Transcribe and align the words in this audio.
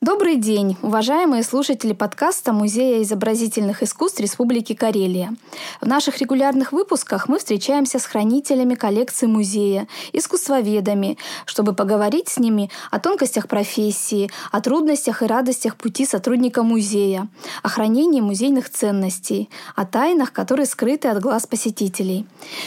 Добрый 0.00 0.36
день, 0.36 0.76
уважаемые 0.82 1.42
слушатели 1.42 1.92
подкаста 1.92 2.52
Музея 2.52 3.02
изобразительных 3.02 3.82
искусств 3.82 4.20
Республики 4.20 4.72
Карелия. 4.72 5.34
В 5.80 5.88
наших 5.88 6.18
регулярных 6.18 6.70
выпусках 6.70 7.28
мы 7.28 7.40
встречаемся 7.40 7.98
с 7.98 8.06
хранителями 8.06 8.76
коллекции 8.76 9.26
музея, 9.26 9.88
искусствоведами, 10.12 11.18
чтобы 11.46 11.74
поговорить 11.74 12.28
с 12.28 12.38
ними 12.38 12.70
о 12.92 13.00
тонкостях 13.00 13.48
профессии, 13.48 14.30
о 14.52 14.60
трудностях 14.60 15.22
и 15.22 15.26
радостях 15.26 15.74
пути 15.74 16.06
сотрудника 16.06 16.62
музея, 16.62 17.26
о 17.64 17.68
хранении 17.68 18.20
музейных 18.20 18.70
ценностей, 18.70 19.50
о 19.74 19.84
тайнах, 19.84 20.32
которые 20.32 20.66
скрыты 20.66 21.08
от 21.08 21.20
глаз 21.20 21.48
посетителей. 21.48 22.24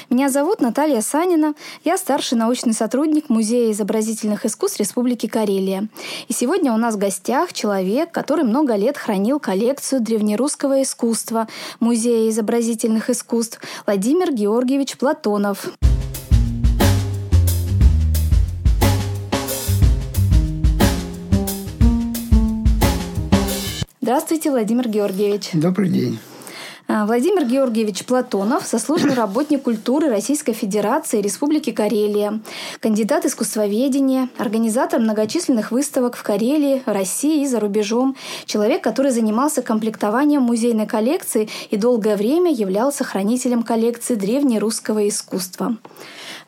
Меня 0.09 0.27
зовут 0.27 0.59
Наталья 0.59 0.99
Санина, 0.99 1.53
я 1.85 1.97
старший 1.97 2.37
научный 2.37 2.73
сотрудник 2.73 3.29
Музея 3.29 3.71
изобразительных 3.71 4.45
искусств 4.45 4.81
Республики 4.81 5.27
Карелия. 5.27 5.87
И 6.27 6.33
сегодня 6.33 6.73
у 6.73 6.77
нас 6.77 6.95
в 6.95 6.97
гостях 6.97 7.20
гостях 7.21 7.53
человек, 7.53 8.11
который 8.11 8.43
много 8.43 8.75
лет 8.75 8.97
хранил 8.97 9.39
коллекцию 9.39 10.01
древнерусского 10.01 10.81
искусства 10.81 11.47
Музея 11.79 12.31
изобразительных 12.31 13.11
искусств 13.11 13.61
Владимир 13.85 14.33
Георгиевич 14.33 14.97
Платонов. 14.97 15.67
Здравствуйте, 24.01 24.49
Владимир 24.49 24.89
Георгиевич. 24.89 25.51
Добрый 25.53 25.89
день. 25.89 26.17
А, 26.93 27.05
Владимир 27.05 27.45
Георгиевич 27.45 28.03
Платонов, 28.03 28.67
заслуженный 28.67 29.13
работник 29.13 29.63
культуры 29.63 30.09
Российской 30.09 30.51
Федерации 30.51 31.21
Республики 31.21 31.71
Карелия, 31.71 32.41
кандидат 32.81 33.25
искусствоведения, 33.25 34.27
организатор 34.37 34.99
многочисленных 34.99 35.71
выставок 35.71 36.17
в 36.17 36.23
Карелии, 36.23 36.83
России 36.85 37.43
и 37.43 37.47
за 37.47 37.61
рубежом, 37.61 38.17
человек, 38.45 38.83
который 38.83 39.11
занимался 39.11 39.61
комплектованием 39.61 40.41
музейной 40.41 40.85
коллекции 40.85 41.47
и 41.69 41.77
долгое 41.77 42.17
время 42.17 42.51
являлся 42.51 43.05
хранителем 43.05 43.63
коллекции 43.63 44.15
древнерусского 44.15 45.07
искусства. 45.07 45.77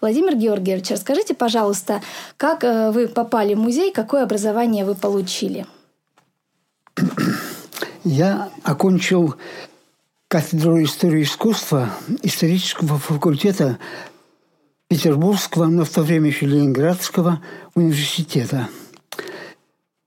Владимир 0.01 0.35
Георгиевич, 0.35 0.91
расскажите, 0.91 1.35
пожалуйста, 1.35 2.01
как 2.35 2.65
э, 2.65 2.91
вы 2.91 3.07
попали 3.07 3.53
в 3.53 3.59
музей, 3.59 3.93
какое 3.93 4.23
образование 4.23 4.83
вы 4.83 4.95
получили? 4.95 5.65
Я 8.03 8.49
окончил 8.63 9.35
кафедру 10.33 10.81
истории 10.81 11.21
искусства 11.21 11.91
исторического 12.23 12.97
факультета 12.97 13.77
Петербургского, 14.89 15.67
но 15.67 15.85
в 15.85 15.89
то 15.91 16.01
время 16.01 16.29
еще 16.29 16.47
Ленинградского 16.47 17.39
университета. 17.75 18.67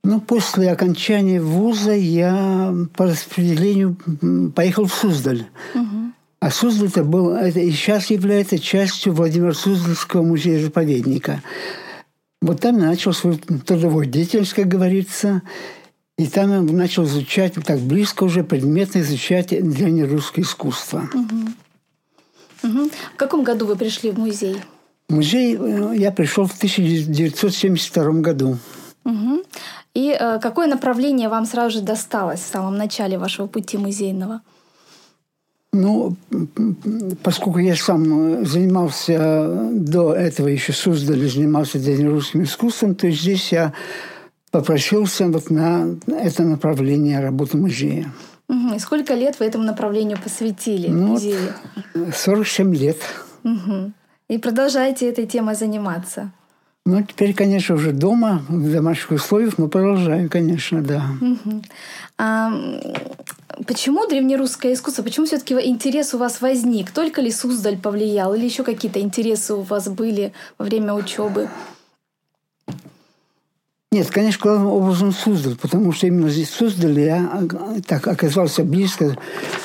Но 0.02 0.18
после 0.18 0.72
окончания 0.72 1.40
вуза 1.40 1.92
я 1.92 2.74
по 2.96 3.04
распределению 3.04 3.96
поехал 4.50 4.86
в 4.86 4.94
Суздаль. 4.94 5.46
Угу. 5.76 6.12
А 6.40 6.50
Суздаль 6.50 6.88
это 6.88 7.04
был, 7.04 7.30
это 7.30 7.60
и 7.60 7.70
сейчас 7.70 8.10
является 8.10 8.58
частью 8.58 9.12
Владимира 9.12 9.52
Суздальского 9.52 10.24
музея-заповедника. 10.24 11.40
Вот 12.42 12.60
там 12.62 12.78
я 12.78 12.86
начал 12.86 13.12
свою 13.12 13.38
трудовую 13.38 14.06
деятельность, 14.06 14.54
как 14.54 14.66
говорится, 14.66 15.42
и 16.18 16.26
там 16.26 16.50
я 16.50 16.60
начал 16.60 17.04
изучать, 17.04 17.54
так 17.64 17.78
близко 17.78 18.24
уже 18.24 18.42
предметно 18.42 19.00
изучать 19.00 19.48
древнерусское 19.48 20.44
искусство. 20.44 21.08
Угу. 21.12 22.68
Угу. 22.68 22.90
В 23.14 23.16
каком 23.16 23.44
году 23.44 23.66
вы 23.66 23.76
пришли 23.76 24.10
в 24.10 24.18
музей? 24.18 24.56
В 25.08 25.14
музей 25.14 25.56
э, 25.58 25.92
я 25.96 26.10
пришел 26.10 26.46
в 26.46 26.56
1972 26.56 28.12
году. 28.20 28.58
Угу. 29.04 29.42
И 29.94 30.16
э, 30.18 30.38
какое 30.40 30.66
направление 30.66 31.28
вам 31.28 31.44
сразу 31.44 31.78
же 31.78 31.84
досталось 31.84 32.40
в 32.40 32.46
самом 32.46 32.76
начале 32.76 33.18
вашего 33.18 33.46
пути 33.46 33.76
музейного? 33.76 34.40
Ну, 35.72 36.16
поскольку 37.22 37.58
я 37.58 37.76
сам 37.76 38.40
э, 38.40 38.44
занимался 38.46 39.70
до 39.70 40.14
этого 40.14 40.48
еще 40.48 40.72
Суздале, 40.72 41.28
занимался 41.28 41.78
древнерусским 41.78 42.42
искусством, 42.44 42.94
то 42.94 43.10
здесь 43.10 43.52
я 43.52 43.74
попросился 44.60 45.26
вот 45.26 45.50
на 45.50 45.96
это 46.08 46.42
направление 46.42 47.20
работы 47.20 47.58
музея. 47.58 48.10
Угу. 48.48 48.74
И 48.74 48.78
сколько 48.78 49.14
лет 49.14 49.38
вы 49.38 49.46
этому 49.46 49.64
направлению 49.64 50.18
посвятили 50.22 50.88
ну, 50.88 51.08
музею? 51.08 51.52
47 51.94 52.74
лет. 52.74 52.96
Угу. 53.44 53.92
И 54.28 54.38
продолжаете 54.38 55.10
этой 55.10 55.26
темой 55.26 55.54
заниматься? 55.54 56.32
Ну, 56.86 57.02
теперь, 57.02 57.34
конечно, 57.34 57.74
уже 57.74 57.92
дома, 57.92 58.44
в 58.48 58.72
домашних 58.72 59.10
условиях, 59.10 59.58
но 59.58 59.68
продолжаем, 59.68 60.28
конечно, 60.28 60.82
да. 60.82 61.04
Угу. 61.20 61.62
А 62.18 62.52
почему 63.66 64.06
древнерусское 64.06 64.72
искусство, 64.72 65.02
почему 65.02 65.26
все-таки 65.26 65.54
интерес 65.54 66.14
у 66.14 66.18
вас 66.18 66.40
возник? 66.40 66.92
Только 66.92 67.20
ли 67.20 67.30
Суздаль 67.30 67.76
повлиял 67.76 68.34
или 68.34 68.44
еще 68.44 68.62
какие-то 68.62 69.00
интересы 69.00 69.54
у 69.54 69.62
вас 69.62 69.88
были 69.88 70.32
во 70.56 70.64
время 70.64 70.94
учебы? 70.94 71.50
Нет, 73.96 74.10
конечно, 74.10 74.42
главным 74.42 74.72
образом 74.72 75.10
Суздаль, 75.10 75.56
потому 75.56 75.90
что 75.90 76.06
именно 76.06 76.28
здесь 76.28 76.50
в 76.50 76.54
Суздале 76.54 77.06
я 77.06 77.30
а, 77.32 77.80
так 77.80 78.06
оказался 78.06 78.62
близко 78.62 79.16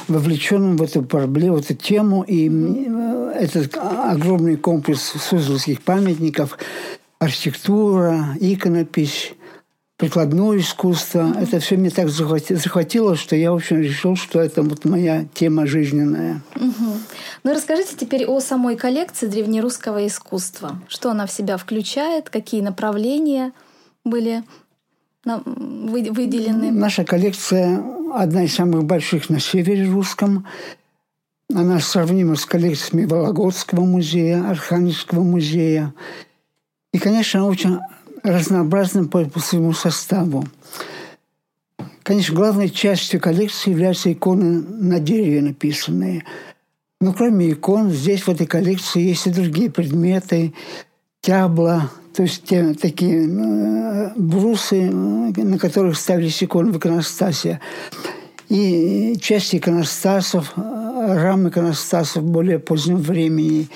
вовлеченным 0.08 0.78
в 0.78 0.84
эту 0.84 1.02
проблему, 1.02 1.58
в 1.58 1.60
эту 1.60 1.74
тему. 1.74 2.24
И 2.26 2.50
этот 3.36 3.78
огромный 3.78 4.56
комплекс 4.56 5.02
суздальских 5.02 5.82
памятников, 5.82 6.58
архитектура, 7.20 8.38
иконопись, 8.40 9.34
прикладное 9.98 10.60
искусство. 10.60 11.20
Mm-hmm. 11.20 11.44
Это 11.44 11.60
все 11.60 11.76
меня 11.76 11.90
так 11.90 12.08
захватило, 12.08 13.18
что 13.18 13.36
я, 13.36 13.52
в 13.52 13.56
общем, 13.56 13.82
решил, 13.82 14.16
что 14.16 14.40
это 14.40 14.64
вот 14.64 14.86
моя 14.86 15.26
тема 15.34 15.68
жизненная. 15.68 16.42
Mm-hmm. 16.56 16.98
Ну, 17.44 17.54
расскажите 17.54 17.98
теперь 18.00 18.26
о 18.26 18.40
самой 18.40 18.78
коллекции 18.78 19.28
древнерусского 19.28 20.08
искусства. 20.08 20.80
Что 20.88 21.12
она 21.12 21.26
в 21.26 21.34
себя 21.34 21.58
включает, 21.58 22.30
какие 22.30 22.62
направления– 22.62 23.52
были 24.04 24.44
выделены? 25.06 26.72
Наша 26.72 27.04
коллекция 27.04 27.82
одна 28.14 28.44
из 28.44 28.56
самых 28.56 28.84
больших 28.86 29.30
на 29.30 29.40
севере 29.40 29.86
русском. 29.90 30.46
Она 31.54 31.80
сравнима 31.80 32.36
с 32.36 32.46
коллекциями 32.46 33.06
Вологодского 33.06 33.82
музея, 33.82 34.50
Архангельского 34.50 35.22
музея. 35.22 35.94
И, 36.94 36.98
конечно, 36.98 37.46
очень 37.46 37.80
разнообразным 38.24 39.10
по, 39.10 39.24
по 39.26 39.40
своему 39.40 39.74
составу. 39.74 40.46
Конечно, 42.04 42.36
главной 42.36 42.70
частью 42.70 43.20
коллекции 43.20 43.72
являются 43.72 44.12
иконы 44.12 44.62
на 44.62 45.00
дереве 45.00 45.42
написанные. 45.42 46.26
Но 47.00 47.14
кроме 47.14 47.52
икон, 47.52 47.90
здесь 47.92 48.22
в 48.22 48.30
этой 48.30 48.48
коллекции 48.48 49.02
есть 49.02 49.28
и 49.28 49.32
другие 49.32 49.72
предметы. 49.72 50.54
Тябла, 51.22 51.92
то 52.14 52.24
есть 52.24 52.44
те, 52.44 52.74
такие 52.74 53.28
э, 53.28 54.12
брусы, 54.16 54.90
на 54.90 55.58
которых 55.58 55.98
ставились 55.98 56.44
иконы 56.44 56.72
в 56.72 56.78
иконостасе. 56.78 57.60
И 58.50 59.18
часть 59.22 59.56
иконостасов, 59.56 60.54
рамы 60.56 61.50
иконостасов 61.50 62.24
более 62.24 62.60
позднего 62.60 62.98
времени. 62.98 63.70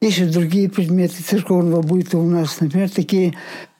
Есть 0.00 0.18
и 0.18 0.24
другие 0.24 0.68
предметы 0.68 1.22
церковного 1.22 1.82
быта 1.82 2.18
у 2.18 2.28
нас, 2.28 2.60
например, 2.60 2.90
такие 2.90 3.34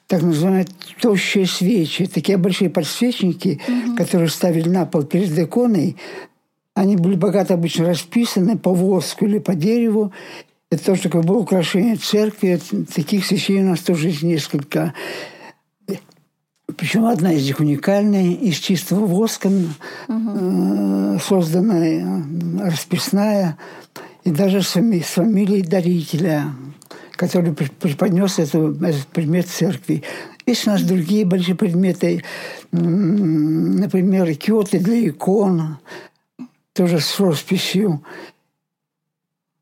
так 0.07 0.21
называемые 0.21 0.67
тощие 1.01 1.47
свечи, 1.47 2.05
такие 2.05 2.37
большие 2.37 2.69
подсвечники, 2.69 3.61
угу. 3.67 3.95
которые 3.95 4.29
ставили 4.29 4.69
на 4.69 4.85
пол 4.85 5.03
перед 5.03 5.37
иконой. 5.37 5.97
Они 6.73 6.97
были 6.97 7.15
богато 7.15 7.53
обычно 7.53 7.85
расписаны 7.85 8.57
по 8.57 8.73
воску 8.73 9.25
или 9.25 9.39
по 9.39 9.55
дереву, 9.55 10.11
это 10.71 10.83
тоже 10.83 11.03
такое 11.03 11.21
было 11.21 11.37
украшение 11.37 11.95
церкви. 11.95 12.59
Таких 12.93 13.25
свечей 13.25 13.61
у 13.61 13.69
нас 13.69 13.81
тоже 13.81 14.09
есть 14.09 14.23
несколько. 14.23 14.93
Причем 16.75 17.05
одна 17.05 17.31
из 17.33 17.45
них 17.45 17.59
уникальная, 17.59 18.33
из 18.33 18.57
чистого 18.57 19.05
воска 19.05 19.49
угу. 20.07 21.19
созданная, 21.19 22.23
расписная, 22.59 23.57
и 24.23 24.31
даже 24.31 24.63
с, 24.63 24.75
с 24.75 25.05
фамилией 25.05 25.61
дарителя, 25.61 26.45
который 27.11 27.53
преподнес 27.53 28.39
эту, 28.39 28.73
этот 28.83 29.07
предмет 29.07 29.47
церкви. 29.47 30.03
Есть 30.47 30.67
у 30.67 30.71
нас 30.71 30.81
другие 30.81 31.25
большие 31.25 31.55
предметы, 31.55 32.23
например, 32.71 34.35
киоты 34.35 34.79
для 34.79 35.07
икон, 35.07 35.77
тоже 36.73 36.99
с 36.99 37.19
росписью. 37.19 38.03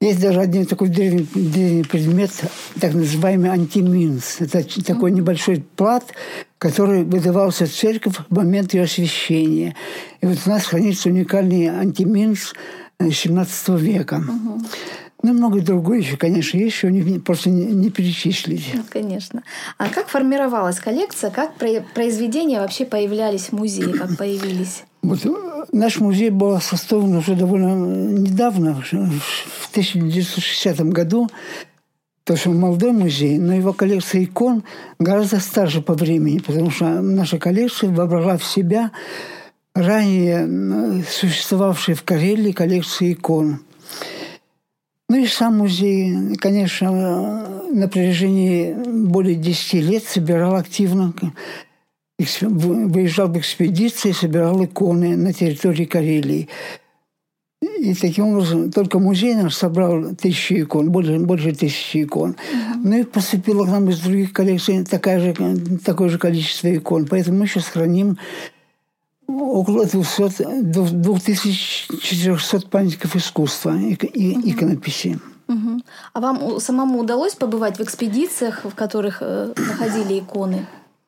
Есть 0.04 0.20
даже 0.20 0.42
один 0.42 0.66
такой 0.66 0.90
древний, 0.90 1.26
древний 1.34 1.84
предмет, 1.84 2.32
так 2.78 2.94
называемый 2.94 3.50
антиминс. 3.50 4.42
Это 4.42 4.62
такой 4.84 5.12
небольшой 5.12 5.64
плат, 5.78 6.04
который 6.58 7.06
выдавался 7.06 7.66
в 7.66 7.72
церковь 7.72 8.16
в 8.30 8.36
момент 8.36 8.74
ее 8.74 8.84
освящения. 8.84 9.78
И 10.20 10.26
вот 10.26 10.40
у 10.46 10.50
нас 10.50 10.66
хранится 10.66 11.08
уникальный 11.08 11.68
антиминс 11.68 12.54
XVII 13.00 13.80
века. 13.80 14.22
Ну, 15.22 15.34
много 15.34 15.62
другое 15.62 16.00
еще, 16.00 16.18
конечно, 16.18 16.58
есть, 16.58 16.84
не, 16.84 17.20
просто 17.20 17.50
не, 17.50 17.68
не 17.68 17.90
перечислить. 17.90 18.72
Ну, 18.74 18.84
конечно. 18.90 19.42
А 19.78 19.88
как 19.88 20.10
формировалась 20.10 20.82
коллекция? 20.82 21.32
Как 21.32 21.54
произведения 21.56 22.60
вообще 22.60 22.86
появлялись 22.86 23.46
в 23.46 23.54
музее? 23.54 23.94
Как 23.94 24.18
появились? 24.18 24.84
Вот 25.04 25.26
э, 25.26 25.30
наш 25.72 26.00
музей 26.00 26.32
был 26.32 26.60
составлен 26.60 27.16
уже 27.16 27.36
довольно 27.36 27.76
недавно, 28.18 28.82
в 28.82 29.70
1960 29.72 30.80
году. 30.90 31.30
То, 32.24 32.38
что 32.38 32.52
молодой 32.52 32.94
музей, 32.94 33.38
но 33.38 33.54
его 33.54 33.74
коллекция 33.74 34.24
икон 34.24 34.64
гораздо 34.98 35.40
старше 35.40 35.82
по 35.82 35.94
времени, 35.94 36.40
потому 36.40 36.72
что 36.72 37.02
наша 37.02 37.38
коллекция 37.38 37.90
вобрала 37.90 38.38
в 38.38 38.46
себя 38.46 38.92
ранее 39.76 41.04
существовавшие 41.04 41.96
в 41.96 42.04
Карелии 42.04 42.52
коллекции 42.54 43.14
икон– 43.14 43.60
ну 45.14 45.20
и 45.20 45.28
сам 45.28 45.60
музей, 45.60 46.36
конечно, 46.38 46.90
на 47.72 47.88
протяжении 47.88 48.74
более 48.74 49.36
10 49.36 49.74
лет 49.76 50.04
собирал 50.04 50.56
активно, 50.56 51.14
выезжал 52.42 53.28
в 53.28 53.38
экспедиции, 53.38 54.12
собирал 54.12 54.64
иконы 54.64 55.16
на 55.16 55.34
территории 55.34 55.86
Карелии. 55.86 56.50
И 57.62 57.94
таким 57.96 58.28
образом 58.28 58.72
только 58.72 59.00
музей 59.00 59.36
наш 59.36 59.56
собрал 59.56 60.16
тысячи 60.16 60.62
икон, 60.62 60.92
больше, 60.92 61.18
больше 61.20 61.54
тысячи 61.54 62.04
икон. 62.04 62.32
Uh-huh. 62.32 62.82
Ну 62.84 63.00
и 63.00 63.04
поступило 63.04 63.66
к 63.66 63.70
нам 63.70 63.90
из 63.90 64.00
других 64.00 64.34
коллекций 64.34 64.86
такая 64.86 65.20
же, 65.20 65.58
такое 65.84 66.10
же 66.10 66.18
количество 66.18 66.76
икон. 66.76 67.08
Поэтому 67.08 67.40
мы 67.40 67.48
сейчас 67.48 67.68
храним 67.68 68.18
около 69.28 69.86
200, 69.86 70.64
2400 70.64 72.68
памятников 72.68 73.16
искусства 73.16 73.78
и, 73.78 73.94
и 73.94 74.38
угу. 74.38 74.50
иконописи. 74.50 75.20
Угу. 75.48 75.82
А 76.14 76.20
вам 76.20 76.60
самому 76.60 77.00
удалось 77.00 77.36
побывать 77.36 77.78
в 77.78 77.82
экспедициях, 77.82 78.62
в 78.64 78.76
которых 78.76 79.18
э, 79.22 79.54
находили 79.58 80.20
иконы? 80.20 80.66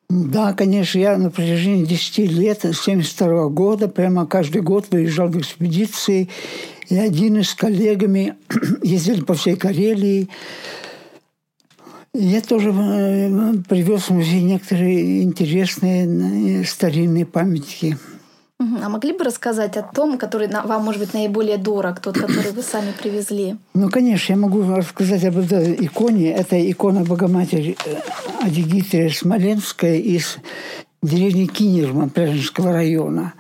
Да, 0.10 0.54
конечно, 0.54 1.00
я 1.00 1.18
на 1.18 1.32
протяжении 1.32 1.86
10 1.86 2.18
лет, 2.32 2.60
с 2.60 2.88
1972 2.88 3.50
года, 3.50 3.88
прямо 3.88 4.28
каждый 4.28 4.62
год 4.62 4.88
выезжал 4.92 5.30
в 5.30 5.40
экспедиции. 5.40 6.30
И 6.90 6.96
один 6.96 7.38
из 7.38 7.56
коллегами 7.56 8.36
ездили 8.84 9.22
по 9.22 9.34
всей 9.34 9.56
Карелии. 9.56 10.30
Я 12.14 12.42
тоже 12.42 12.70
э, 12.70 13.54
привез 13.68 14.04
в 14.04 14.12
музей 14.12 14.42
некоторые 14.42 15.24
интересные 15.24 16.62
э, 16.62 16.64
старинные 16.64 17.26
памятники. 17.26 17.98
А 18.84 18.90
могли 18.90 19.14
бы 19.14 19.24
рассказать 19.24 19.78
о 19.78 19.84
том, 19.84 20.18
который 20.18 20.48
вам, 20.48 20.84
может 20.84 21.02
быть, 21.02 21.14
наиболее 21.14 21.58
дорог, 21.58 22.00
тот, 22.00 22.18
который 22.18 22.52
вы 22.52 22.62
сами 22.62 22.92
привезли? 22.92 23.58
Ну, 23.74 23.90
конечно, 23.90 24.34
я 24.34 24.38
могу 24.38 24.64
рассказать 24.64 25.24
об 25.26 25.38
этой 25.38 25.76
иконе. 25.86 26.32
Это 26.32 26.56
икона 26.72 27.04
Богоматери 27.04 27.78
э, 27.86 27.96
Адигитрия 28.42 29.10
Смоленская 29.10 29.98
из 29.98 30.38
деревни 31.02 31.46
Кинерма 31.46 32.10
Пряженского 32.10 32.72
района. 32.74 33.34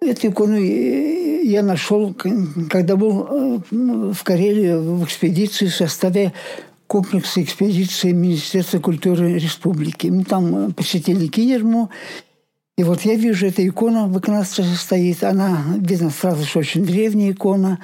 Эту 0.00 0.28
икону 0.28 0.56
я 0.58 1.62
нашел, 1.62 2.14
когда 2.70 2.96
был 2.96 3.62
в 3.70 4.24
Карелии 4.24 4.72
в 4.74 5.04
экспедиции 5.04 5.66
в 5.66 5.74
составе 5.74 6.32
комплекса 6.86 7.42
экспедиции 7.42 8.12
Министерства 8.12 8.80
культуры 8.80 9.34
республики. 9.34 10.08
Мы 10.08 10.24
там 10.24 10.72
посетили 10.72 11.28
Кинерму, 11.28 11.90
и 12.80 12.82
вот 12.82 13.02
я 13.02 13.14
вижу, 13.14 13.46
эта 13.46 13.66
икона 13.66 14.06
в 14.06 14.18
иконостасе 14.18 14.74
стоит. 14.74 15.22
Она, 15.22 15.62
видно 15.76 16.08
сразу, 16.08 16.46
что 16.46 16.60
очень 16.60 16.86
древняя 16.86 17.32
икона. 17.32 17.78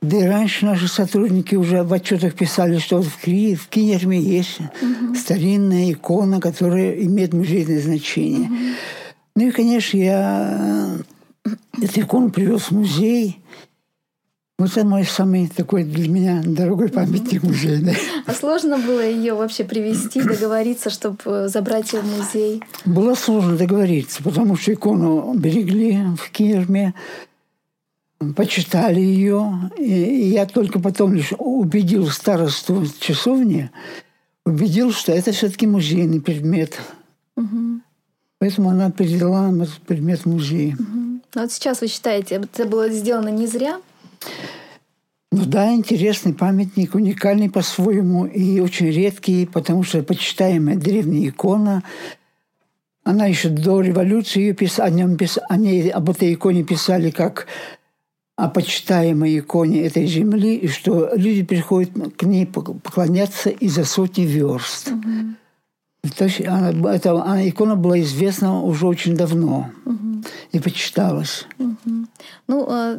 Да 0.00 0.16
и 0.16 0.24
раньше 0.24 0.66
наши 0.66 0.88
сотрудники 0.88 1.54
уже 1.54 1.84
в 1.84 1.92
отчетах 1.92 2.34
писали, 2.34 2.78
что 2.78 3.02
в, 3.02 3.18
Ки, 3.18 3.54
в 3.54 3.68
Кинерме 3.68 4.18
есть 4.18 4.58
угу. 4.58 5.14
старинная 5.14 5.92
икона, 5.92 6.40
которая 6.40 6.90
имеет 7.04 7.32
музейное 7.32 7.80
значение. 7.80 8.48
Угу. 8.48 8.56
Ну 9.36 9.46
и, 9.46 9.50
конечно, 9.52 9.96
я 9.96 10.96
эту 11.80 12.00
икону 12.00 12.30
привез 12.30 12.62
в 12.62 12.72
музей. 12.72 13.38
Вот 14.62 14.70
это 14.70 14.86
мой 14.86 15.04
самый 15.04 15.48
такой 15.48 15.82
для 15.82 16.08
меня 16.08 16.40
дорогой 16.44 16.88
памятник 16.88 17.42
музейный. 17.42 17.96
А 18.26 18.32
сложно 18.32 18.78
было 18.78 19.04
ее 19.04 19.34
вообще 19.34 19.64
привести, 19.64 20.22
договориться, 20.22 20.88
чтобы 20.88 21.18
э, 21.24 21.48
забрать 21.48 21.92
ее 21.92 21.98
в 21.98 22.16
музей? 22.16 22.62
Было 22.84 23.16
сложно 23.16 23.56
договориться, 23.56 24.22
потому 24.22 24.54
что 24.54 24.72
икону 24.72 25.34
берегли 25.34 25.98
в 26.16 26.30
Кирме, 26.30 26.94
почитали 28.36 29.00
ее. 29.00 29.68
И 29.78 30.30
я 30.30 30.46
только 30.46 30.78
потом 30.78 31.12
лишь 31.12 31.32
убедил 31.36 32.06
старосту 32.06 32.86
часовни, 33.00 33.68
убедил, 34.46 34.92
что 34.92 35.10
это 35.10 35.32
все-таки 35.32 35.66
музейный 35.66 36.20
предмет. 36.20 36.78
Угу. 37.36 37.80
Поэтому 38.38 38.70
она 38.70 38.92
передала 38.92 39.52
предмет 39.88 40.20
в 40.20 40.26
музей. 40.26 40.74
Угу. 40.74 41.20
вот 41.34 41.50
сейчас 41.50 41.80
вы 41.80 41.88
считаете, 41.88 42.36
это 42.36 42.64
было 42.64 42.88
сделано 42.90 43.30
не 43.30 43.48
зря? 43.48 43.80
Ну 45.32 45.46
да, 45.46 45.72
интересный 45.72 46.34
памятник, 46.34 46.94
уникальный 46.94 47.50
по-своему 47.50 48.26
и 48.26 48.60
очень 48.60 48.90
редкий, 48.90 49.46
потому 49.46 49.82
что 49.82 50.02
почитаемая 50.02 50.76
древняя 50.76 51.30
икона. 51.30 51.82
Она 53.02 53.26
еще 53.26 53.48
до 53.48 53.80
революции 53.80 54.52
пис... 54.52 54.78
о, 54.78 54.90
нем 54.90 55.16
пис... 55.16 55.38
о 55.48 55.56
ней 55.56 55.88
об 55.88 56.10
этой 56.10 56.34
иконе 56.34 56.64
писали 56.64 57.10
как 57.10 57.46
о 58.36 58.48
почитаемой 58.48 59.38
иконе 59.38 59.82
этой 59.86 60.06
земли, 60.06 60.56
и 60.56 60.68
что 60.68 61.10
люди 61.14 61.42
приходят 61.42 61.90
к 62.16 62.22
ней 62.24 62.46
поклоняться 62.46 63.48
из-за 63.50 63.84
сотни 63.84 64.22
верст. 64.22 64.88
Угу. 64.88 65.34
То 66.16 66.24
есть 66.24 66.40
она, 66.44 66.72
эта 66.92 67.12
она, 67.12 67.48
икона 67.48 67.76
была 67.76 68.00
известна 68.00 68.60
уже 68.60 68.88
очень 68.88 69.14
давно 69.14 69.70
угу. 69.84 70.24
и 70.50 70.58
почиталась. 70.58 71.46
Угу. 71.60 72.06
Ну, 72.48 72.66
а, 72.68 72.98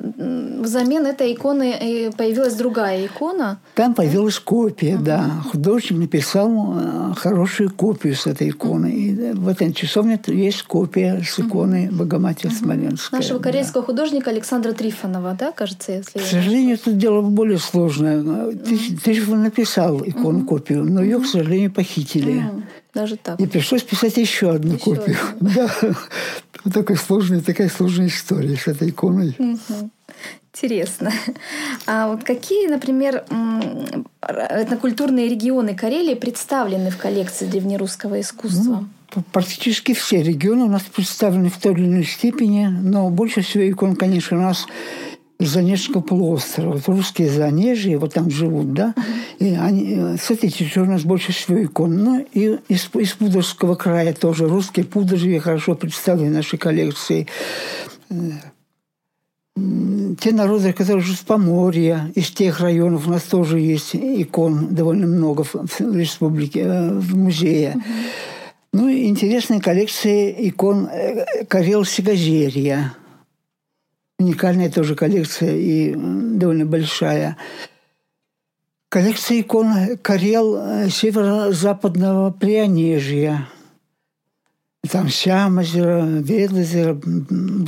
взамен 0.62 1.06
этой 1.06 1.34
иконы 1.34 1.74
э, 1.74 2.12
появилась 2.12 2.56
другая 2.56 3.06
икона. 3.06 3.60
Там 3.76 3.94
появилась 3.94 4.40
копия, 4.40 4.94
uh-huh. 4.94 5.04
да. 5.04 5.30
Художник 5.52 6.00
написал 6.00 6.76
э, 6.78 7.14
хорошую 7.16 7.72
копию 7.72 8.16
с 8.16 8.26
этой 8.26 8.50
иконы. 8.50 8.92
И 8.92 9.32
в 9.34 9.50
этой 9.50 9.74
часовне 9.74 10.18
есть 10.28 10.64
копия 10.64 11.22
с 11.22 11.40
иконы 11.40 11.90
uh-huh. 11.92 11.96
Богоматери. 11.96 12.52
Смоленской. 12.52 13.20
Нашего 13.20 13.40
да. 13.40 13.44
корейского 13.44 13.84
художника 13.84 14.30
Александра 14.30 14.72
Трифонова, 14.72 15.36
да, 15.38 15.52
кажется, 15.52 15.92
если 15.92 16.20
К 16.20 16.26
сожалению, 16.26 16.76
это 16.76 16.94
дело 16.94 17.22
более 17.22 17.58
сложное. 17.58 18.24
Uh-huh. 18.24 19.02
Трифон 19.04 19.44
написал 19.44 20.02
икону-копию, 20.06 20.86
но 20.86 21.04
ее, 21.04 21.20
к 21.20 21.26
сожалению, 21.26 21.72
похитили. 21.72 22.36
Uh-huh. 22.36 22.64
Даже 22.94 23.18
так. 23.18 23.40
И 23.40 23.48
пришлось 23.48 23.82
писать 23.82 24.18
еще 24.18 24.52
одну 24.52 24.76
еще 24.76 24.84
копию. 24.84 25.18
Одну. 25.32 25.50
Да. 25.56 25.72
Вот 26.64 26.74
такая 26.74 26.98
сложная, 26.98 27.42
такая 27.42 27.70
сложная 27.70 28.08
история 28.08 28.56
с 28.56 28.68
этой 28.68 28.90
иконой. 28.90 29.36
Интересно. 30.54 31.12
А 31.86 32.08
вот 32.08 32.24
какие, 32.24 32.68
например, 32.68 33.26
этнокультурные 34.22 35.28
регионы 35.28 35.76
Карелии 35.76 36.14
представлены 36.14 36.92
в 36.92 36.98
коллекции 36.98 37.46
древнерусского 37.46 38.22
искусства? 38.22 38.88
Ну, 39.16 39.24
практически 39.34 39.94
все 39.94 40.24
регионы 40.24 40.64
у 40.64 40.70
нас 40.70 40.84
представлены 40.84 41.50
в 41.50 41.58
той 41.58 41.74
или 41.74 41.86
иной 41.86 42.06
степени, 42.06 42.68
но 42.68 43.10
больше 43.10 43.42
всего 43.42 43.70
икон, 43.70 43.96
конечно, 43.98 44.38
у 44.38 44.42
нас 44.42 44.66
Занежского 45.46 46.02
полуострова. 46.02 46.74
Вот 46.74 46.88
русские 46.88 47.30
Занежья, 47.30 47.98
вот 47.98 48.14
там 48.14 48.30
живут, 48.30 48.74
да, 48.74 48.94
и 49.40 49.54
они, 49.54 49.96
э, 49.98 50.18
с 50.18 50.32
этой 50.32 50.50
территории 50.50 50.88
у 50.88 50.92
нас 50.92 51.04
больше 51.04 51.32
всего 51.32 51.64
икон. 51.64 51.98
Ну, 51.98 52.28
и 52.34 52.58
из, 52.68 52.90
из 52.94 53.14
Пудожского 53.14 53.76
края 53.76 54.14
тоже 54.14 54.48
русские 54.48 54.86
Пудожья 54.86 55.40
хорошо 55.40 55.76
представлены 55.76 56.32
нашей 56.32 56.58
коллекции. 56.58 57.28
Э, 58.10 58.16
те 60.20 60.32
народы, 60.32 60.74
которые 60.74 61.04
живут 61.04 61.20
в 61.20 61.26
Поморье, 61.26 62.12
из 62.16 62.32
тех 62.32 62.60
районов 62.60 63.08
у 63.08 63.12
нас 63.12 63.24
тоже 63.24 63.60
есть 63.60 63.96
икон 63.96 64.74
довольно 64.74 65.06
много 65.06 65.44
в, 65.44 65.54
в 65.54 65.98
республике, 65.98 66.62
э, 66.62 66.92
в 66.92 67.16
музее. 67.16 67.76
Ну 68.72 68.88
и 68.88 69.06
интересная 69.06 69.60
коллекция 69.60 70.32
икон 70.32 70.90
Карел-Сигазерия 71.48 72.94
уникальная 74.24 74.70
тоже 74.70 74.96
коллекция 74.96 75.56
и 75.56 75.94
довольно 75.96 76.66
большая. 76.66 77.38
Коллекция 78.90 79.42
икон 79.42 79.98
Карел 80.02 80.56
э, 80.56 80.90
северо-западного 80.90 82.32
Прионежья. 82.32 83.48
Там 84.90 85.10
Сямозеро, 85.10 86.06
Ведлозеро. 86.06 87.00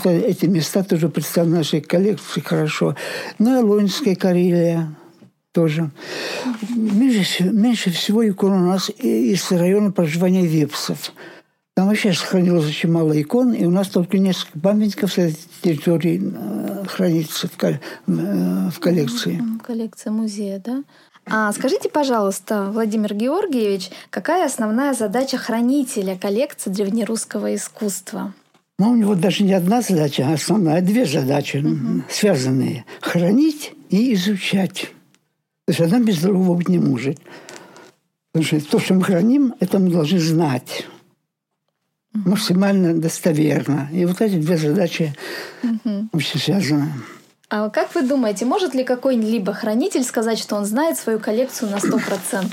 Эти 0.03 0.45
места 0.45 0.83
тоже 0.83 1.09
представлены 1.09 1.55
в 1.55 1.59
нашей 1.59 1.81
коллекции 1.81 2.41
хорошо. 2.41 2.95
Ну 3.39 3.59
и 3.59 3.63
Лунская 3.63 4.15
Карелия 4.15 4.95
тоже. 5.51 5.89
Меньше, 6.75 7.45
меньше 7.45 7.89
всего 7.89 8.27
икон 8.27 8.51
у 8.51 8.67
нас 8.67 8.89
из 8.89 9.49
района 9.51 9.91
проживания 9.91 10.45
вепсов. 10.45 11.13
Там 11.75 11.89
вообще 11.89 12.13
сохранилось 12.13 12.67
очень 12.69 12.89
мало 12.89 13.21
икон, 13.21 13.51
и 13.51 13.65
у 13.65 13.69
нас 13.69 13.89
только 13.89 14.17
несколько 14.17 14.57
памятников 14.57 15.11
с 15.11 15.17
этой 15.17 15.37
территории 15.61 16.21
э, 16.23 16.85
хранится 16.87 17.49
в, 17.49 17.63
э, 17.63 17.79
в 18.07 18.79
коллекции. 18.79 19.41
Коллекция 19.61 20.13
музея, 20.13 20.61
да? 20.63 20.83
А 21.25 21.51
скажите, 21.51 21.89
пожалуйста, 21.89 22.71
Владимир 22.71 23.13
Георгиевич, 23.13 23.89
какая 24.09 24.45
основная 24.45 24.93
задача 24.93 25.37
хранителя 25.37 26.17
коллекции 26.17 26.69
древнерусского 26.69 27.53
искусства? 27.53 28.33
Ну, 28.79 28.91
у 28.91 28.95
него 28.95 29.15
даже 29.15 29.43
не 29.43 29.53
одна 29.53 29.81
задача, 29.81 30.25
а 30.29 30.33
основная 30.33 30.81
две 30.81 31.05
задачи, 31.05 31.57
угу. 31.57 32.03
связанные. 32.09 32.85
Хранить 33.01 33.73
и 33.89 34.13
изучать. 34.13 34.91
То 35.67 35.73
есть 35.73 35.81
одна 35.81 35.99
без 35.99 36.21
другого 36.21 36.55
быть 36.55 36.69
не 36.69 36.79
может. 36.79 37.19
Потому 38.31 38.45
что 38.45 38.71
то, 38.71 38.79
что 38.79 38.93
мы 38.93 39.03
храним, 39.03 39.55
это 39.59 39.77
мы 39.79 39.89
должны 39.89 40.19
знать 40.19 40.85
максимально 42.25 42.93
достоверно. 42.93 43.89
И 43.91 44.05
вот 44.05 44.21
эти 44.21 44.35
две 44.35 44.57
задачи 44.57 45.13
угу. 45.63 46.07
очень 46.13 46.39
связаны. 46.39 46.93
А 47.49 47.69
как 47.69 47.93
вы 47.93 48.01
думаете, 48.01 48.45
может 48.45 48.73
ли 48.73 48.83
какой-либо 48.83 49.53
хранитель 49.53 50.03
сказать, 50.03 50.39
что 50.39 50.55
он 50.55 50.65
знает 50.65 50.97
свою 50.97 51.19
коллекцию 51.19 51.71
на 51.71 51.75
100%? 51.75 52.45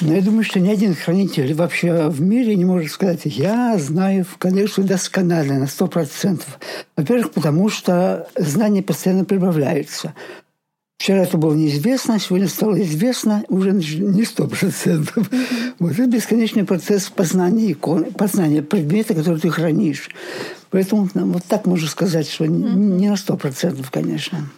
Ну, 0.00 0.14
я 0.14 0.22
думаю, 0.22 0.44
что 0.44 0.60
ни 0.60 0.70
один 0.70 0.94
хранитель 0.94 1.54
вообще 1.54 2.08
в 2.08 2.20
мире 2.20 2.54
не 2.54 2.64
может 2.64 2.92
сказать, 2.92 3.22
я 3.24 3.76
знаю 3.78 4.24
в 4.24 4.38
коллекцию 4.38 4.86
досконально 4.86 5.58
на 5.58 5.64
100%. 5.64 6.40
Во-первых, 6.96 7.32
потому 7.32 7.68
что 7.68 8.28
знания 8.36 8.82
постоянно 8.82 9.24
прибавляются. 9.24 10.14
Вчера 10.98 11.22
это 11.22 11.38
было 11.38 11.54
неизвестно, 11.54 12.18
сегодня 12.18 12.48
стало 12.48 12.82
известно 12.82 13.44
уже 13.48 13.70
не 13.70 14.24
сто 14.24 14.48
процентов. 14.48 15.30
Вот 15.78 15.92
это 15.92 16.06
бесконечный 16.06 16.64
процесс 16.64 17.08
познания 17.08 17.70
икон, 17.70 18.06
познания 18.06 18.62
предмета, 18.62 19.14
который 19.14 19.38
ты 19.38 19.48
хранишь. 19.48 20.10
Поэтому 20.70 21.08
ну, 21.14 21.26
вот 21.32 21.44
так 21.44 21.66
можно 21.66 21.88
сказать, 21.88 22.28
что 22.28 22.46
не 22.46 23.08
на 23.08 23.16
сто 23.16 23.36
процентов, 23.36 23.92
конечно. 23.92 24.50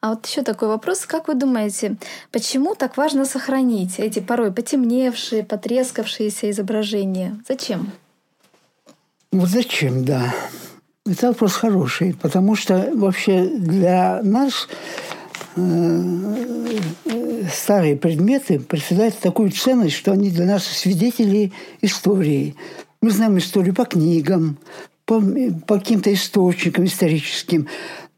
А 0.00 0.10
вот 0.10 0.24
еще 0.24 0.42
такой 0.42 0.68
вопрос. 0.68 1.04
Как 1.04 1.28
вы 1.28 1.34
думаете, 1.34 1.96
почему 2.32 2.74
так 2.74 2.96
важно 2.96 3.26
сохранить 3.26 3.98
эти 3.98 4.20
порой 4.20 4.52
потемневшие, 4.52 5.44
потрескавшиеся 5.44 6.50
изображения? 6.50 7.38
Зачем? 7.46 7.92
Вот 9.30 9.50
зачем, 9.50 10.06
да. 10.06 10.34
Это 11.04 11.28
вопрос 11.28 11.52
хороший, 11.52 12.14
потому 12.14 12.56
что 12.56 12.90
вообще 12.94 13.46
для 13.46 14.20
нас 14.22 14.68
старые 17.52 17.96
предметы 17.96 18.60
представляют 18.60 19.18
такую 19.18 19.50
ценность, 19.50 19.96
что 19.96 20.12
они 20.12 20.30
для 20.30 20.46
нас 20.46 20.64
свидетели 20.64 21.52
истории. 21.80 22.54
Мы 23.00 23.10
знаем 23.10 23.38
историю 23.38 23.74
по 23.74 23.84
книгам, 23.84 24.58
по, 25.06 25.20
по 25.66 25.78
каким-то 25.78 26.12
источникам 26.12 26.84
историческим. 26.84 27.68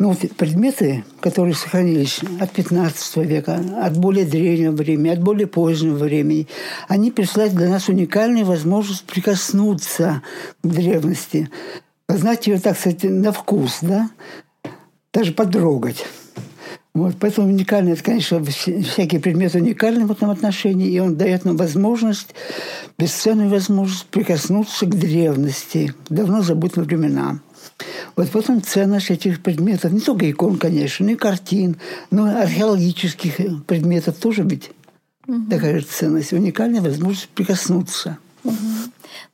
Но 0.00 0.10
вот 0.10 0.18
предметы, 0.36 1.04
которые 1.20 1.54
сохранились 1.54 2.20
от 2.40 2.50
15 2.52 3.16
века, 3.18 3.60
от 3.82 3.96
более 3.98 4.24
древнего 4.24 4.72
времени, 4.72 5.08
от 5.08 5.22
более 5.22 5.46
позднего 5.46 5.96
времени, 5.96 6.48
они 6.88 7.10
представляют 7.10 7.54
для 7.54 7.68
нас 7.68 7.88
уникальную 7.88 8.46
возможность 8.46 9.04
прикоснуться 9.04 10.22
к 10.62 10.66
древности, 10.66 11.50
познать 12.06 12.46
ее, 12.46 12.58
так 12.58 12.78
сказать, 12.78 13.02
на 13.04 13.32
вкус, 13.32 13.78
да? 13.82 14.10
даже 15.12 15.32
подрогать. 15.32 16.04
Вот, 16.98 17.14
поэтому 17.20 17.46
уникальный, 17.46 17.92
это, 17.92 18.02
конечно, 18.02 18.44
всякий 18.44 19.18
предмет 19.18 19.54
уникальный 19.54 20.04
в 20.04 20.10
этом 20.10 20.30
отношении, 20.30 20.90
и 20.90 20.98
он 20.98 21.16
дает 21.16 21.44
нам 21.44 21.56
возможность, 21.56 22.34
бесценную 22.98 23.48
возможность 23.48 24.06
прикоснуться 24.06 24.84
к 24.84 24.98
древности, 24.98 25.94
к 26.08 26.12
давно 26.12 26.42
забытым 26.42 26.82
временам. 26.82 27.40
Вот 28.16 28.28
потом 28.30 28.60
ценность 28.62 29.10
этих 29.10 29.40
предметов, 29.44 29.92
не 29.92 30.00
только 30.00 30.28
икон, 30.28 30.58
конечно, 30.58 31.06
но 31.06 31.12
и 31.12 31.14
картин, 31.14 31.76
но 32.10 32.28
и 32.28 32.34
археологических 32.34 33.64
предметов 33.66 34.16
тоже 34.16 34.42
ведь 34.42 34.72
угу. 35.28 35.48
такая 35.48 35.78
же 35.78 35.84
ценность, 35.84 36.32
уникальная 36.32 36.80
возможность 36.80 37.28
прикоснуться. 37.28 38.18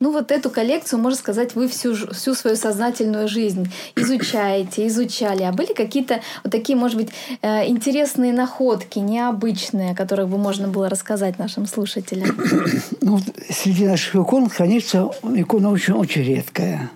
Ну 0.01 0.13
вот 0.13 0.31
эту 0.31 0.51
коллекцию, 0.51 1.01
можно 1.01 1.19
сказать, 1.19 1.55
вы 1.55 1.69
всю, 1.69 1.95
всю 1.95 2.35
свою 2.35 2.57
сознательную 2.57 3.29
жизнь 3.29 3.71
изучаете, 3.97 4.87
изучали. 4.87 5.43
А 5.43 5.53
были 5.53 5.73
какие-то 5.73 6.21
вот 6.43 6.53
такие, 6.53 6.77
может 6.77 6.97
быть, 6.97 7.11
э, 7.43 7.69
интересные 7.69 8.33
находки, 8.33 8.99
необычные, 8.99 9.93
о 9.93 9.95
которых 9.95 10.29
бы 10.29 10.39
можно 10.39 10.69
было 10.69 10.89
рассказать 10.89 11.39
нашим 11.39 11.67
слушателям? 11.67 12.37
Ну, 13.01 13.21
среди 13.51 13.87
наших 13.87 14.15
икон 14.15 14.49
хранится 14.49 15.11
икона 15.35 15.71
очень, 15.71 15.95
очень 15.95 16.23
редкая, 16.23 16.91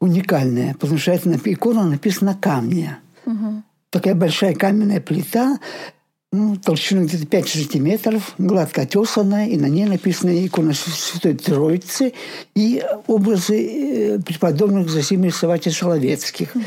уникальная, 0.00 0.74
потому 0.74 0.98
что 0.98 1.12
эта 1.12 1.30
икона 1.44 1.84
написана 1.84 2.32
на 2.32 2.38
камне. 2.38 2.98
Угу. 3.26 3.62
Такая 3.90 4.14
большая 4.14 4.54
каменная 4.54 5.00
плита, 5.00 5.58
ну, 6.34 6.56
толщиной 6.56 7.06
где-то 7.06 7.26
5 7.26 7.48
сантиметров, 7.48 8.34
гладко 8.38 8.82
отесанная, 8.82 9.46
и 9.46 9.56
на 9.56 9.66
ней 9.66 9.86
написана 9.86 10.30
икона 10.44 10.74
Святой 10.74 11.34
Троицы 11.34 12.12
и 12.54 12.82
образы 13.06 14.16
э, 14.16 14.18
преподобных 14.18 14.90
Зосимы 14.90 15.30
Савати 15.30 15.68
Соловецких. 15.68 16.54
Угу. 16.54 16.64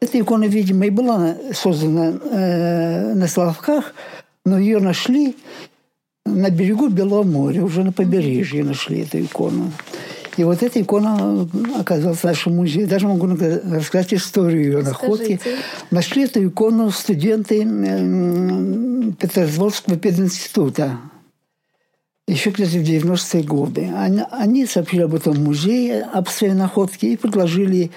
Эта 0.00 0.20
икона, 0.20 0.44
видимо, 0.44 0.84
и 0.84 0.90
была 0.90 1.36
создана 1.52 2.18
э, 2.30 3.14
на 3.14 3.26
Славках, 3.26 3.94
но 4.44 4.58
ее 4.58 4.80
нашли 4.80 5.34
на 6.26 6.50
берегу 6.50 6.88
Белого 6.88 7.22
моря, 7.22 7.62
уже 7.62 7.84
на 7.84 7.92
побережье 7.92 8.64
нашли 8.64 9.00
эту 9.00 9.20
икону. 9.22 9.72
И 10.36 10.44
вот 10.44 10.62
эта 10.62 10.80
икона 10.80 11.48
оказалась 11.78 12.18
в 12.18 12.24
нашем 12.24 12.56
музее. 12.56 12.86
Даже 12.86 13.06
могу 13.06 13.26
рассказать 13.26 14.14
историю 14.14 14.64
ее 14.64 14.82
находки. 14.82 15.40
Нашли 15.90 16.24
эту 16.24 16.46
икону 16.46 16.90
студенты 16.90 17.60
Петербургского 19.18 19.96
пединститута 19.96 20.98
еще 22.26 22.50
где-то 22.50 22.78
в 22.78 22.82
90-е 22.82 23.42
годы. 23.42 23.90
Они, 23.94 24.22
они 24.30 24.66
сообщили 24.66 25.02
об 25.02 25.14
этом 25.14 25.42
музее, 25.42 26.02
об 26.02 26.28
своей 26.28 26.54
находке 26.54 27.12
и 27.12 27.16
предложили 27.16 27.90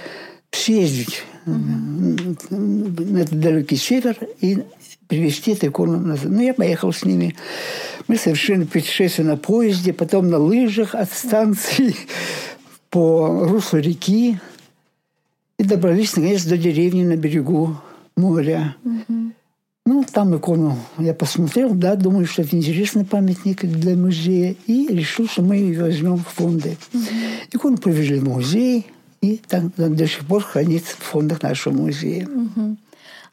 съездить 0.51 1.23
mm 1.45 2.17
на 2.49 3.19
этот 3.19 3.39
далекий 3.39 3.77
север 3.77 4.17
и 4.41 4.63
привезти 5.07 5.53
эту 5.53 5.67
икону 5.67 5.99
назад. 5.99 6.31
Ну, 6.31 6.41
я 6.41 6.53
поехал 6.53 6.91
с 6.91 7.03
ними. 7.03 7.35
Мы 8.07 8.17
совершили 8.17 8.63
путешествие 8.63 9.27
на 9.27 9.37
поезде, 9.37 9.93
потом 9.93 10.29
на 10.29 10.37
лыжах 10.37 10.95
от 10.95 11.11
станции 11.11 11.95
по 12.89 13.47
руслу 13.47 13.79
реки 13.79 14.39
и 15.57 15.63
добрались, 15.63 16.15
наконец, 16.15 16.43
до 16.43 16.57
деревни 16.57 17.03
на 17.03 17.15
берегу 17.15 17.77
моря. 18.15 18.75
Угу. 18.83 19.31
Ну, 19.85 20.05
там 20.11 20.35
икону 20.35 20.77
я 20.97 21.13
посмотрел, 21.13 21.73
да, 21.73 21.95
думаю, 21.95 22.25
что 22.25 22.41
это 22.41 22.57
интересный 22.57 23.05
памятник 23.05 23.63
для 23.63 23.95
музея, 23.95 24.55
и 24.65 24.87
решил, 24.87 25.27
что 25.27 25.41
мы 25.41 25.55
ее 25.55 25.81
возьмем 25.81 26.17
в 26.17 26.27
фонды. 26.27 26.77
Угу. 26.93 27.03
Икону 27.53 27.77
привезли 27.77 28.19
в 28.19 28.25
музей, 28.25 28.87
и 29.21 29.41
там 29.47 29.71
до 29.77 30.07
сих 30.07 30.25
пор 30.25 30.43
хранится 30.43 30.95
в 30.97 31.03
фондах 31.03 31.41
нашего 31.41 31.73
музея. 31.73 32.27
Угу. 32.27 32.77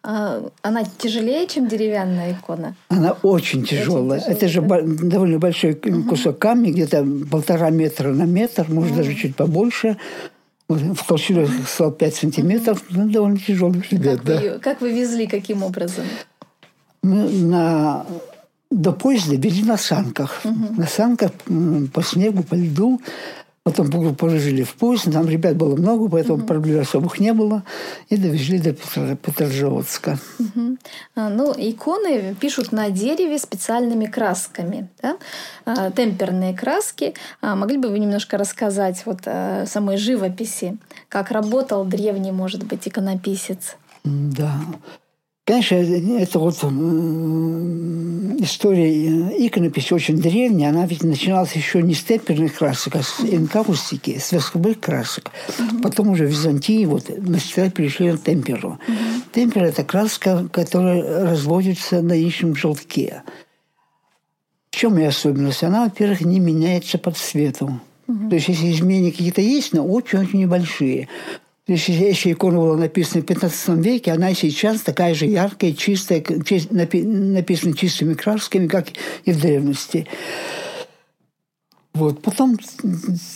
А, 0.06 0.50
она 0.60 0.84
тяжелее, 0.98 1.46
чем 1.46 1.66
деревянная 1.66 2.32
икона? 2.34 2.74
Она 2.88 3.12
очень 3.22 3.64
тяжелая. 3.64 4.20
Очень 4.20 4.32
Это 4.32 4.48
же 4.48 4.60
довольно 4.60 5.38
большой 5.38 5.74
кусок 5.74 6.38
камня, 6.38 6.70
где-то 6.70 7.06
полтора 7.30 7.70
метра 7.70 8.12
на 8.12 8.24
метр, 8.24 8.66
может 8.68 8.92
угу. 8.92 8.98
даже 8.98 9.14
чуть 9.14 9.34
побольше. 9.34 9.96
В 10.68 11.06
толщину 11.06 11.48
стал 11.66 11.90
5 11.90 12.14
сантиметров. 12.14 12.84
Ну, 12.90 13.08
довольно 13.08 13.38
тяжелый 13.38 13.80
предмет, 13.80 14.18
как 14.18 14.24
да. 14.24 14.40
Вы, 14.40 14.58
как 14.58 14.80
вы 14.82 14.92
везли, 14.92 15.26
каким 15.26 15.62
образом? 15.62 16.04
Мы 17.02 17.30
на 17.30 18.04
до 18.70 18.92
поезда 18.92 19.36
везли 19.36 19.62
на 19.62 19.78
санках. 19.78 20.40
Угу. 20.44 20.80
На 20.80 20.86
санках 20.86 21.30
по 21.94 22.02
снегу, 22.02 22.42
по 22.42 22.54
льду. 22.54 23.00
Потом 23.64 24.14
положили 24.14 24.62
в 24.62 24.74
поезд, 24.74 25.10
там 25.10 25.26
ребят 25.26 25.56
было 25.56 25.74
много, 25.74 26.10
поэтому 26.10 26.36
угу. 26.36 26.46
проблем 26.46 26.80
особых 26.80 27.18
не 27.18 27.32
было. 27.32 27.62
И 28.10 28.18
довезли 28.18 28.58
до 28.58 28.74
Петрозаводска. 28.74 30.18
Угу. 30.38 30.76
А, 31.16 31.30
ну, 31.30 31.54
иконы 31.56 32.34
пишут 32.38 32.72
на 32.72 32.90
дереве 32.90 33.38
специальными 33.38 34.04
красками. 34.04 34.90
Да? 35.00 35.16
А, 35.64 35.90
темперные 35.90 36.54
краски. 36.54 37.14
А, 37.40 37.56
могли 37.56 37.78
бы 37.78 37.88
вы 37.88 38.00
немножко 38.00 38.36
рассказать 38.36 39.06
вот 39.06 39.20
о 39.24 39.64
самой 39.66 39.96
живописи? 39.96 40.76
Как 41.08 41.30
работал 41.30 41.86
древний, 41.86 42.32
может 42.32 42.64
быть, 42.64 42.86
иконописец? 42.86 43.76
Да. 44.04 44.60
Конечно, 45.46 45.74
это 45.74 46.38
вот 46.38 46.54
история 48.40 49.46
иконописи 49.46 49.92
очень 49.92 50.16
древняя. 50.16 50.70
Она 50.70 50.86
ведь 50.86 51.02
начиналась 51.02 51.52
еще 51.52 51.82
не 51.82 51.92
с 51.92 52.02
темперных 52.02 52.54
красок, 52.54 52.96
а 52.96 53.02
с 53.02 53.20
инкаустики, 53.20 54.18
с 54.18 54.32
восковых 54.32 54.80
красок. 54.80 55.30
Угу. 55.58 55.82
Потом 55.82 56.08
уже 56.08 56.26
в 56.26 56.30
Византии 56.30 56.86
вот 56.86 57.10
мастера 57.18 57.68
перешли 57.68 58.12
на 58.12 58.18
темперу. 58.18 58.78
Угу. 58.88 58.96
Темпер– 59.32 59.64
это 59.64 59.84
краска, 59.84 60.48
которая 60.50 61.02
разводится 61.28 62.00
на 62.00 62.14
яичном 62.14 62.56
желтке. 62.56 63.22
В 64.70 64.76
чем 64.76 64.96
ее 64.96 65.08
особенность? 65.08 65.62
Она, 65.62 65.84
во-первых, 65.84 66.22
не 66.22 66.40
меняется 66.40 66.96
по 66.96 67.10
цвету. 67.10 67.80
Угу. 68.08 68.30
То 68.30 68.36
есть, 68.36 68.48
если 68.48 68.72
изменения 68.72 69.10
какие-то 69.12 69.42
есть, 69.42 69.74
но 69.74 69.86
очень-очень 69.86 70.40
небольшие. 70.40 71.08
Если 71.66 72.32
икона 72.32 72.58
была 72.58 72.76
написана 72.76 73.22
в 73.22 73.26
15 73.26 73.68
веке, 73.84 74.12
она 74.12 74.34
сейчас 74.34 74.82
такая 74.82 75.14
же 75.14 75.24
яркая, 75.24 75.72
чистая, 75.72 76.22
написана 76.22 77.74
чистыми 77.74 78.12
красками, 78.12 78.66
как 78.66 78.88
и 79.24 79.32
в 79.32 79.40
древности. 79.40 80.06
Вот. 81.94 82.20
Потом 82.20 82.58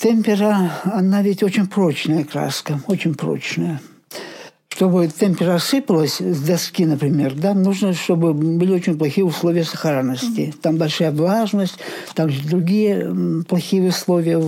темпера, 0.02 0.73
она 0.85 1.23
ведь 1.23 1.42
очень 1.42 1.68
прочная 1.68 2.25
краска, 2.25 2.82
очень 2.87 3.14
прочная. 3.14 3.80
Чтобы 4.68 5.08
темпера 5.08 5.58
сыпалась 5.58 6.20
с 6.20 6.40
доски, 6.42 6.85
например, 6.85 7.35
да, 7.35 7.54
нужно, 7.54 7.94
чтобы 7.94 8.35
были 8.35 8.73
очень 8.73 8.99
плохие 8.99 9.25
условия 9.25 9.64
сохранности. 9.64 10.52
Там 10.61 10.76
большая 10.76 11.12
влажность, 11.12 11.78
там 12.14 12.28
же 12.28 12.47
другие 12.47 13.44
плохие 13.49 13.88
условия. 13.88 14.38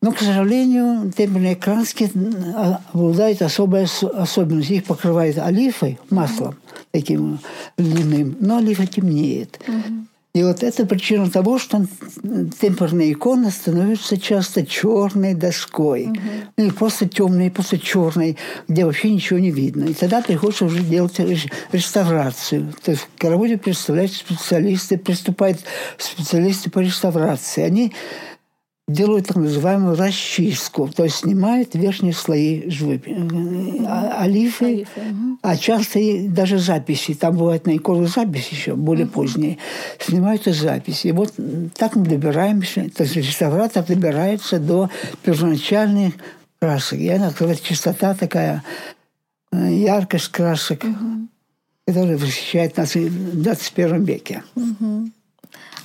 Но, 0.00 0.12
к 0.12 0.20
сожалению, 0.20 1.12
темперные 1.16 1.56
краски 1.56 2.10
а, 2.54 2.80
обладают 2.92 3.42
особой 3.42 3.84
особенностью. 3.84 4.76
Их 4.76 4.84
покрывают 4.84 5.38
олифой, 5.38 5.98
маслом 6.10 6.54
таким 6.92 7.40
льняным, 7.76 8.36
но 8.40 8.58
олифа 8.58 8.86
темнеет. 8.86 9.58
И 10.34 10.42
вот 10.44 10.62
это 10.62 10.86
причина 10.86 11.28
того, 11.28 11.58
что 11.58 11.84
темперная 12.60 13.10
икона 13.10 13.50
становится 13.50 14.20
часто 14.20 14.64
черной 14.64 15.34
доской. 15.34 16.04
Угу. 16.04 16.18
Или 16.58 16.70
просто 16.70 17.08
темной, 17.08 17.50
просто 17.50 17.78
черной, 17.78 18.36
где 18.68 18.84
вообще 18.84 19.10
ничего 19.10 19.40
не 19.40 19.50
видно. 19.50 19.84
И 19.84 19.94
тогда 19.94 20.22
приходится 20.22 20.66
уже 20.66 20.80
делать 20.80 21.18
реставрацию. 21.72 22.72
То 22.84 22.92
есть 22.92 23.08
к 23.16 23.24
работе 23.24 23.56
представляют 23.56 24.12
специалисты, 24.12 24.96
приступают 24.96 25.58
специалисты 25.96 26.70
по 26.70 26.78
реставрации. 26.78 27.62
Они 27.62 27.92
делают 28.88 29.26
так 29.26 29.36
называемую 29.36 29.96
расчистку, 29.96 30.88
то 30.88 31.04
есть 31.04 31.16
снимают 31.16 31.74
верхние 31.74 32.14
слои 32.14 32.68
живописи, 32.70 33.84
а, 33.86 34.22
олифы, 34.22 34.64
олифы 34.64 35.00
угу. 35.00 35.38
а 35.42 35.56
часто 35.56 35.98
и 35.98 36.26
даже 36.26 36.58
записи, 36.58 37.14
там 37.14 37.36
бывает 37.36 37.66
на 37.66 37.76
икону 37.76 38.06
записи 38.06 38.54
еще, 38.54 38.74
более 38.74 39.04
угу. 39.04 39.12
поздние, 39.12 39.58
снимают 40.00 40.46
и 40.46 40.52
записи. 40.52 41.08
И 41.08 41.12
вот 41.12 41.34
так 41.76 41.96
мы 41.96 42.06
добираемся, 42.06 42.88
то 42.96 43.04
есть 43.04 43.14
реставратор 43.16 43.84
добирается 43.84 44.58
до 44.58 44.88
первоначальных 45.22 46.14
красок. 46.58 46.98
И 46.98 47.08
она, 47.08 47.30
говорит, 47.38 47.62
чистота 47.62 48.14
такая, 48.14 48.64
э, 49.52 49.70
яркость 49.70 50.28
красок, 50.28 50.84
угу. 50.84 51.28
которая 51.86 52.16
восхищает 52.16 52.78
нас 52.78 52.94
в 52.94 53.42
21 53.42 54.04
веке. 54.04 54.42
Угу. 54.56 55.10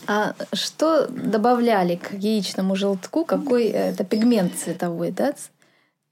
А 0.07 0.33
что 0.53 1.07
добавляли 1.07 1.95
к 1.95 2.13
яичному 2.13 2.75
желтку? 2.75 3.25
Какой 3.25 3.65
э, 3.67 3.91
это 3.91 4.03
пигмент 4.03 4.53
цветовой, 4.55 5.12
да? 5.12 5.33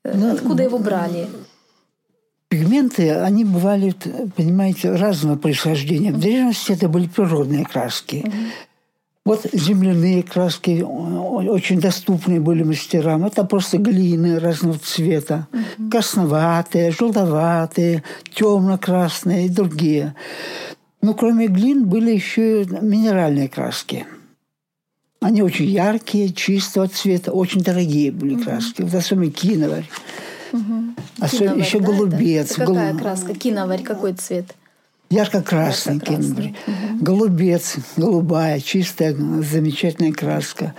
Э, 0.03 0.13
ну, 0.15 0.33
Откуда 0.33 0.63
его 0.63 0.77
брали? 0.77 1.27
Пигменты, 2.47 3.11
они 3.11 3.45
бывали, 3.45 3.93
понимаете, 4.35 4.91
разного 4.91 5.37
происхождения. 5.37 6.11
В 6.11 6.19
древности 6.19 6.73
это 6.73 6.89
были 6.89 7.07
природные 7.07 7.65
краски. 7.65 8.23
Угу. 8.25 8.35
Вот 9.23 9.45
земляные 9.53 10.23
краски 10.23 10.81
очень 10.81 11.79
доступные 11.79 12.39
были 12.39 12.63
мастерам. 12.63 13.25
Это 13.25 13.43
просто 13.43 13.77
глины 13.77 14.39
разного 14.39 14.79
цвета. 14.79 15.47
Угу. 15.53 15.89
Красноватые, 15.91 16.91
желтоватые, 16.91 18.03
темно-красные 18.33 19.45
и 19.45 19.49
другие. 19.49 20.15
Но 21.01 21.13
кроме 21.13 21.47
глин 21.47 21.87
были 21.87 22.11
еще 22.11 22.65
минеральные 22.65 23.49
краски. 23.49 24.05
Они 25.19 25.43
очень 25.43 25.65
яркие, 25.65 26.33
чистого 26.33 26.87
цвета, 26.87 27.31
очень 27.31 27.61
дорогие 27.61 28.11
были 28.11 28.35
угу. 28.35 28.43
краски. 28.43 28.81
Вот 28.81 28.93
особенно 28.93 29.31
киноварь. 29.31 29.87
Угу. 30.51 30.95
Особенно 31.19 31.61
еще 31.61 31.79
да, 31.79 31.85
голубец. 31.85 32.51
Это? 32.51 32.63
Это 32.63 32.65
какая 32.71 32.89
Голуб... 32.89 33.01
краска? 33.01 33.33
Киноварь 33.35 33.83
какой 33.83 34.13
цвет? 34.13 34.55
Ярко-красный 35.09 35.95
Ярко 35.95 36.15
киноварь. 36.15 36.53
Угу. 36.67 37.03
Голубец, 37.03 37.75
голубая, 37.97 38.59
чистая, 38.59 39.13
замечательная 39.13 40.11
краска. 40.11 40.73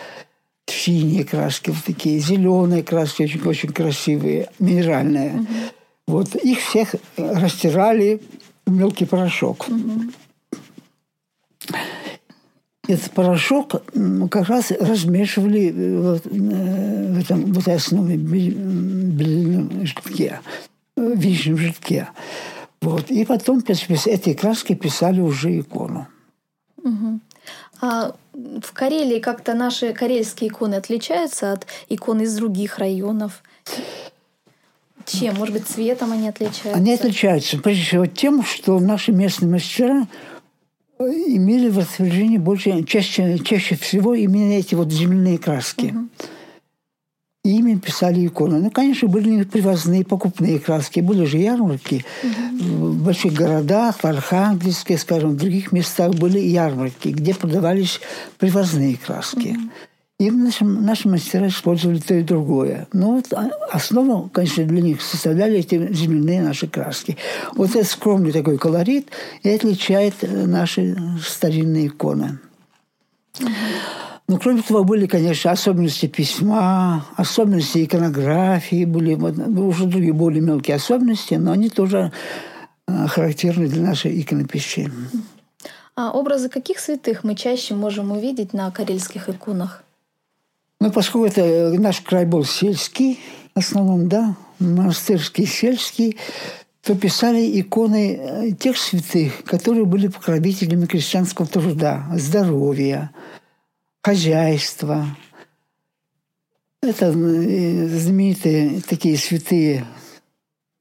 Синие 0.66 1.24
краски 1.24 1.70
вот 1.70 1.84
такие, 1.84 2.18
зеленые 2.18 2.82
краски, 2.82 3.22
очень, 3.22 3.42
очень 3.42 3.72
красивые, 3.72 4.48
минеральные. 4.58 5.34
Угу. 5.34 5.46
Вот 6.08 6.34
их 6.36 6.60
всех 6.60 6.94
растирали 7.16 8.20
мелкий 8.66 9.04
порошок. 9.04 9.68
Угу. 9.68 10.02
Этот 12.88 13.12
порошок 13.12 13.82
как 14.30 14.48
раз 14.48 14.72
размешивали 14.72 15.70
в, 15.70 16.20
в 16.24 17.18
этом, 17.20 17.52
в 17.52 17.58
этой 17.58 17.76
основе 17.76 18.16
белильном 18.16 19.86
жидке, 19.86 20.40
в 20.96 21.16
вишнем 21.16 21.58
жидке. 21.58 22.08
Вот. 22.80 23.10
И 23.10 23.24
потом 23.24 23.62
с 23.64 24.06
этой 24.06 24.34
краской 24.34 24.74
писали 24.74 25.20
уже 25.20 25.60
икону. 25.60 26.08
Угу. 26.82 27.20
А 27.80 28.14
в 28.34 28.72
Карелии 28.72 29.20
как-то 29.20 29.54
наши 29.54 29.92
карельские 29.92 30.50
иконы 30.50 30.76
отличаются 30.76 31.52
от 31.52 31.66
икон 31.88 32.20
из 32.20 32.34
других 32.34 32.78
районов? 32.78 33.42
Чем? 35.04 35.36
Может 35.36 35.54
быть, 35.54 35.66
цветом 35.66 36.12
они 36.12 36.28
отличаются? 36.28 36.74
Они 36.74 36.94
отличаются, 36.94 37.58
прежде 37.58 37.84
всего, 37.84 38.06
тем, 38.06 38.44
что 38.44 38.78
наши 38.78 39.10
местные 39.10 39.50
мастера 39.50 40.02
э, 40.02 40.31
имели 41.08 41.68
в 41.68 41.78
распоряжении 41.78 42.38
больше, 42.38 42.82
чаще, 42.84 43.38
чаще 43.38 43.76
всего 43.76 44.14
именно 44.14 44.52
эти 44.52 44.74
вот 44.74 44.92
земляные 44.92 45.38
краски. 45.38 45.86
Угу. 45.86 46.08
Ими 47.44 47.74
писали 47.74 48.24
иконы. 48.26 48.60
Ну, 48.60 48.70
конечно, 48.70 49.08
были 49.08 49.42
привозные, 49.42 50.04
покупные 50.04 50.60
краски. 50.60 51.00
Были 51.00 51.24
же 51.24 51.38
ярмарки. 51.38 52.04
Угу. 52.22 52.64
В 52.64 53.04
больших 53.04 53.32
городах, 53.32 53.98
в 53.98 54.04
Архангельске, 54.04 54.96
скажем, 54.96 55.30
в 55.30 55.36
других 55.36 55.72
местах 55.72 56.14
были 56.14 56.38
ярмарки, 56.38 57.08
где 57.08 57.34
продавались 57.34 58.00
привозные 58.38 58.96
краски. 58.96 59.56
Угу. 59.58 59.70
И 60.22 60.30
наши, 60.30 60.64
наши 60.64 61.08
мастера 61.08 61.48
использовали 61.48 61.98
то 61.98 62.14
и 62.14 62.22
другое. 62.22 62.86
Но 62.92 63.16
вот 63.16 63.32
а, 63.32 63.50
основу, 63.72 64.30
конечно, 64.32 64.62
для 64.64 64.80
них 64.80 65.02
составляли 65.02 65.58
эти 65.58 65.92
земляные 65.92 66.42
наши 66.42 66.68
краски. 66.68 67.16
Вот 67.56 67.70
этот 67.70 67.88
скромный 67.88 68.30
такой 68.30 68.56
колорит 68.56 69.08
и 69.42 69.50
отличает 69.50 70.14
э, 70.20 70.46
наши 70.46 70.96
старинные 71.26 71.88
иконы. 71.88 72.38
Но 74.28 74.38
кроме 74.38 74.62
того, 74.62 74.84
были, 74.84 75.06
конечно, 75.06 75.50
особенности 75.50 76.06
письма, 76.06 77.04
особенности 77.16 77.84
иконографии, 77.84 78.84
были 78.84 79.14
вот, 79.16 79.36
уже 79.38 79.86
другие 79.86 80.12
более 80.12 80.40
мелкие 80.40 80.76
особенности, 80.76 81.34
но 81.34 81.50
они 81.50 81.68
тоже 81.68 82.12
э, 82.86 83.06
характерны 83.08 83.66
для 83.66 83.82
нашей 83.82 84.20
иконописи. 84.20 84.88
А 85.96 86.12
образы 86.12 86.48
каких 86.48 86.78
святых 86.78 87.24
мы 87.24 87.34
чаще 87.34 87.74
можем 87.74 88.12
увидеть 88.12 88.52
на 88.52 88.70
карельских 88.70 89.28
иконах? 89.28 89.82
Ну, 90.82 90.90
поскольку 90.90 91.26
это 91.26 91.40
э, 91.42 91.78
наш 91.78 92.00
край 92.00 92.24
был 92.24 92.44
сельский, 92.44 93.20
в 93.54 93.58
основном, 93.60 94.08
да, 94.08 94.36
монастырский, 94.58 95.46
сельский, 95.46 96.16
то 96.82 96.96
писали 96.96 97.60
иконы 97.60 98.16
э, 98.16 98.50
тех 98.52 98.76
святых, 98.76 99.44
которые 99.44 99.84
были 99.84 100.08
покровителями 100.08 100.86
крестьянского 100.86 101.46
труда, 101.46 102.08
здоровья, 102.14 103.12
хозяйства. 104.02 105.06
Это 106.82 107.06
э, 107.06 107.86
знаменитые 107.86 108.80
такие 108.80 109.16
святые 109.16 109.86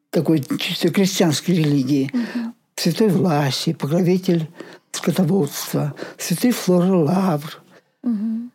такой 0.09 0.43
чисто 0.59 0.89
крестьянской 0.89 1.53
религии. 1.53 2.09
Угу. 2.11 2.53
Святой 2.75 3.09
Власий, 3.09 3.75
покровитель 3.75 4.49
скотоводства, 4.91 5.93
святой 6.17 6.49
Флора 6.49 6.95
Лавр. 6.95 7.61
Угу. 8.01 8.50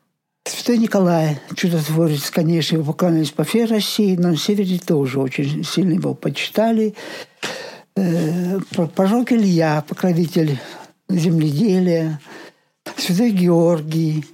Святой 0.47 0.79
Николай, 0.79 1.41
чудотворец, 1.57 2.31
конечно, 2.31 2.77
его 2.77 2.93
поклонялись 2.93 3.33
по 3.33 3.43
всей 3.43 3.65
России, 3.65 4.15
но 4.15 4.29
на 4.29 4.37
севере 4.37 4.79
тоже 4.79 5.19
очень 5.19 5.65
сильно 5.65 5.95
его 5.95 6.15
почитали. 6.15 6.95
Э, 7.97 8.61
пророк 8.95 9.33
Илья, 9.33 9.85
покровитель 9.89 10.61
земледелия, 11.09 12.21
Святой 12.97 13.33
Георгий, 13.33 14.25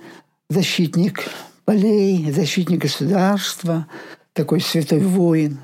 защитник 0.50 1.24
полей, 1.64 2.30
защитник 2.30 2.82
государства, 2.82 3.86
такой 4.34 4.60
святой 4.60 5.00
воин, 5.00 5.60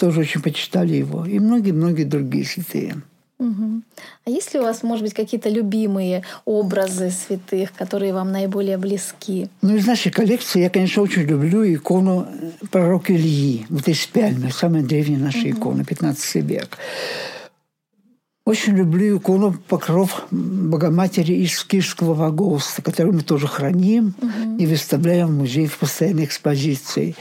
тоже 0.00 0.20
очень 0.20 0.40
почитали 0.40 0.94
его. 0.94 1.26
И 1.26 1.38
многие-многие 1.38 2.04
другие 2.04 2.46
святые. 2.46 3.02
Угу. 3.42 3.82
А 4.24 4.30
есть 4.30 4.54
ли 4.54 4.60
у 4.60 4.62
вас, 4.62 4.82
может 4.82 5.02
быть, 5.04 5.14
какие-то 5.14 5.48
любимые 5.48 6.22
образы 6.44 7.10
святых, 7.10 7.72
которые 7.72 8.14
вам 8.14 8.30
наиболее 8.30 8.78
близки? 8.78 9.48
Ну, 9.62 9.74
из 9.74 9.86
нашей 9.86 10.12
коллекции 10.12 10.62
я, 10.62 10.70
конечно, 10.70 11.02
очень 11.02 11.22
люблю 11.22 11.64
икону 11.64 12.28
пророка 12.70 13.12
Ильи. 13.12 13.66
Вот 13.68 13.88
из 13.88 14.06
Пяльмы, 14.06 14.50
самая 14.52 14.82
древняя 14.82 15.18
наша 15.18 15.40
угу. 15.40 15.50
икона, 15.50 15.84
15 15.84 16.36
век. 16.36 16.78
Очень 18.44 18.76
люблю 18.76 19.18
икону 19.18 19.54
покров 19.68 20.26
Богоматери 20.30 21.34
из 21.34 21.62
Киевского 21.64 22.14
Вагоста, 22.14 22.82
которую 22.82 23.14
мы 23.14 23.22
тоже 23.22 23.46
храним 23.46 24.14
угу. 24.20 24.56
и 24.58 24.66
выставляем 24.66 25.28
в 25.28 25.38
музее 25.38 25.68
в 25.68 25.78
постоянной 25.78 26.24
экспозиции. 26.24 27.14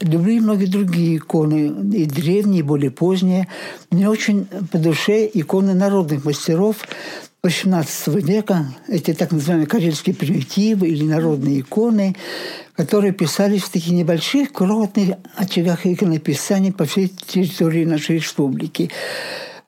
Люблю 0.00 0.32
и 0.32 0.40
многие 0.40 0.66
другие 0.66 1.18
иконы, 1.18 1.66
и 1.96 2.04
древние, 2.06 2.60
и 2.60 2.62
более 2.62 2.90
поздние. 2.90 3.46
Мне 3.90 4.08
очень 4.08 4.46
по 4.72 4.78
душе 4.78 5.30
иконы 5.32 5.74
народных 5.74 6.24
мастеров 6.24 6.78
XVIII 7.44 8.20
века, 8.20 8.66
эти 8.88 9.12
так 9.12 9.30
называемые 9.30 9.68
карельские 9.68 10.16
примитивы 10.16 10.88
или 10.88 11.04
народные 11.04 11.60
иконы, 11.60 12.16
которые 12.74 13.12
писались 13.12 13.62
в 13.62 13.70
таких 13.70 13.92
небольших, 13.92 14.52
крохотных 14.52 15.16
очагах 15.36 15.86
иконописания 15.86 16.72
по 16.72 16.86
всей 16.86 17.08
территории 17.08 17.84
нашей 17.84 18.16
республики. 18.16 18.90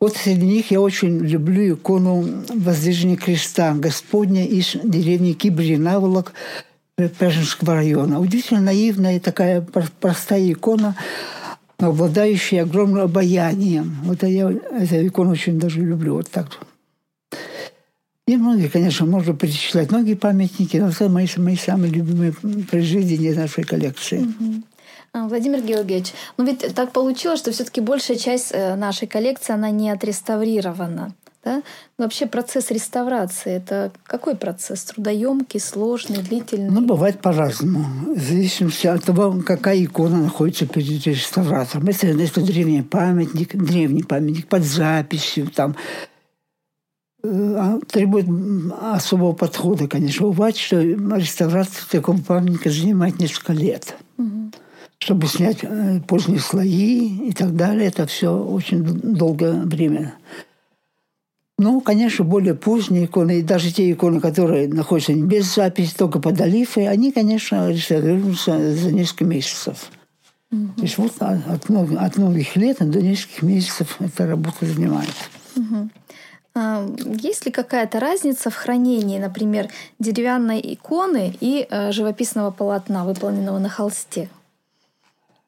Вот 0.00 0.16
среди 0.16 0.44
них 0.44 0.70
я 0.72 0.80
очень 0.80 1.20
люблю 1.20 1.74
икону 1.74 2.26
Воздвижения 2.52 3.16
креста 3.16 3.74
Господня 3.74 4.44
из 4.44 4.76
деревни 4.82 5.32
Кибринаволок 5.32 6.32
Пражинского 6.96 7.74
района. 7.74 8.20
Удивительно 8.20 8.60
наивная 8.60 9.20
такая 9.20 9.60
простая 10.00 10.50
икона, 10.50 10.96
обладающая 11.78 12.62
огромным 12.62 13.02
обаянием. 13.02 13.98
Вот 14.04 14.22
я 14.22 14.50
эту 14.50 15.06
икону 15.06 15.32
очень 15.32 15.60
даже 15.60 15.82
люблю. 15.82 16.14
Вот 16.14 16.30
так. 16.30 16.58
И 18.26 18.36
многие, 18.36 18.68
конечно, 18.68 19.04
можно 19.04 19.34
перечислять 19.34 19.90
многие 19.90 20.14
памятники, 20.14 20.78
но 20.78 20.88
это 20.88 21.08
мои, 21.10 21.28
мои 21.36 21.56
самые 21.56 21.92
любимые 21.92 22.32
произведения 22.32 23.34
нашей 23.34 23.64
коллекции. 23.64 24.26
Владимир 25.12 25.60
Георгиевич, 25.60 26.12
ну 26.38 26.44
ведь 26.44 26.74
так 26.74 26.92
получилось, 26.92 27.40
что 27.40 27.52
все-таки 27.52 27.80
большая 27.80 28.16
часть 28.16 28.50
э, 28.52 28.74
нашей 28.74 29.06
коллекции, 29.06 29.52
она 29.52 29.70
не 29.70 29.90
отреставрирована. 29.90 31.14
Да? 31.46 31.62
Вообще 31.96 32.26
процесс 32.26 32.70
реставрации– 32.70 33.52
это 33.56 33.90
какой 34.04 34.34
процесс? 34.34 34.84
Трудоемкий, 34.84 35.60
сложный, 35.60 36.18
длительный? 36.18 36.70
Ну, 36.70 36.84
бывает 36.84 37.22
по-разному. 37.22 38.14
В 38.14 38.20
зависимости 38.20 38.86
от 38.86 39.04
того, 39.04 39.40
какая 39.46 39.82
икона 39.82 40.22
находится 40.22 40.66
перед 40.66 41.06
реставратором. 41.06 41.86
Если 41.86 42.24
это 42.24 42.40
древний 42.40 42.82
памятник, 42.82 43.54
древний 43.56 44.02
памятник 44.02 44.48
под 44.48 44.64
записью, 44.64 45.48
там, 45.48 45.76
Э, 47.26 47.54
а, 47.56 47.80
требует 47.86 48.26
особого 48.80 49.32
подхода, 49.32 49.88
конечно. 49.88 50.26
Бывает, 50.26 50.56
что 50.56 50.80
реставрация 50.80 51.84
такого 51.90 52.18
памятника 52.18 52.70
занимает 52.70 53.18
несколько 53.18 53.52
лет. 53.52 53.96
Угу. 54.18 54.52
Чтобы 54.98 55.26
снять 55.26 55.58
э, 55.62 56.00
поздние 56.06 56.40
слои 56.40 57.28
и 57.28 57.32
так 57.32 57.56
далее, 57.56 57.88
это 57.88 58.06
все 58.06 58.36
очень 58.36 58.82
долгое 58.84 59.62
время. 59.62 60.14
Ну, 61.58 61.80
конечно, 61.80 62.22
более 62.24 62.54
поздние 62.54 63.06
иконы, 63.06 63.38
и 63.38 63.42
даже 63.42 63.72
те 63.72 63.90
иконы, 63.90 64.20
которые 64.20 64.68
находятся 64.68 65.14
без 65.14 65.54
записи, 65.54 65.94
только 65.96 66.18
под 66.20 66.38
олифой, 66.40 66.86
они, 66.86 67.12
конечно, 67.12 67.70
реставрируются 67.70 68.74
за 68.74 68.92
несколько 68.92 69.24
месяцев. 69.24 69.90
Угу. 70.52 70.68
То 70.76 70.82
есть 70.82 70.98
вот 70.98 71.12
от, 71.18 71.68
многих, 71.70 71.98
от 71.98 72.16
многих 72.18 72.56
лет 72.56 72.76
до 72.80 73.00
нескольких 73.00 73.42
месяцев 73.42 73.96
эта 74.00 74.26
работа 74.26 74.66
занимает. 74.66 75.14
Угу. 75.56 75.88
А, 76.54 76.86
есть 77.22 77.46
ли 77.46 77.52
какая-то 77.52 78.00
разница 78.00 78.50
в 78.50 78.54
хранении, 78.54 79.18
например, 79.18 79.68
деревянной 79.98 80.60
иконы 80.62 81.34
и 81.40 81.66
э, 81.68 81.90
живописного 81.92 82.50
полотна, 82.50 83.04
выполненного 83.04 83.58
на 83.58 83.70
холсте? 83.70 84.28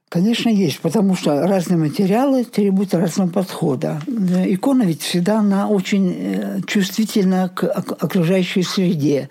Конечно, 0.09 0.49
есть, 0.49 0.81
потому 0.81 1.15
что 1.15 1.47
разные 1.47 1.77
материалы 1.77 2.45
требуют 2.45 2.95
разного 2.95 3.29
подхода. 3.29 4.01
Икона 4.07 4.85
ведь 4.85 5.03
всегда 5.03 5.41
она 5.41 5.69
очень 5.69 6.15
э, 6.17 6.61
чувствительна 6.67 7.51
к 7.55 7.65
окружающей 7.67 8.63
среде. 8.63 9.29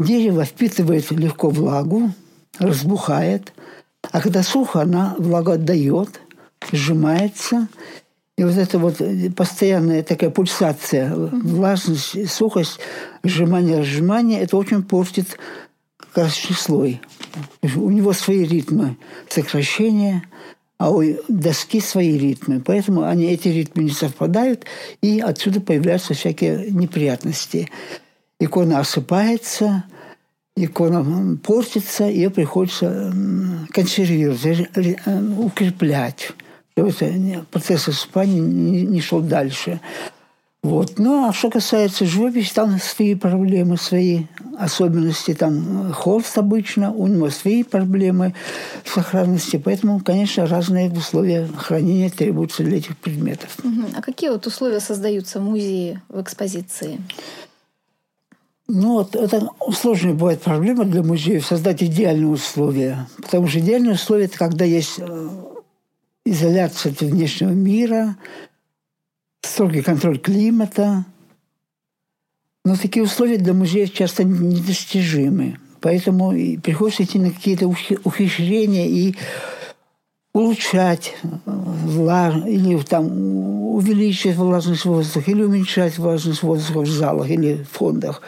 Дерево 0.00 0.44
впитывает 0.44 1.10
легко 1.12 1.50
влагу, 1.50 2.10
разбухает, 2.58 3.52
а 4.10 4.20
когда 4.20 4.42
сухо, 4.42 4.82
она 4.82 5.14
влагу 5.18 5.52
отдает, 5.52 6.20
сжимается– 6.72 7.68
и 8.38 8.44
вот 8.44 8.56
эта 8.56 8.78
вот 8.78 8.96
постоянная 9.36 10.02
такая 10.02 10.30
пульсация, 10.30 11.14
влажность, 11.14 12.30
сухость, 12.30 12.78
сжимание, 13.22 13.80
разжимание, 13.80 14.40
это 14.40 14.56
очень 14.56 14.82
портит 14.82 15.38
красочный 16.12 16.56
слой. 16.56 17.00
У 17.62 17.90
него 17.90 18.12
свои 18.12 18.44
ритмы 18.44 18.96
сокращения, 19.28 20.24
а 20.78 20.90
у 20.90 21.02
доски 21.28 21.80
свои 21.80 22.18
ритмы. 22.18 22.60
Поэтому 22.60 23.04
они, 23.04 23.26
эти 23.26 23.48
ритмы 23.48 23.84
не 23.84 23.90
совпадают, 23.90 24.64
и 25.00 25.20
отсюда 25.20 25.60
появляются 25.60 26.14
всякие 26.14 26.70
неприятности. 26.70 27.70
Икона 28.40 28.80
осыпается, 28.80 29.84
икона 30.56 31.36
портится, 31.36 32.04
ее 32.04 32.30
приходится 32.30 33.14
консервировать, 33.70 34.68
укреплять 35.38 36.32
процесс 36.74 37.88
осыпания 37.88 38.40
не, 38.40 38.82
не 38.82 39.00
шел 39.00 39.20
дальше. 39.20 39.80
Вот. 40.62 40.98
Ну, 40.98 41.28
а 41.28 41.32
что 41.32 41.50
касается 41.50 42.06
живописи, 42.06 42.54
там 42.54 42.78
свои 42.78 43.16
проблемы, 43.16 43.76
свои 43.76 44.26
особенности. 44.56 45.34
Там 45.34 45.92
холст 45.92 46.38
обычно, 46.38 46.92
у 46.92 47.08
него 47.08 47.30
свои 47.30 47.64
проблемы 47.64 48.34
сохранности. 48.84 49.56
Поэтому, 49.56 50.00
конечно, 50.00 50.46
разные 50.46 50.90
условия 50.90 51.48
хранения 51.56 52.10
требуются 52.10 52.62
для 52.62 52.78
этих 52.78 52.96
предметов. 52.96 53.56
А 53.96 54.02
какие 54.02 54.30
вот 54.30 54.46
условия 54.46 54.78
создаются 54.78 55.40
в 55.40 55.42
музее, 55.42 56.00
в 56.08 56.20
экспозиции? 56.20 57.00
Ну, 58.68 58.92
вот 58.94 59.16
это 59.16 59.48
сложная 59.74 60.14
бывает 60.14 60.42
проблема 60.42 60.84
для 60.84 61.02
музеев 61.02 61.44
создать 61.44 61.82
идеальные 61.82 62.28
условия. 62.28 63.08
Потому 63.16 63.48
что 63.48 63.58
идеальные 63.58 63.94
условия– 63.94 64.24
это 64.26 64.38
когда 64.38 64.64
есть 64.64 64.94
э, 64.98 65.28
изоляция 66.24 66.92
от 66.92 67.00
внешнего 67.00 67.50
мира, 67.50 68.16
строгий 69.42 69.82
контроль 69.82 70.18
климата. 70.18 71.04
Но 72.64 72.76
такие 72.76 73.02
условия 73.02 73.38
для 73.38 73.54
музеев 73.54 73.92
часто 73.92 74.24
недостижимы. 74.24 75.58
Поэтому 75.80 76.30
приходится 76.62 77.02
идти 77.02 77.18
на 77.18 77.30
какие-то 77.30 77.66
ухищрения 77.66 78.86
и 78.86 79.16
улучшать 80.32 81.16
влаж... 81.44 82.46
или 82.46 82.80
там 82.82 83.06
увеличивать 83.74 84.36
влажность 84.36 84.84
воздуха, 84.84 85.30
или 85.30 85.42
уменьшать 85.42 85.98
влажность 85.98 86.42
воздуха 86.42 86.80
в 86.80 86.86
залах 86.86 87.28
или 87.30 87.66
фондах. 87.70 88.22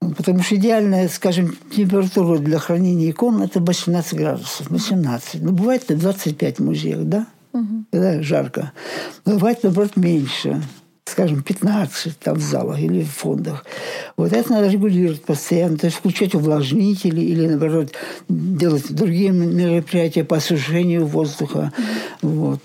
Потому 0.00 0.42
что 0.42 0.56
идеальная, 0.56 1.08
скажем, 1.08 1.56
температура 1.74 2.38
для 2.38 2.58
хранения 2.58 3.10
икон– 3.10 3.42
это 3.42 3.60
18 3.60 4.14
градусов, 4.14 4.70
18. 4.70 5.42
Но 5.42 5.52
бывает 5.52 5.84
25 5.88 6.58
в 6.58 6.64
музеях, 6.64 7.04
да? 7.04 7.26
Угу. 7.58 7.84
Когда 7.92 8.22
жарко. 8.22 8.72
Но 9.24 9.34
бывает, 9.34 9.62
наоборот, 9.62 9.96
меньше. 9.96 10.62
Скажем, 11.04 11.42
15 11.42 12.18
там 12.18 12.36
в 12.36 12.42
залах 12.42 12.78
или 12.80 13.02
в 13.02 13.10
фондах. 13.10 13.64
Вот 14.16 14.32
это 14.32 14.52
надо 14.52 14.68
регулировать 14.68 15.22
постоянно. 15.22 15.78
То 15.78 15.86
есть 15.86 15.98
включать 15.98 16.34
увлажнители 16.34 17.20
или, 17.20 17.46
наоборот, 17.46 17.94
делать 18.28 18.92
другие 18.92 19.30
мероприятия 19.30 20.24
по 20.24 20.36
осушению 20.36 21.06
воздуха. 21.06 21.72
Угу. 22.22 22.30
Вот. 22.30 22.60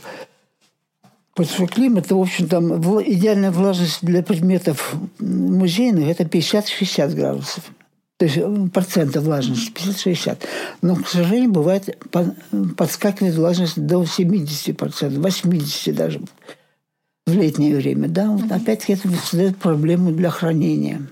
Потому 1.36 1.56
что 1.56 1.68
климат, 1.68 2.12
в 2.12 2.20
общем, 2.20 2.48
там 2.48 2.76
идеальная 3.04 3.52
влажность 3.52 4.00
для 4.04 4.22
предметов 4.22 4.94
музейных– 5.20 6.08
это 6.10 6.24
50-60 6.24 7.16
градусов. 7.16 7.64
То 8.24 8.28
есть 8.28 8.72
процентов 8.72 9.26
влажности 9.26 9.70
50-60. 9.74 10.38
Но, 10.82 10.96
к 10.96 11.10
сожалению, 11.10 11.52
бывает, 11.52 12.02
подскакивает 12.78 13.36
влажность 13.36 13.86
до 13.86 14.04
70%, 14.04 14.78
80% 14.78 15.92
даже 15.92 16.22
в 17.28 17.34
летнее 17.34 17.76
время. 17.76 18.08
Да? 18.08 18.30
Вот 18.30 18.50
опять-таки 18.50 18.94
это 18.94 19.10
создает 19.10 19.58
проблему 19.58 20.14
для 20.14 20.30
хранения. 20.30 21.06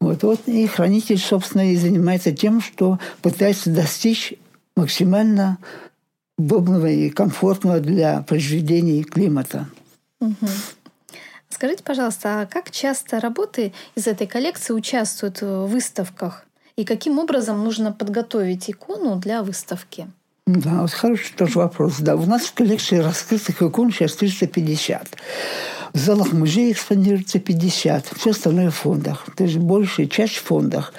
Вот, 0.00 0.22
вот 0.22 0.40
и 0.46 0.66
хранитель, 0.66 1.18
собственно, 1.18 1.70
и 1.70 1.76
занимается 1.76 2.32
тем, 2.32 2.62
что 2.62 2.98
пытается 3.20 3.68
достичь 3.68 4.32
максимально 4.76 5.58
удобного 6.38 6.86
и 6.86 7.10
комфортного 7.10 7.80
для 7.80 8.22
произведений 8.22 9.04
климата. 9.04 9.68
Угу. 10.20 10.48
Скажите, 11.54 11.84
пожалуйста, 11.84 12.40
а 12.40 12.46
как 12.46 12.72
часто 12.72 13.20
работы 13.20 13.72
из 13.94 14.08
этой 14.08 14.26
коллекции 14.26 14.72
участвуют 14.72 15.40
в 15.40 15.66
выставках? 15.66 16.46
И 16.74 16.84
каким 16.84 17.20
образом 17.20 17.62
нужно 17.62 17.92
подготовить 17.92 18.68
икону 18.68 19.14
для 19.14 19.44
выставки? 19.44 20.08
Да, 20.48 20.82
вот 20.82 20.90
хороший 20.90 21.32
тоже 21.36 21.60
вопрос. 21.60 21.98
Да, 22.00 22.16
у 22.16 22.26
нас 22.26 22.42
в 22.46 22.54
коллекции 22.54 22.98
раскрытых 22.98 23.62
икон 23.62 23.92
сейчас 23.92 24.16
350. 24.16 25.16
В 25.92 25.98
залах 25.98 26.32
музея 26.32 26.72
экспонируется 26.72 27.38
50, 27.38 28.08
все 28.16 28.30
остальное 28.30 28.70
в 28.70 28.74
фондах. 28.74 29.24
То 29.36 29.44
есть 29.44 29.58
большая 29.58 30.06
часть 30.06 30.34
в 30.34 30.42
фондах. 30.42 30.92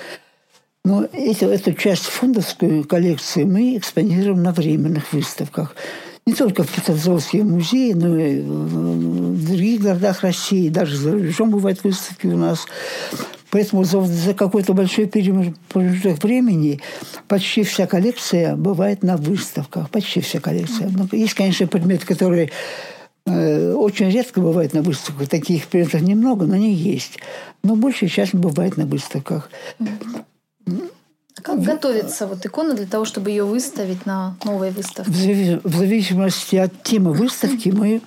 Но 0.86 1.04
эту, 1.12 1.48
эту 1.48 1.74
часть 1.74 2.06
фондовскую 2.06 2.88
коллекцию 2.88 3.48
мы 3.48 3.76
экспонируем 3.76 4.42
на 4.42 4.54
временных 4.54 5.12
выставках. 5.12 5.76
Не 6.28 6.34
только 6.34 6.64
в 6.64 6.72
Петрозаводске 6.74 7.44
музее, 7.44 7.96
но 7.96 8.18
и 8.18 8.42
в 8.42 9.46
других 9.46 9.82
городах 9.82 10.24
России, 10.24 10.70
даже 10.70 10.98
за 10.98 11.12
рубежом 11.12 11.52
бывают 11.52 11.84
выставки 11.84 12.26
у 12.26 12.38
нас. 12.38 12.66
Поэтому 13.52 13.84
за, 13.84 14.02
за 14.02 14.34
какой-то 14.34 14.74
большой 14.74 15.06
промежуток 15.08 16.24
времени 16.24 16.82
почти 17.28 17.64
вся 17.64 17.86
коллекция 17.86 18.56
бывает 18.56 19.04
на 19.04 19.18
выставках. 19.18 19.90
Почти 19.92 20.20
вся 20.20 20.40
коллекция. 20.40 20.90
Ну, 20.90 21.08
есть, 21.12 21.36
конечно, 21.36 21.68
предметы, 21.68 22.08
которые 22.08 22.50
э, 23.28 23.74
очень 23.74 24.10
редко 24.10 24.42
бывают 24.42 24.74
на 24.74 24.82
выставках. 24.82 25.30
Таких 25.30 25.68
предметов 25.68 26.02
немного, 26.02 26.48
но 26.48 26.56
они 26.56 26.74
есть. 26.74 27.20
Но 27.64 27.76
большая 27.76 28.10
часть 28.10 28.34
бывает 28.34 28.78
на 28.78 28.88
выставках. 28.88 29.52
Как 31.46 31.62
готовится 31.62 32.26
вот 32.26 32.44
икона 32.44 32.74
для 32.74 32.88
того, 32.88 33.06
чтобы 33.06 33.30
ее 33.30 33.44
выставить 33.44 34.08
на 34.08 34.36
новой 34.44 34.72
выставке? 34.72 35.12
В 35.64 35.78
зависимости 35.78 36.56
от 36.56 36.82
темы 36.82 37.14
выставки 37.14 37.70
мы 37.70 38.02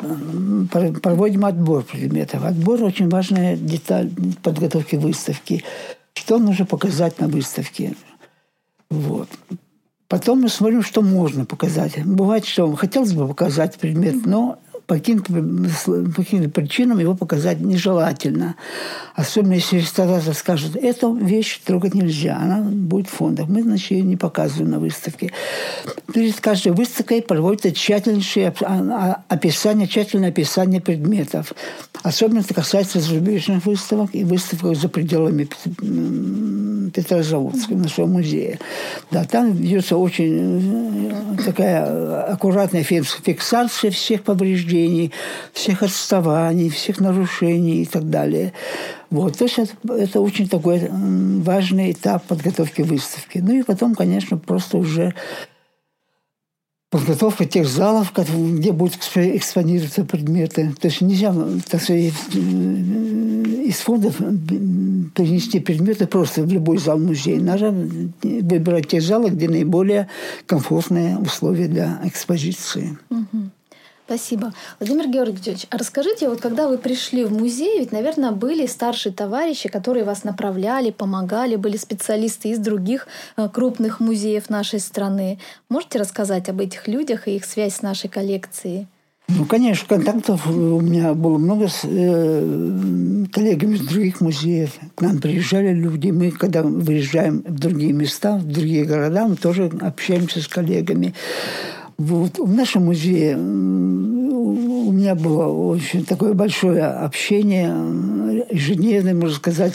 проводим 1.00 1.44
отбор 1.44 1.84
предметов. 1.84 2.44
Отбор 2.44 2.82
очень 2.82 3.08
важная 3.08 3.56
деталь 3.56 4.10
подготовки 4.42 4.96
выставки. 4.96 5.62
Что 6.14 6.38
нужно 6.38 6.66
показать 6.66 7.20
на 7.20 7.28
выставке? 7.28 7.94
Вот. 8.90 9.28
Потом 10.08 10.40
мы 10.40 10.48
смотрим, 10.48 10.82
что 10.82 11.00
можно 11.00 11.44
показать. 11.44 12.04
Бывает, 12.04 12.44
что 12.44 12.74
хотелось 12.74 13.12
бы 13.12 13.28
показать 13.28 13.78
предмет, 13.78 14.26
но 14.26 14.58
по 14.88 14.94
каким-то, 14.94 15.30
причинам 16.48 16.98
его 16.98 17.14
показать 17.14 17.60
нежелательно. 17.60 18.56
Особенно 19.14 19.52
если 19.52 19.80
ресторатор 19.80 20.32
скажет, 20.32 20.76
эту 20.76 21.14
вещь 21.14 21.60
трогать 21.62 21.92
нельзя, 21.92 22.38
она 22.38 22.60
будет 22.62 23.06
в 23.06 23.10
фондах. 23.10 23.48
Мы, 23.48 23.62
значит, 23.62 23.90
ее 23.90 24.02
не 24.02 24.16
показываем 24.16 24.70
на 24.70 24.78
выставке. 24.78 25.30
Перед 26.14 26.40
каждой 26.40 26.72
выставкой 26.72 27.20
проводится 27.20 27.70
тщательнейшее 27.70 28.54
а, 28.62 28.64
а, 28.64 29.22
описание, 29.28 29.86
тщательное 29.86 30.30
описание 30.30 30.80
предметов. 30.80 31.52
Особенно 32.02 32.38
это 32.38 32.54
касается 32.54 32.98
зарубежных 33.00 33.66
выставок 33.66 34.14
и 34.14 34.24
выставок 34.24 34.74
за 34.74 34.88
пределами 34.88 35.50
Петрозаводска, 36.94 37.74
нашего 37.74 38.06
музея. 38.06 38.58
Да, 39.10 39.24
там 39.24 39.52
ведется 39.52 39.98
очень 39.98 41.10
э, 41.36 41.42
такая 41.44 42.32
аккуратная 42.32 42.84
фиксация 42.84 43.90
всех 43.90 44.22
повреждений, 44.22 44.77
повреждений, 44.78 45.12
всех 45.52 45.82
отставаний, 45.82 46.68
всех 46.68 47.00
нарушений 47.00 47.82
и 47.82 47.86
так 47.86 48.08
далее. 48.08 48.52
Вот. 49.10 49.38
То 49.38 49.44
есть 49.44 49.58
это, 49.58 49.94
это 49.94 50.20
очень 50.20 50.48
такой 50.48 50.88
важный 50.90 51.92
этап 51.92 52.24
подготовки 52.26 52.82
выставки. 52.82 53.38
Ну 53.38 53.54
и 53.54 53.62
потом, 53.62 53.94
конечно, 53.94 54.36
просто 54.38 54.78
уже 54.78 55.14
подготовка 56.90 57.44
тех 57.44 57.66
залов, 57.66 58.12
где 58.14 58.72
будут 58.72 58.96
экспонироваться 58.96 60.04
предметы. 60.04 60.74
То 60.80 60.88
есть 60.88 61.00
нельзя 61.02 61.34
так 61.70 61.82
сказать, 61.82 62.14
из 62.34 63.76
фондов 63.76 64.16
перенести 65.14 65.60
предметы 65.60 66.06
просто 66.06 66.42
в 66.42 66.52
любой 66.52 66.78
зал 66.78 66.98
музея. 66.98 67.40
Надо 67.40 67.74
выбирать 68.22 68.88
те 68.88 69.00
залы, 69.00 69.30
где 69.30 69.48
наиболее 69.48 70.08
комфортные 70.46 71.18
условия 71.18 71.68
для 71.68 72.00
экспозиции. 72.04 72.98
Угу. 73.10 73.50
Спасибо. 74.08 74.54
Владимир 74.80 75.06
Георгиевич, 75.06 75.66
а 75.68 75.76
расскажите, 75.76 76.30
вот 76.30 76.40
когда 76.40 76.66
вы 76.66 76.78
пришли 76.78 77.26
в 77.26 77.32
музей, 77.32 77.78
ведь, 77.78 77.92
наверное, 77.92 78.32
были 78.32 78.64
старшие 78.64 79.12
товарищи, 79.12 79.68
которые 79.68 80.06
вас 80.06 80.24
направляли, 80.24 80.90
помогали, 80.90 81.56
были 81.56 81.76
специалисты 81.76 82.48
из 82.48 82.58
других 82.58 83.06
э, 83.36 83.50
крупных 83.52 84.00
музеев 84.00 84.48
нашей 84.48 84.80
страны. 84.80 85.38
Можете 85.68 85.98
рассказать 85.98 86.48
об 86.48 86.58
этих 86.58 86.88
людях 86.88 87.28
и 87.28 87.36
их 87.36 87.44
связь 87.44 87.74
с 87.74 87.82
нашей 87.82 88.08
коллекцией? 88.08 88.86
Ну, 89.28 89.44
конечно, 89.44 89.86
контактов 89.86 90.46
у 90.46 90.80
меня 90.80 91.12
было 91.12 91.36
много 91.36 91.68
с 91.68 91.80
э, 91.84 93.26
коллегами 93.30 93.74
из 93.74 93.82
других 93.82 94.22
музеев. 94.22 94.70
К 94.94 95.02
нам 95.02 95.18
приезжали 95.18 95.74
люди. 95.74 96.10
Мы, 96.12 96.30
когда 96.30 96.62
выезжаем 96.62 97.44
в 97.46 97.58
другие 97.58 97.92
места, 97.92 98.38
в 98.38 98.46
другие 98.46 98.86
города, 98.86 99.28
мы 99.28 99.36
тоже 99.36 99.70
общаемся 99.82 100.40
с 100.40 100.48
коллегами. 100.48 101.12
Вот. 101.98 102.38
В 102.38 102.54
нашем 102.54 102.84
музее 102.84 103.36
у 103.36 104.92
меня 104.92 105.16
было 105.16 105.46
очень 105.46 106.04
такое 106.04 106.32
большое 106.32 106.84
общение, 106.84 107.68
ежедневное, 108.50 109.14
можно 109.14 109.34
сказать, 109.34 109.74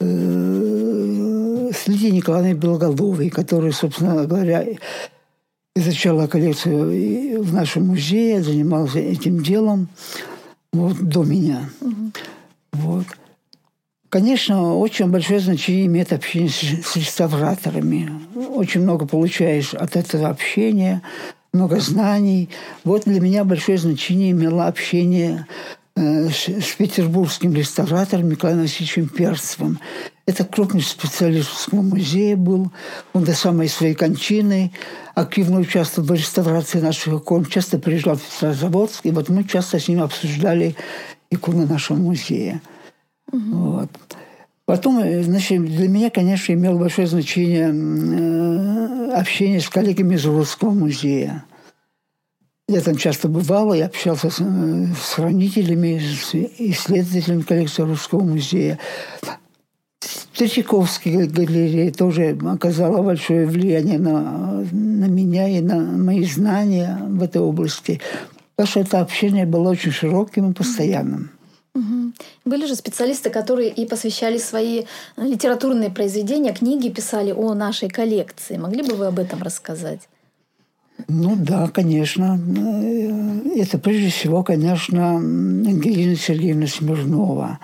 э, 0.00 1.70
с 1.72 1.86
Лидией 1.86 2.12
Николаевной 2.12 2.54
Белоголовой, 2.54 3.30
которая, 3.30 3.70
собственно 3.70 4.26
говоря, 4.26 4.66
изучала 5.76 6.26
коллекцию 6.26 7.42
в 7.42 7.54
нашем 7.54 7.86
музее, 7.86 8.42
занималась 8.42 8.96
этим 8.96 9.40
делом 9.42 9.88
вот, 10.72 10.98
до 10.98 11.22
меня. 11.22 11.70
Угу. 11.80 12.12
Вот. 12.72 13.06
Конечно, 14.08 14.74
очень 14.74 15.06
большое 15.10 15.38
значение 15.38 15.86
имеет 15.86 16.12
общение 16.12 16.50
с 16.50 16.96
реставраторами. 16.96 18.10
Очень 18.34 18.82
много 18.82 19.06
получаешь 19.06 19.74
от 19.74 19.94
этого 19.94 20.28
общения– 20.28 21.02
много 21.52 21.80
знаний. 21.80 22.48
Вот 22.84 23.04
для 23.04 23.20
меня 23.20 23.44
большое 23.44 23.76
значение 23.76 24.30
имело 24.30 24.66
общение 24.66 25.46
э, 25.96 26.30
с 26.30 26.74
петербургским 26.78 27.52
реставратором 27.52 28.30
Николаем 28.30 28.60
Васильевичем 28.60 29.08
Перцевым. 29.08 29.78
Это 30.24 30.44
крупный 30.44 30.80
специалист 30.80 31.50
русского 31.50 31.82
музея 31.82 32.36
был. 32.36 32.72
Он 33.12 33.24
до 33.24 33.34
самой 33.34 33.68
своей 33.68 33.94
кончины 33.94 34.72
активно 35.14 35.60
участвовал 35.60 36.08
в 36.08 36.12
реставрации 36.12 36.80
наших 36.80 37.12
икон. 37.12 37.44
Часто 37.44 37.78
приезжал 37.78 38.16
в 38.16 38.22
Петрозаводск. 38.22 39.04
И 39.04 39.10
вот 39.10 39.28
мы 39.28 39.44
часто 39.44 39.78
с 39.78 39.88
ним 39.88 40.02
обсуждали 40.02 40.74
иконы 41.30 41.66
нашего 41.66 41.98
музея. 41.98 42.62
Угу. 43.30 43.56
Вот. 43.56 43.90
Потом, 44.64 44.98
э, 45.00 45.22
значит, 45.22 45.64
для 45.64 45.88
меня, 45.88 46.10
конечно, 46.10 46.52
имело 46.52 46.78
большое 46.78 47.06
значение 47.06 47.72
э, 47.72 49.12
общение 49.12 49.60
с 49.60 49.68
коллегами 49.68 50.14
из 50.14 50.24
Русского 50.24 50.70
музея. 50.70 51.44
Я 52.68 52.80
там 52.80 52.96
часто 52.96 53.28
бывал, 53.28 53.74
я 53.74 53.86
общался 53.86 54.30
с, 54.30 54.40
э, 54.40 54.86
с 54.94 55.14
хранителями, 55.14 55.98
с 55.98 56.34
исследователями 56.34 57.42
коллекции 57.42 57.82
Русского 57.82 58.22
музея. 58.22 58.78
Третьяковская 60.36 61.26
галерея 61.26 61.92
тоже 61.92 62.38
оказала 62.44 63.02
большое 63.02 63.46
влияние 63.46 63.98
на, 63.98 64.64
на 64.70 65.04
меня 65.04 65.48
и 65.48 65.60
на 65.60 65.80
мои 65.80 66.24
знания 66.24 66.98
в 67.08 67.22
этой 67.22 67.42
области. 67.42 68.00
Потому 68.56 68.68
что 68.68 68.80
это 68.80 69.00
общение 69.00 69.44
было 69.44 69.70
очень 69.70 69.92
широким 69.92 70.50
и 70.50 70.54
постоянным. 70.54 71.30
Угу. 71.74 72.12
Были 72.44 72.66
же 72.66 72.76
специалисты, 72.76 73.30
которые 73.30 73.70
и 73.70 73.86
посвящали 73.86 74.36
свои 74.36 74.82
э, 74.82 74.84
литературные 75.24 75.90
произведения, 75.90 76.52
книги 76.52 76.90
писали 76.90 77.32
о 77.32 77.54
нашей 77.54 77.88
коллекции. 77.88 78.58
Могли 78.58 78.82
бы 78.82 78.94
вы 78.94 79.06
об 79.06 79.18
этом 79.18 79.42
рассказать? 79.42 80.00
Ну 81.08 81.34
да, 81.36 81.68
конечно. 81.68 82.38
Э, 82.58 83.60
это 83.60 83.78
прежде 83.78 84.10
всего, 84.10 84.42
конечно, 84.42 85.16
Ангелина 85.16 86.14
Сергеевна 86.14 86.66
Смирнова. 86.66 87.58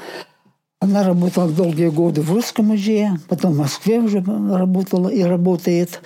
Она 0.81 1.03
работала 1.03 1.51
долгие 1.51 1.89
годы 1.89 2.23
в 2.23 2.33
Русском 2.33 2.67
музее, 2.67 3.19
потом 3.29 3.53
в 3.53 3.59
Москве 3.59 3.99
уже 3.99 4.23
работала 4.23 5.09
и 5.09 5.23
работает. 5.23 6.01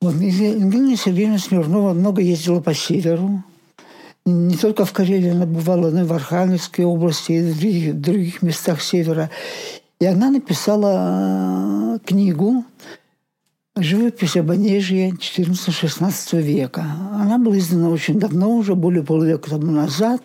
Вот. 0.00 0.14
Ангелина 0.14 0.96
Сергеевна 0.96 1.38
Смирнова 1.38 1.92
много 1.92 2.22
ездила 2.22 2.60
по 2.60 2.74
северу, 2.74 3.44
не 4.26 4.56
только 4.56 4.84
в 4.84 4.92
Карелии 4.92 5.30
она 5.30 5.46
бывала, 5.46 5.90
но 5.90 6.02
и 6.02 6.04
в 6.04 6.12
Архангельской 6.12 6.84
области, 6.84 7.32
и 7.32 7.42
в 7.42 7.58
других, 7.58 8.00
других 8.00 8.42
местах 8.42 8.80
севера. 8.80 9.30
И 10.00 10.06
она 10.06 10.30
написала 10.30 11.96
э, 11.96 11.98
книгу 12.04 12.64
«Живопись 13.76 14.36
Обонежья 14.36 15.10
XIV-XVI 15.10 16.40
века». 16.40 16.86
Она 17.12 17.38
была 17.38 17.58
издана 17.58 17.90
очень 17.90 18.18
давно, 18.18 18.56
уже 18.56 18.74
более 18.74 19.02
полувека 19.02 19.50
тому 19.50 19.70
назад, 19.70 20.22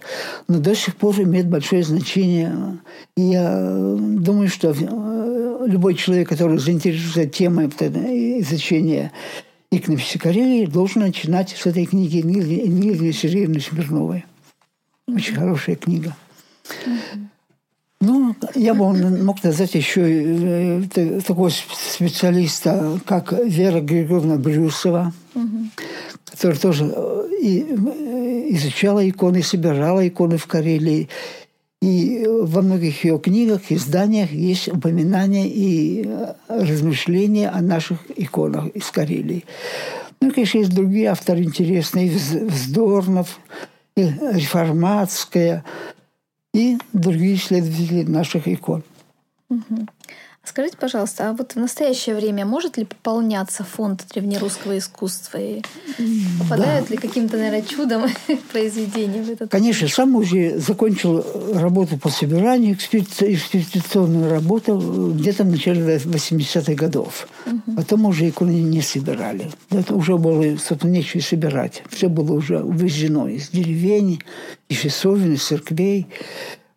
но 0.48 0.60
до 0.60 0.76
сих 0.76 0.96
пор 0.96 1.20
имеет 1.22 1.50
большое 1.50 1.84
значение. 1.84 2.80
И 3.18 3.22
я 3.22 3.98
думаю, 4.00 4.48
что 4.48 4.70
э, 4.70 5.68
любой 5.68 5.96
человек, 5.96 6.30
который 6.30 6.58
заинтересуется 6.58 7.26
темой 7.26 7.68
изучения 7.68 9.12
и 9.72 9.80
к 9.80 10.22
Карелии 10.22 10.66
должен 10.66 11.04
начинать 11.04 11.50
с 11.52 11.66
этой 11.66 11.86
книги 11.86 12.18
Нилы 12.18 13.14
Сергеевны 13.14 13.60
Смирновой. 13.60 14.26
Очень 15.08 15.36
хорошая 15.36 15.76
книга. 15.76 16.16
Ну, 18.02 18.34
я 18.56 18.74
бы 18.74 18.94
мог 18.94 19.44
назвать 19.44 19.76
еще 19.76 20.02
э, 20.06 21.22
такого 21.22 21.50
специалиста, 21.50 23.00
как 23.06 23.34
Вера 23.34 23.82
Григорьевна 23.82 24.38
Брюсова, 24.38 25.12
которая 26.26 26.58
тоже 26.58 26.86
э, 26.86 27.28
э, 27.42 28.56
изучала 28.56 29.08
иконы, 29.08 29.44
собирала 29.44 30.08
иконы 30.08 30.38
в 30.38 30.48
Карелии. 30.48 31.10
И 31.82 32.26
во 32.28 32.62
многих 32.62 33.06
ее 33.06 33.20
книгах, 33.20 33.72
изданиях 33.72 34.32
есть 34.32 34.68
упоминания 34.68 35.48
и 35.48 36.10
размышления 36.50 37.50
о 37.50 37.62
наших 37.62 38.00
иконах 38.18 38.68
из 38.68 38.92
Карелии. 38.92 39.46
Ну, 40.20 40.32
конечно, 40.32 40.58
есть 40.58 40.74
другие 40.74 41.08
авторы 41.08 41.44
интересные. 41.44 42.12
Вздорнов, 42.12 43.40
Реформатская, 43.96 45.64
и 46.54 46.78
другие 46.94 47.36
исследователи 47.36 48.04
наших 48.04 48.48
икон. 48.48 48.84
Угу. 49.50 49.88
Скажите, 50.44 50.78
пожалуйста, 50.78 51.30
а 51.30 51.34
вот 51.34 51.52
в 51.52 51.56
настоящее 51.58 52.16
время 52.16 52.46
может 52.46 52.78
ли 52.78 52.86
пополняться 52.86 53.64
фонд 53.64 54.06
древнерусского 54.12 54.78
искусства? 54.78 55.38
И 55.38 55.62
попадают 56.40 56.88
да. 56.88 56.92
ли 56.92 56.98
каким-то, 56.98 57.38
наверное, 57.38 57.62
чудом 57.62 58.06
произведения 58.52 59.22
в 59.22 59.30
этот 59.30 59.52
Конечно, 59.52 59.88
сам 59.88 60.12
музей 60.12 60.58
закончил 60.58 61.24
работу 61.54 61.98
по 61.98 62.10
собиранию, 62.10 62.74
экспедиционную 62.74 64.32
работу 64.32 65.14
где-то 65.14 65.44
в 65.44 65.48
начале 65.48 65.98
80-х 65.98 66.74
годов. 66.74 67.28
Угу. 67.46 67.76
Потом 67.76 68.06
уже 68.06 68.30
иконы 68.30 68.52
не 68.52 68.82
собирали. 68.82 69.52
Это 69.70 69.94
уже 69.94 70.18
было, 70.18 70.58
собственно, 70.58 70.92
нечего 70.92 71.22
собирать. 71.22 71.84
Все 71.90 72.08
было 72.08 72.32
уже 72.32 72.60
вывезено 72.60 73.28
из 73.28 73.50
деревень, 73.50 74.22
из 74.70 74.78
часовен, 74.78 75.34
из 75.34 75.44
церквей 75.44 76.08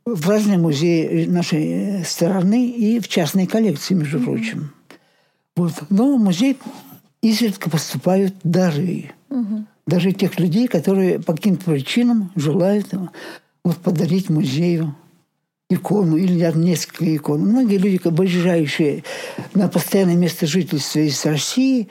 в 0.04 0.28
разные 0.28 0.58
музеи 0.58 1.26
нашей 1.26 2.04
страны 2.04 2.70
и 2.70 3.00
в 3.00 3.08
частные 3.08 3.46
коллекции, 3.46 3.94
между 3.94 4.18
mm-hmm. 4.18 4.24
прочим. 4.24 4.72
Вот. 5.56 5.72
Но 5.90 6.16
в 6.16 6.20
музей 6.20 6.58
изредка 7.22 7.70
поступают 7.70 8.34
дары. 8.42 9.10
Mm-hmm. 9.30 9.64
Даже 9.86 10.12
тех 10.12 10.38
людей, 10.38 10.68
которые 10.68 11.18
по 11.20 11.34
каким-то 11.34 11.70
причинам 11.70 12.30
желают 12.36 12.88
вот, 13.64 13.76
подарить 13.78 14.30
музею 14.30 14.94
икону 15.68 16.16
или 16.16 16.34
несколько 16.54 17.16
икон. 17.16 17.40
Многие 17.40 17.78
люди, 17.78 18.00
выезжающие 18.04 19.04
на 19.54 19.68
постоянное 19.68 20.16
место 20.16 20.46
жительства 20.46 21.00
из 21.00 21.24
России, 21.24 21.88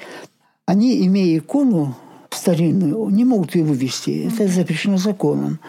они, 0.65 1.05
имея 1.05 1.39
икону, 1.39 1.97
старинную, 2.33 3.09
не 3.09 3.25
могут 3.25 3.55
ее 3.55 3.63
вывести. 3.63 4.27
Это 4.27 4.47
запрещено 4.47 4.97
законом. 4.97 5.59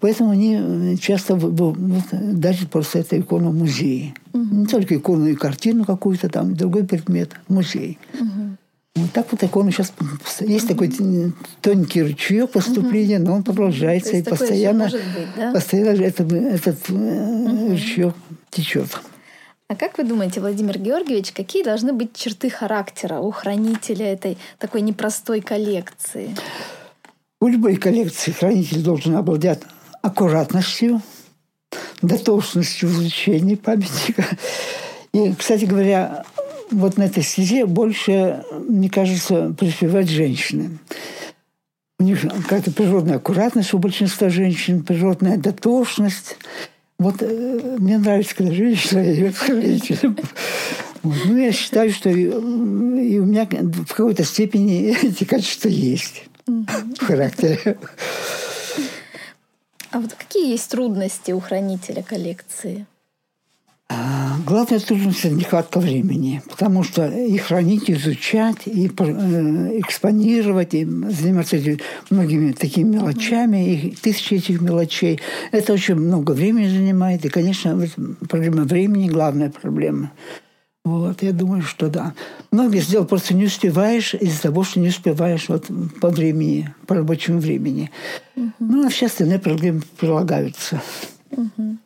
Поэтому 0.00 0.30
они 0.30 0.58
э, 0.60 0.96
часто 0.96 1.36
вот, 1.36 1.76
дарят 2.10 2.68
просто 2.70 2.98
эту 2.98 3.20
икону 3.20 3.50
в 3.50 3.54
музее. 3.54 4.14
Угу. 4.32 4.54
Не 4.54 4.66
только 4.66 4.96
икону 4.96 5.28
и 5.28 5.34
картину 5.34 5.84
какую-то 5.84 6.28
там, 6.28 6.54
другой 6.54 6.84
предмет, 6.84 7.32
музей. 7.48 7.98
Угу. 8.14 8.56
Вот 8.96 9.12
так 9.12 9.26
вот 9.30 9.42
икону 9.42 9.70
сейчас 9.70 9.92
есть 10.40 10.64
угу. 10.64 10.72
такой 10.74 10.92
тонкий 11.60 12.02
ручеек 12.02 12.50
поступления, 12.50 13.18
угу. 13.18 13.26
но 13.26 13.34
он 13.36 13.42
продолжается 13.44 14.16
и 14.16 14.22
постоянно, 14.22 14.86
быть, 14.86 15.00
да? 15.36 15.52
постоянно 15.52 16.02
этот, 16.02 16.32
этот 16.32 16.90
угу. 16.90 17.70
ручеек 17.70 18.14
течет. 18.50 19.00
А 19.70 19.76
как 19.76 19.98
вы 19.98 20.02
думаете, 20.02 20.40
Владимир 20.40 20.80
Георгиевич, 20.80 21.30
какие 21.30 21.62
должны 21.62 21.92
быть 21.92 22.12
черты 22.12 22.50
характера 22.50 23.20
у 23.20 23.30
хранителя 23.30 24.12
этой 24.12 24.36
такой 24.58 24.80
непростой 24.80 25.40
коллекции? 25.40 26.34
У 27.40 27.46
любой 27.46 27.76
коллекции 27.76 28.32
хранитель 28.32 28.82
должен 28.82 29.14
обладать 29.14 29.60
аккуратностью, 30.02 31.00
дотошностью 32.02 32.88
в 32.88 32.94
изучении 32.94 33.54
памятника. 33.54 34.26
И, 35.14 35.32
кстати 35.34 35.66
говоря, 35.66 36.24
вот 36.72 36.96
на 36.96 37.04
этой 37.04 37.22
стезе 37.22 37.64
больше, 37.64 38.44
мне 38.68 38.90
кажется, 38.90 39.54
преуспевают 39.56 40.08
женщины. 40.08 40.80
У 42.00 42.02
них 42.02 42.22
какая-то 42.22 42.72
природная 42.72 43.18
аккуратность 43.18 43.72
у 43.72 43.78
большинства 43.78 44.30
женщин, 44.30 44.82
природная 44.82 45.36
дотошность– 45.36 46.38
вот 47.00 47.22
э, 47.22 47.76
мне 47.78 47.96
нравится, 47.96 48.36
когда 48.36 48.52
женщина 48.52 48.98
является 49.00 50.14
Вот. 51.02 51.16
Ну, 51.24 51.38
я 51.38 51.50
считаю, 51.50 51.90
что 51.92 52.10
и, 52.10 52.24
и 52.24 52.28
у 53.18 53.24
меня 53.24 53.48
в 53.50 53.94
какой-то 53.94 54.22
степени 54.22 54.94
эти 55.02 55.24
качества 55.24 55.68
есть 55.68 56.24
в 56.46 57.02
характере. 57.02 57.78
А 59.92 59.98
вот 59.98 60.12
какие 60.12 60.50
есть 60.50 60.70
трудности 60.70 61.32
у 61.32 61.40
хранителя 61.40 62.02
коллекции? 62.02 62.86
А, 63.92 64.36
главная 64.46 64.78
трудность– 64.78 65.18
это 65.24 65.34
нехватка 65.34 65.80
времени, 65.80 66.40
потому 66.48 66.84
что 66.84 67.08
и 67.08 67.36
хранить, 67.38 67.90
изучать, 67.90 68.58
и 68.66 68.86
э, 68.86 69.80
экспонировать, 69.80 70.74
и 70.74 70.84
заниматься 70.84 71.56
многими 72.08 72.52
такими 72.52 72.94
мелочами, 72.94 73.74
и 73.74 73.90
тысячи 73.90 74.34
этих 74.34 74.60
мелочей. 74.60 75.20
Это 75.50 75.72
очень 75.72 75.96
много 75.96 76.30
времени 76.30 76.68
занимает, 76.68 77.24
и, 77.24 77.28
конечно, 77.30 77.84
проблема 78.28 78.62
времени– 78.62 79.08
главная 79.10 79.50
проблема. 79.50 80.12
Вот, 80.84 81.24
я 81.24 81.32
думаю, 81.32 81.62
что 81.62 81.88
да. 81.88 82.14
Многие 82.52 82.82
дел 82.82 83.04
просто 83.04 83.34
не 83.34 83.46
успеваешь 83.46 84.14
из-за 84.14 84.42
того, 84.42 84.62
что 84.62 84.78
не 84.78 84.88
успеваешь 84.88 85.48
вот 85.48 85.66
по 86.00 86.10
времени, 86.10 86.72
по 86.86 86.94
рабочему 86.94 87.40
времени. 87.40 87.90
Угу. 88.36 88.52
Ну, 88.60 88.86
а 88.86 88.88
все 88.88 89.06
остальные 89.06 89.40
проблемы 89.40 89.82
прилагаются. 89.98 90.80
Угу. 91.32 91.76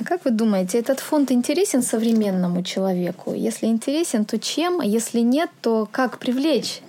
А 0.00 0.04
как 0.04 0.24
вы 0.24 0.30
думаете, 0.30 0.78
этот 0.78 1.00
фонд 1.00 1.30
интересен 1.30 1.82
современному 1.82 2.62
человеку? 2.62 3.34
Если 3.34 3.66
интересен, 3.66 4.24
то 4.24 4.38
чем? 4.38 4.80
А 4.80 4.84
если 4.84 5.20
нет, 5.20 5.50
то 5.60 5.86
как 5.90 6.18
привлечь? 6.18 6.80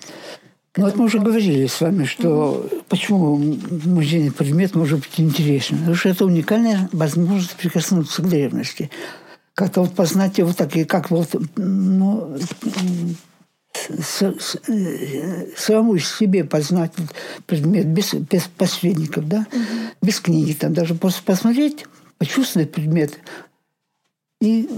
Ну, 0.78 0.86
вот 0.86 0.95
мы 0.95 1.06
уже 1.06 1.19
говорили 1.19 1.67
с 1.67 1.82
вами, 1.82 2.06
что 2.06 2.65
угу. 2.71 2.82
почему 2.88 3.36
музейный 3.36 4.32
предмет 4.32 4.76
может 4.76 5.00
быть 5.00 5.19
интересен. 5.19 5.80
Потому 5.80 5.95
что 5.95 6.10
это 6.10 6.26
уникальная 6.26 6.89
возможность 6.93 7.56
прикоснуться 7.56 8.21
к 8.21 8.30
древности. 8.30 8.89
Как-то 9.54 9.82
вот 9.82 9.93
познать 9.93 10.38
его 10.38 10.54
так, 10.54 10.74
и 10.78 10.86
как 10.86 11.12
вот, 11.12 11.36
ну, 11.58 12.38
с, 13.74 14.21
с, 14.21 14.58
самому 15.58 15.97
себе 15.97 16.45
познать 16.45 16.93
предмет 17.45 17.88
без, 17.88 18.13
без 18.13 18.43
посредников, 18.43 19.28
да, 19.28 19.45
угу. 19.52 19.60
без 20.02 20.21
книги, 20.21 20.54
там 20.54 20.74
даже 20.74 20.95
просто 20.95 21.21
посмотреть 21.24 21.86
почувствовать 22.21 22.71
предмет 22.71 23.17
и 24.41 24.69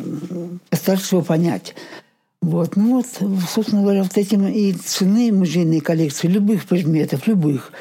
постараться 0.70 1.18
его 1.18 1.26
понять. 1.26 1.76
Вот. 2.42 2.78
Ну 2.78 2.96
вот, 2.96 3.08
собственно 3.50 3.82
говоря, 3.82 4.04
вот 4.04 4.18
этим 4.18 4.48
и 4.48 4.72
цены 4.72 5.30
музейной 5.34 5.82
коллекции 5.82 6.30
любых 6.30 6.66
предметов, 6.66 7.28
любых, 7.28 7.74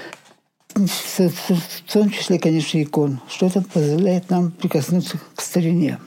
в 0.75 1.93
том 1.93 2.11
числе, 2.11 2.41
конечно, 2.41 2.83
икон, 2.83 3.21
что 3.29 3.47
это 3.47 3.63
позволяет 3.63 4.31
нам 4.31 4.51
прикоснуться 4.51 5.21
к 5.37 5.41
старине. 5.41 6.01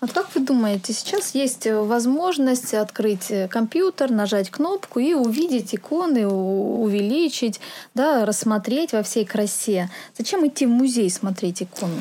Вот 0.00 0.12
как 0.12 0.32
вы 0.36 0.40
думаете, 0.42 0.92
сейчас 0.92 1.34
есть 1.34 1.66
возможность 1.66 2.74
открыть 2.74 3.32
компьютер, 3.48 4.12
нажать 4.12 4.50
кнопку 4.50 5.00
и 5.00 5.14
увидеть 5.14 5.74
иконы, 5.74 6.28
увеличить, 6.28 7.60
да, 7.92 8.24
рассмотреть 8.24 8.92
во 8.92 9.02
всей 9.02 9.24
красе. 9.24 9.90
Зачем 10.16 10.46
идти 10.46 10.66
в 10.66 10.70
музей 10.70 11.10
смотреть 11.10 11.64
икону? 11.64 12.00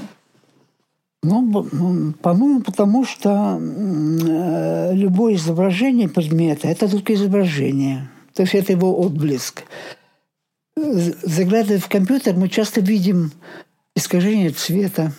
Ну, 1.21 2.13
по-моему, 2.21 2.61
потому 2.61 3.03
что 3.05 3.59
э, 3.59 4.93
любое 4.93 5.35
изображение 5.35 6.07
предмета– 6.07 6.67
это 6.69 6.89
только 6.89 7.13
изображение. 7.13 8.09
То 8.33 8.43
есть 8.43 8.55
это 8.55 8.71
его 8.71 8.97
отблеск. 9.01 9.63
Заглядывая 10.77 11.79
в 11.79 11.89
компьютер, 11.89 12.35
мы 12.35 12.47
часто 12.47 12.79
видим 12.79 13.33
искажение 13.95 14.51
цвета. 14.51 15.11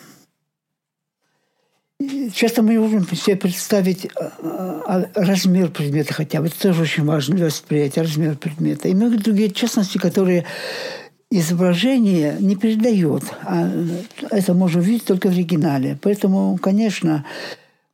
Часто 2.33 2.63
мы 2.63 2.73
не 2.73 2.79
можем 2.79 3.07
себе 3.15 3.37
представить 3.37 4.07
э, 4.07 4.09
э, 4.11 5.05
размер 5.15 5.69
предмета 5.69 6.15
хотя 6.15 6.41
бы. 6.41 6.47
Это 6.47 6.59
тоже 6.59 6.81
очень 6.81 7.05
важно 7.05 7.37
для 7.37 7.47
восприятия, 7.47 8.01
размер 8.01 8.37
предмета. 8.37 8.89
И 8.89 8.95
многие 8.95 9.19
другие 9.19 9.51
частности, 9.51 9.99
которые 9.99 10.47
изображение 11.31 12.37
не 12.41 12.57
передает, 12.57 13.23
а 13.43 13.71
это 14.31 14.53
можно 14.53 14.81
увидеть 14.81 15.05
только 15.05 15.29
в 15.29 15.33
оригинале. 15.33 15.97
Поэтому, 16.03 16.59
конечно, 16.61 17.25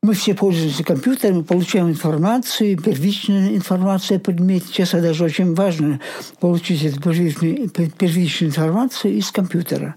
мы 0.03 0.15
все 0.15 0.35
пользуемся 0.35 0.85
компьютерами, 0.85 1.43
получаем 1.43 1.89
информацию, 1.89 2.81
первичную 2.81 3.57
информацию 3.57 4.19
о 4.19 4.21
предмете. 4.21 4.67
Сейчас 4.69 4.93
даже 4.93 5.25
очень 5.25 5.55
важно 5.55 6.01
получить 6.41 6.83
эту 6.85 7.01
первичную, 7.03 7.69
первичную 7.69 8.51
информацию 8.51 9.15
из 9.15 9.31
компьютера. 9.31 9.97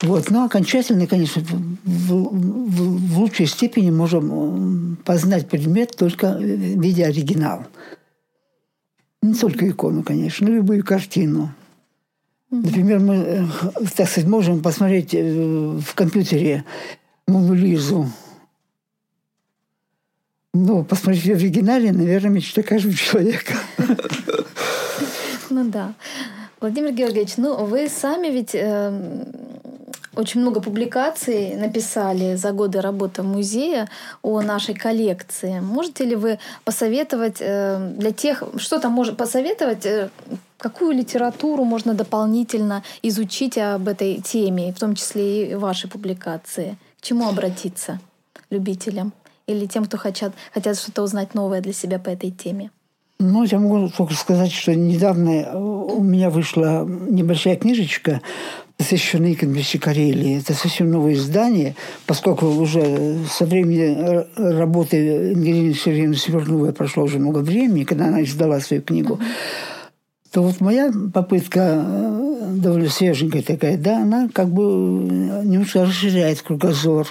Вот. 0.00 0.30
Но 0.30 0.44
окончательно, 0.44 1.06
конечно, 1.06 1.42
в, 1.42 1.82
в, 1.84 3.14
в 3.14 3.18
лучшей 3.18 3.46
степени 3.46 3.90
можем 3.90 4.98
познать 5.04 5.48
предмет 5.48 5.96
только 5.96 6.36
видя 6.38 7.06
оригинал. 7.06 7.66
Не 9.20 9.34
только 9.34 9.68
икону, 9.68 10.02
конечно, 10.02 10.48
но 10.48 10.54
любую 10.54 10.84
картину. 10.84 11.52
Например, 12.52 12.98
мы, 12.98 13.14
э, 13.14 13.44
так 13.96 14.08
сказать, 14.08 14.28
можем 14.28 14.62
посмотреть 14.62 15.14
э, 15.14 15.22
в 15.22 15.94
компьютере 15.94 16.64
Мону 17.26 17.54
Лизу. 17.54 18.10
Ну, 20.52 20.84
посмотреть 20.84 21.24
в 21.24 21.30
оригинале, 21.30 21.92
наверное, 21.92 22.30
мечта 22.30 22.62
каждого 22.62 22.94
человека. 22.94 23.54
Ну 25.48 25.64
да. 25.64 25.94
Владимир 26.60 26.92
Георгиевич, 26.92 27.36
ну 27.36 27.64
вы 27.64 27.88
сами 27.88 28.28
ведь 28.28 28.54
э, 28.54 28.92
очень 30.14 30.40
много 30.40 30.60
публикаций 30.60 31.54
написали 31.56 32.36
за 32.36 32.52
годы 32.52 32.80
работы 32.80 33.22
музея 33.22 33.88
о 34.22 34.42
нашей 34.42 34.74
коллекции. 34.74 35.60
Можете 35.60 36.04
ли 36.04 36.16
вы 36.16 36.38
посоветовать 36.64 37.36
э, 37.40 37.94
для 37.96 38.12
тех, 38.12 38.42
что 38.56 38.78
там 38.78 38.92
может 38.92 39.16
посоветовать, 39.16 39.86
э, 39.86 40.10
какую 40.62 40.92
литературу 40.92 41.64
можно 41.64 41.92
дополнительно 41.92 42.84
изучить 43.02 43.58
об 43.58 43.88
этой 43.88 44.20
теме, 44.20 44.72
в 44.72 44.78
том 44.78 44.94
числе 44.94 45.50
и 45.50 45.54
ваши 45.56 45.88
публикации? 45.88 46.78
К 47.00 47.04
чему 47.04 47.28
обратиться 47.28 47.98
любителям 48.48 49.12
или 49.48 49.66
тем, 49.66 49.84
кто 49.86 49.98
хотят, 49.98 50.32
хотят 50.54 50.78
что-то 50.78 51.02
узнать 51.02 51.34
новое 51.34 51.60
для 51.60 51.72
себя 51.72 51.98
по 51.98 52.10
этой 52.10 52.30
теме? 52.30 52.70
Ну, 53.18 53.44
я 53.44 53.58
могу 53.58 53.88
только 53.88 54.14
сказать, 54.14 54.52
что 54.52 54.74
недавно 54.74 55.58
у 55.58 56.02
меня 56.02 56.30
вышла 56.30 56.84
небольшая 56.84 57.56
книжечка, 57.56 58.20
посвященная 58.76 59.32
иконописи 59.32 59.78
Карелии. 59.78 60.38
Это 60.38 60.54
совсем 60.54 60.90
новое 60.90 61.14
издание, 61.14 61.74
поскольку 62.06 62.46
уже 62.46 63.18
со 63.30 63.46
времени 63.46 64.24
работы 64.36 65.32
Ангелины 65.34 65.74
Сергеевны 65.74 66.16
Свердловой 66.16 66.72
прошло 66.72 67.04
уже 67.04 67.18
много 67.18 67.38
времени, 67.38 67.84
когда 67.84 68.06
она 68.06 68.22
издала 68.22 68.60
свою 68.60 68.82
книгу, 68.82 69.18
то 70.32 70.42
вот 70.42 70.60
моя 70.60 70.90
попытка 71.12 71.84
э, 71.86 72.46
довольно 72.56 72.88
свеженькая 72.88 73.42
такая, 73.42 73.76
да, 73.76 73.98
она 74.02 74.28
как 74.32 74.48
бы 74.48 74.64
немножко 75.44 75.84
расширяет 75.84 76.40
кругозор 76.40 77.06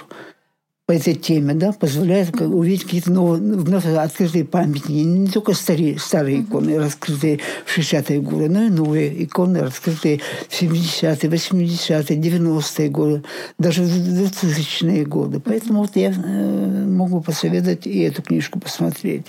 по 0.86 0.92
этой 0.92 1.14
теме, 1.14 1.54
да, 1.54 1.72
позволяет 1.72 2.40
увидеть 2.40 2.84
какие-то 2.84 3.12
новые, 3.12 3.40
вновь 3.40 3.86
открытые 3.86 4.44
памятники. 4.44 4.90
Не 4.90 5.28
только 5.28 5.54
старые, 5.54 5.98
старые 5.98 6.42
иконы, 6.42 6.76
раскрытые 6.76 7.38
в 7.64 7.78
60-е 7.78 8.20
годы, 8.20 8.48
но 8.48 8.64
и 8.64 8.68
новые 8.68 9.24
иконы, 9.24 9.60
раскрытые 9.60 10.20
в 10.48 10.60
70-е, 10.60 11.30
80-е, 11.30 12.18
90-е 12.18 12.88
годы, 12.88 13.22
даже 13.58 13.84
в 13.84 13.86
2000-е 13.86 15.04
годы. 15.04 15.38
Поэтому 15.38 15.82
вот 15.82 15.94
я 15.94 16.10
э, 16.10 16.84
могу 16.86 17.20
посоветовать 17.20 17.86
и 17.86 18.00
эту 18.00 18.22
книжку 18.22 18.58
посмотреть. 18.58 19.26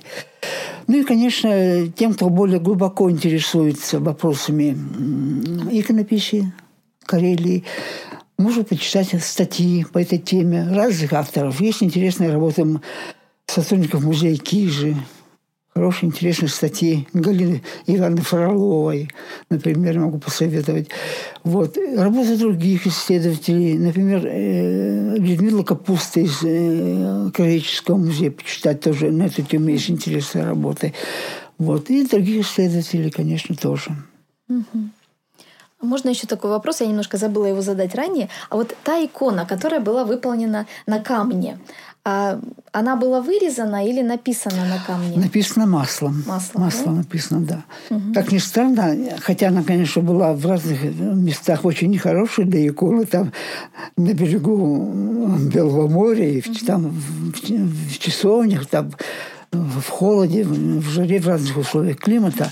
Ну 0.88 0.97
и, 0.97 1.04
конечно, 1.04 1.88
тем, 1.95 2.16
кто 2.16 2.30
более 2.30 2.60
глубоко 2.60 3.12
интересуется 3.12 3.99
вопросами 3.99 4.76
иконописи 5.72 6.51
Карелии, 7.06 7.64
можно 8.38 8.63
почитать 8.63 9.09
статьи 9.23 9.86
по 9.91 9.99
этой 9.99 10.17
теме 10.17 10.67
разных 10.69 11.13
авторов. 11.13 11.61
Есть 11.61 11.84
интересные 11.84 12.31
работы 12.31 12.79
сотрудников 13.47 14.03
музея 14.03 14.36
Кижи, 14.38 14.95
хорошие, 15.73 16.09
интересные 16.09 16.49
статьи 16.49 17.07
Галины 17.13 17.63
Ивановны 17.88 18.21
Фроловой, 18.21 19.09
например, 19.49 19.99
могу 19.99 20.19
посоветовать. 20.19 20.89
Вот. 21.43 21.77
Работы 21.77 22.38
других 22.38 22.88
исследователей, 22.88 23.77
например, 23.77 24.25
э, 24.25 25.15
Людмила 25.17 25.63
Капуста 25.63 26.19
из 26.19 26.39
э, 26.43 27.31
Кровеческого 27.34 27.97
музея, 27.97 28.31
почитать 28.31 28.81
тоже 28.81 29.11
на 29.11 29.23
эту 29.23 29.41
тему 29.41 29.69
есть 29.69 29.89
интересные 29.89 30.45
работы. 30.45 30.93
Вот. 31.57 31.89
И 31.89 32.05
других 32.05 32.45
исследователей, 32.45 33.09
конечно, 33.09 33.55
тоже. 33.55 33.95
Угу. 34.49 34.89
Можно 35.84 36.09
еще 36.09 36.27
такой 36.27 36.49
вопрос, 36.49 36.81
я 36.81 36.88
немножко 36.88 37.17
забыла 37.17 37.45
его 37.45 37.61
задать 37.61 37.95
ранее. 37.95 38.29
А 38.49 38.55
вот 38.55 38.75
та 38.84 39.03
икона, 39.03 39.45
которая 39.45 39.79
была 39.79 40.05
выполнена 40.05 40.65
на 40.88 40.99
камне, 40.99 41.57
а 42.05 42.39
она 42.73 42.97
была 42.97 43.21
вырезана 43.21 43.88
или 43.88 44.01
написана 44.01 44.65
на 44.65 44.77
камне? 44.86 45.17
Написано 45.17 45.65
маслом. 45.65 46.23
Маслом, 46.27 46.63
маслом 46.63 46.95
да? 46.95 46.97
написано, 47.01 47.39
да. 47.45 47.63
Угу. 47.89 48.13
Как 48.13 48.31
ни 48.31 48.39
странно, 48.39 48.97
хотя 49.21 49.47
она, 49.47 49.63
конечно, 49.63 50.01
была 50.01 50.34
в 50.34 50.45
разных 50.45 50.84
местах 50.84 51.63
очень 51.63 51.89
нехорошей 51.91 52.43
для 52.43 52.67
иконы, 52.67 53.05
там 53.05 53.31
на 53.95 54.13
берегу 54.13 54.91
Белого 55.53 55.88
моря, 55.88 56.27
и 56.27 56.39
угу. 56.39 56.65
там 56.65 56.89
в, 56.89 57.31
в 57.41 57.99
часовнях, 57.99 58.65
там 58.65 58.91
в 59.53 59.88
холоде, 59.88 60.43
в 60.43 60.89
жаре, 60.89 61.19
в 61.19 61.27
разных 61.27 61.57
условиях 61.57 61.97
климата. 61.97 62.51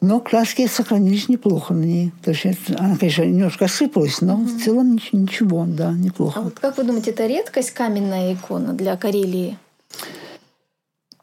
Но 0.00 0.20
краски 0.20 0.66
сохранились 0.66 1.28
неплохо 1.28 1.74
на 1.74 1.84
ней. 1.84 2.12
То 2.22 2.30
есть 2.30 2.44
она, 2.78 2.96
конечно, 2.96 3.22
немножко 3.22 3.66
осыпалась, 3.66 4.22
но 4.22 4.34
mm-hmm. 4.34 4.46
в 4.46 4.64
целом 4.64 4.98
ничего, 5.12 5.66
да, 5.68 5.92
неплохо. 5.92 6.40
А 6.40 6.42
вот 6.42 6.58
как 6.58 6.78
вы 6.78 6.84
думаете, 6.84 7.10
это 7.10 7.26
редкость 7.26 7.72
каменная 7.72 8.34
икона 8.34 8.72
для 8.72 8.96
Карелии? 8.96 9.58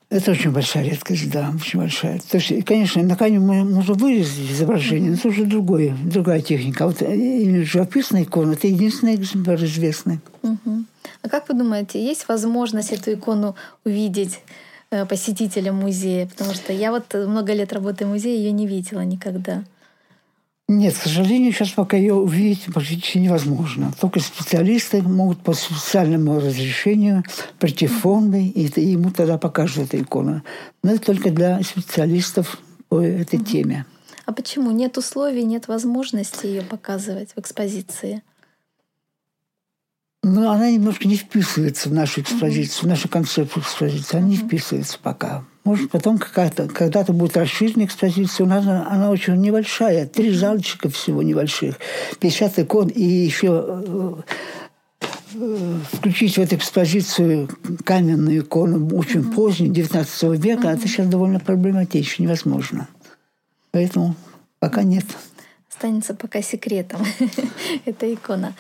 Это 0.10 0.32
очень 0.32 0.52
большая 0.52 0.86
редкость, 0.86 1.30
да, 1.32 1.52
очень 1.54 1.80
большая. 1.80 2.20
То 2.30 2.38
есть, 2.38 2.66
конечно, 2.66 3.02
на 3.04 3.18
камне 3.18 3.40
можно 3.40 3.94
вырезать 3.94 4.52
изображение, 4.52 5.10
но 5.10 5.18
это 5.18 5.28
уже 5.28 5.44
другое, 5.44 5.98
другая 6.06 6.42
техника. 6.42 6.86
А 6.86 6.88
вот 6.88 7.02
именно 7.02 7.66
живописная 7.66 8.24
икона– 8.24 8.52
это 8.54 8.68
единственный 8.68 9.16
экземпляр 9.16 9.62
известный. 9.66 10.20
Mm-hmm. 10.44 10.84
А 11.24 11.30
как 11.30 11.50
вы 11.50 11.56
думаете, 11.56 12.02
есть 12.02 12.28
возможность 12.30 12.94
эту 12.94 13.14
икону 13.14 13.56
увидеть 13.84 14.40
Э, 14.40 14.44
посетителям 14.90 15.76
музея? 15.76 16.28
Потому 16.28 16.54
что 16.54 16.74
я 16.74 16.92
вот 16.92 17.14
много 17.14 17.54
лет 17.54 17.74
работаю 17.74 18.08
в 18.08 18.12
музее, 18.12 18.38
ее 18.38 18.52
не 18.52 18.68
видела 18.68 19.02
никогда. 19.02 19.64
Нет, 20.70 20.96
к 20.96 21.04
сожалению, 21.04 21.54
сейчас 21.54 21.70
пока 21.70 21.96
ее 21.96 22.14
увидеть 22.14 22.66
практически 22.74 23.20
невозможно. 23.20 23.94
Только 24.02 24.20
специалисты 24.20 25.02
могут 25.02 25.40
по 25.40 25.54
специальному 25.54 26.42
разрешению 26.42 27.24
прийти 27.58 27.88
в 27.88 27.94
фонды, 27.94 28.46
и 28.46 28.82
ему 28.82 29.12
тогда 29.12 29.38
покажут 29.38 29.86
эту 29.86 30.04
икону. 30.04 30.44
Но 30.84 30.92
это 30.92 31.06
только 31.06 31.32
для 31.32 31.62
специалистов 31.64 32.60
по 32.90 33.02
этой 33.02 33.40
теме. 33.40 33.86
А 34.26 34.34
почему? 34.34 34.72
Нет 34.72 34.98
условий, 34.98 35.44
нет 35.44 35.70
возможности 35.70 36.48
ее 36.48 36.64
показывать 36.64 37.30
в 37.34 37.40
экспозиции? 37.40 38.22
Но 40.28 40.52
она 40.52 40.70
немножко 40.70 41.08
не 41.08 41.16
вписывается 41.16 41.88
в 41.88 41.94
нашу 41.94 42.20
экспозицию, 42.22 42.86
в 42.86 42.88
нашу 42.90 43.08
концепцию 43.08 43.64
экспозиции. 43.64 44.18
Она 44.18 44.28
не 44.28 44.36
вписывается 44.36 45.00
пока. 45.02 45.46
Может, 45.64 45.90
потом 45.90 46.18
какая-то, 46.18 46.68
когда-то 46.68 47.14
будет 47.14 47.38
расширена 47.38 47.86
экспозиция. 47.86 48.44
У 48.46 48.50
нас 48.50 48.66
она, 48.66 48.90
она 48.90 49.10
очень 49.10 49.36
небольшая. 49.36 50.06
Три 50.06 50.32
залчика 50.32 50.90
всего 50.90 51.24
небольших. 51.24 51.76
50 52.20 52.60
икон 52.60 52.88
и 52.90 53.04
еще 53.04 53.66
э, 53.68 54.16
э, 55.36 55.80
включить 55.94 56.36
в 56.36 56.40
эту 56.40 56.56
экспозицию 56.56 57.50
каменную 57.86 58.42
икону 58.42 58.98
очень 58.98 59.22
mm-hmm. 59.22 59.34
позднюю, 59.34 59.72
19 59.72 60.24
века, 60.42 60.68
mm-hmm. 60.68 60.74
это 60.74 60.88
сейчас 60.88 61.08
довольно 61.08 61.40
проблематично, 61.40 62.24
невозможно. 62.24 62.90
Поэтому 63.72 64.16
пока 64.60 64.84
нет 64.84 65.06
останется 65.78 66.16
пока 66.16 66.42
секретом 66.42 67.02
эта 67.86 68.12
икона. 68.12 68.54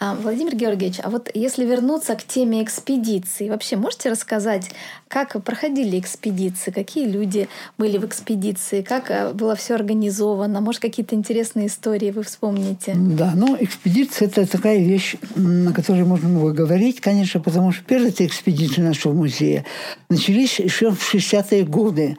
А, 0.00 0.14
Владимир 0.14 0.56
Георгиевич, 0.56 1.00
а 1.02 1.10
вот 1.10 1.30
если 1.34 1.66
вернуться 1.66 2.14
к 2.14 2.24
теме 2.24 2.62
экспедиции, 2.62 3.50
вообще 3.50 3.76
можете 3.76 4.10
рассказать, 4.10 4.70
как 5.08 5.42
проходили 5.44 5.98
экспедиции, 5.98 6.70
какие 6.70 7.06
люди 7.06 7.48
были 7.76 7.98
в 7.98 8.06
экспедиции, 8.06 8.80
как 8.80 9.10
э, 9.10 9.32
было 9.34 9.54
все 9.54 9.74
организовано, 9.74 10.62
может 10.62 10.80
какие-то 10.80 11.14
интересные 11.14 11.66
истории 11.66 12.10
вы 12.10 12.22
вспомните? 12.22 12.94
Да, 12.96 13.32
ну 13.34 13.54
экспедиция 13.60 14.28
это 14.28 14.46
такая 14.46 14.78
вещь, 14.78 15.16
на 15.36 15.74
которой 15.74 16.04
можно 16.04 16.28
много 16.28 16.52
говорить, 16.52 17.00
конечно, 17.00 17.40
потому 17.40 17.72
что 17.72 17.84
первые 17.84 18.12
экспедиции 18.12 18.80
нашего 18.80 19.12
музея 19.12 19.66
начались 20.08 20.58
еще 20.58 20.90
в 20.90 21.14
60-е 21.14 21.64
годы. 21.64 22.16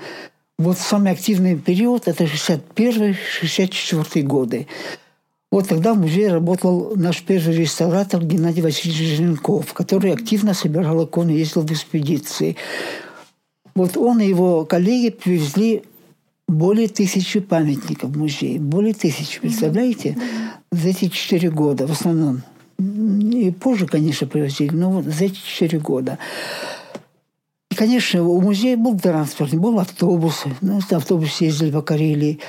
Вот 0.60 0.78
самый 0.78 1.12
активный 1.12 1.58
период– 1.58 2.08
это 2.08 2.26
61-64 2.26 4.22
годы. 4.22 4.68
Вот 5.51 5.68
тогда 5.68 5.93
в 5.93 5.99
музее 5.99 6.32
работал 6.32 6.93
наш 6.95 7.22
первый 7.22 7.56
реставратор 7.56 8.24
Геннадий 8.24 8.62
Васильевич 8.62 9.18
Жиренков, 9.18 9.74
который 9.74 10.12
активно 10.14 10.54
собирал 10.54 11.06
иконы, 11.06 11.32
ездил 11.32 11.62
в 11.62 11.72
экспедиции. 11.72 12.56
Вот 13.76 13.97
он 13.97 14.20
и 14.20 14.28
его 14.28 14.66
коллеги 14.66 15.10
привезли 15.10 15.84
более 16.47 16.88
тысячи 16.88 17.39
памятников 17.39 18.12
в 18.12 18.18
музей. 18.18 18.60
Более 18.60 18.93
тысячи, 18.93 19.39
представляете? 19.39 20.18
За 20.72 20.89
эти 20.89 21.10
четыре 21.10 21.49
года 21.49 21.88
в 21.88 21.91
основном. 21.91 22.43
И 22.80 23.51
позже, 23.51 23.88
конечно, 23.88 24.28
привозили, 24.28 24.76
но 24.76 24.91
вот 24.91 25.06
за 25.06 25.26
эти 25.26 25.39
четыре 25.45 25.80
года. 25.80 26.18
И, 27.74 27.76
конечно, 27.76 28.24
у 28.24 28.39
музея 28.39 28.78
был 28.78 28.99
транспорт, 28.99 29.55
был 29.55 29.80
автобус. 29.80 30.43
На 30.61 30.78
автобусе 30.78 31.47
ездили 31.47 31.71
по 31.71 31.82
Карелии. 31.82 32.39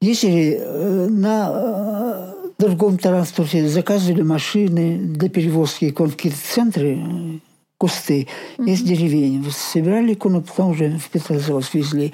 Ездили 0.00 0.56
э, 0.56 1.06
на 1.08 1.50
э, 1.52 2.52
другом 2.60 2.96
транспорте, 2.96 3.66
заказывали 3.68 4.22
машины 4.22 4.98
для 4.98 5.28
перевозки 5.28 5.88
икон 5.88 6.10
в 6.10 6.12
какие-то 6.14 6.38
центры, 6.38 6.96
э, 6.96 7.38
кусты, 7.76 8.28
mm-hmm. 8.56 8.70
из 8.70 8.82
деревень. 8.82 9.44
Собирали 9.50 10.12
икону, 10.12 10.42
потом 10.42 10.70
уже 10.70 10.96
в 10.96 11.10
Петрозаводск 11.10 11.74
везли. 11.74 12.12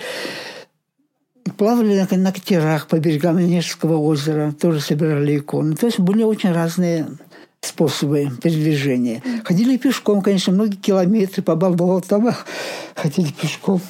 Плавали 1.58 2.00
на, 2.10 2.16
на 2.16 2.32
катерах 2.32 2.86
по 2.86 2.98
берегам 2.98 3.36
Онежского 3.36 3.98
озера, 3.98 4.54
тоже 4.58 4.80
собирали 4.80 5.36
иконы. 5.36 5.76
То 5.76 5.84
есть 5.84 5.98
были 5.98 6.22
очень 6.22 6.52
разные 6.52 7.08
способы 7.60 8.30
передвижения. 8.42 9.22
Ходили 9.44 9.76
пешком, 9.76 10.22
конечно, 10.22 10.52
многие 10.52 10.76
километры 10.76 11.42
по 11.42 11.56
болотам 11.56 12.34
ходили 12.94 13.32
пешком. 13.32 13.80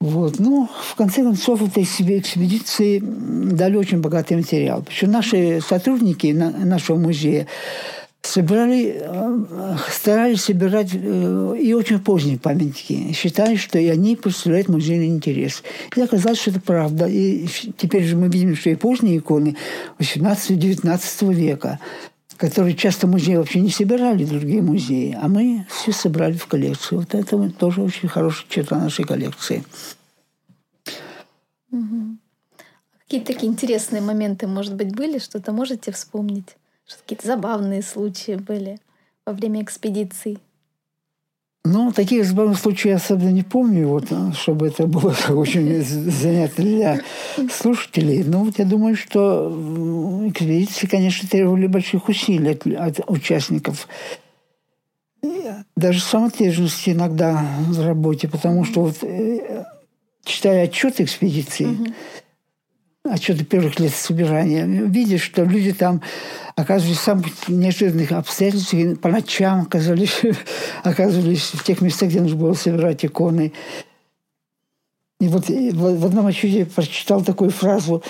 Вот. 0.00 0.38
Ну, 0.38 0.66
в 0.66 0.94
конце 0.94 1.22
концов, 1.22 1.62
этой 1.62 1.84
экспедиции 1.84 3.02
дали 3.02 3.76
очень 3.76 4.00
богатый 4.00 4.34
материал. 4.34 4.82
Причем 4.82 5.10
наши 5.10 5.60
сотрудники 5.60 6.28
нашего 6.28 6.96
музея 6.96 7.46
собирали, 8.22 8.96
э, 8.98 9.76
старались 9.90 10.44
собирать 10.44 10.90
э, 10.94 11.56
и 11.60 11.72
очень 11.74 12.00
поздние 12.00 12.38
памятники. 12.38 13.12
Считали, 13.12 13.56
что 13.56 13.78
и 13.78 13.88
они 13.88 14.16
представляют 14.16 14.68
музейный 14.68 15.08
интерес. 15.08 15.62
И 15.94 16.00
оказалось, 16.00 16.40
что 16.40 16.50
это 16.50 16.60
правда. 16.60 17.06
И 17.06 17.46
теперь 17.76 18.04
же 18.04 18.16
мы 18.16 18.28
видим, 18.28 18.56
что 18.56 18.70
и 18.70 18.76
поздние 18.76 19.18
иконы 19.18 19.56
18-19 19.98 21.34
века, 21.34 21.78
которые 22.40 22.74
часто 22.74 23.06
музеи 23.06 23.36
вообще 23.36 23.60
не 23.60 23.68
собирали, 23.68 24.24
другие 24.24 24.62
музеи, 24.62 25.16
а 25.20 25.28
мы 25.28 25.66
все 25.68 25.92
собрали 25.92 26.38
в 26.38 26.46
коллекцию. 26.46 27.00
Вот 27.00 27.14
это 27.14 27.50
тоже 27.50 27.82
очень 27.82 28.08
хорошая 28.08 28.46
черта 28.48 28.78
нашей 28.78 29.04
коллекции. 29.04 29.62
Угу. 31.70 32.16
Какие-то 33.00 33.26
такие 33.34 33.52
интересные 33.52 34.00
моменты, 34.00 34.46
может 34.46 34.74
быть, 34.74 34.94
были? 34.96 35.18
Что-то 35.18 35.52
можете 35.52 35.92
вспомнить? 35.92 36.56
Что 36.86 37.02
какие-то 37.02 37.26
забавные 37.26 37.82
случаи 37.82 38.36
были 38.36 38.80
во 39.26 39.34
время 39.34 39.62
экспедиций? 39.62 40.38
Ну, 41.62 41.92
таких 41.92 42.26
случаев 42.26 42.86
я 42.86 42.96
особенно 42.96 43.28
не 43.28 43.42
помню, 43.42 43.88
вот, 43.88 44.06
чтобы 44.34 44.68
это 44.68 44.86
было 44.86 45.14
очень 45.28 45.82
занятно 45.82 46.64
для 46.64 47.00
слушателей. 47.52 48.24
Но 48.24 48.44
вот 48.44 48.58
я 48.58 48.64
думаю, 48.64 48.96
что 48.96 49.50
экспедиции, 50.26 50.86
конечно, 50.86 51.28
требовали 51.28 51.66
больших 51.66 52.08
усилий 52.08 52.52
от, 52.52 52.66
от 52.66 53.10
участников. 53.10 53.88
Даже 55.76 56.00
самоотверженности 56.00 56.90
иногда 56.90 57.44
в 57.68 57.84
работе, 57.84 58.26
потому 58.26 58.64
что 58.64 58.84
вот, 58.84 58.96
э, 59.02 59.64
читая 60.24 60.64
отчет 60.64 60.98
экспедиции, 61.00 61.66
mm-hmm 61.66 61.94
отчеты 63.12 63.44
первых 63.44 63.78
лет 63.78 63.92
собирания, 63.92 64.64
видишь, 64.64 65.22
что 65.22 65.44
люди 65.44 65.72
там 65.72 66.02
оказывались 66.56 66.98
в 66.98 67.02
самых 67.02 67.48
неожиданных 67.48 68.12
обстоятельствах, 68.12 68.98
по 69.00 69.08
ночам 69.08 69.62
оказались, 69.62 70.22
оказывались 70.84 71.50
в 71.52 71.64
тех 71.64 71.80
местах, 71.80 72.10
где 72.10 72.20
нужно 72.20 72.36
было 72.36 72.54
собирать 72.54 73.04
иконы. 73.04 73.52
И 75.20 75.28
вот 75.28 75.48
в 75.48 76.06
одном 76.06 76.26
отчете 76.26 76.60
я 76.60 76.66
прочитал 76.66 77.22
такую 77.22 77.50
фразу, 77.50 78.02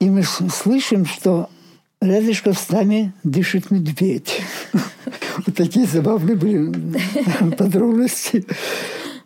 и 0.00 0.10
мы 0.10 0.24
слышим, 0.24 1.06
что 1.06 1.48
рядышком 2.00 2.54
с 2.54 2.68
нами 2.70 3.12
дышит 3.22 3.70
медведь. 3.70 4.40
Вот 5.46 5.56
такие 5.56 5.86
забавные 5.86 6.36
были 6.36 6.70
подробности. 7.56 8.44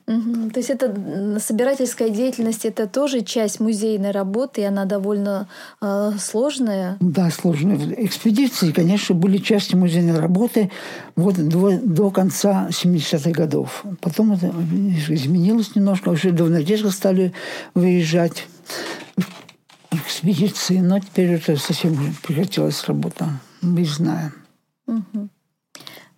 Угу. 0.06 0.50
То 0.50 0.60
есть 0.60 0.70
это 0.70 0.94
собирательская 1.40 2.10
деятельность, 2.10 2.64
это 2.64 2.86
тоже 2.86 3.22
часть 3.22 3.58
музейной 3.58 4.12
работы, 4.12 4.60
и 4.60 4.64
она 4.64 4.84
довольно 4.84 5.48
э, 5.80 6.12
сложная. 6.20 6.96
Да, 7.00 7.28
сложная. 7.30 7.76
Экспедиции, 8.04 8.70
конечно, 8.70 9.16
были 9.16 9.38
частью 9.38 9.80
музейной 9.80 10.18
работы 10.18 10.70
вот 11.16 11.36
до, 11.36 11.78
до 11.78 12.10
конца 12.10 12.68
70-х 12.70 13.30
годов. 13.32 13.84
Потом 14.00 14.32
это 14.32 14.46
изменилось 15.08 15.74
немножко, 15.74 16.10
уже 16.10 16.30
до 16.30 16.44
Надежды 16.46 16.90
стали 16.92 17.32
выезжать 17.74 18.46
экспедиции, 19.90 20.78
но 20.78 21.00
теперь 21.00 21.32
это 21.32 21.56
совсем 21.56 21.96
прекратилась 22.22 22.84
работа. 22.84 23.28
Мы 23.60 23.84
знаем. 23.84 24.32
Угу. 24.86 25.28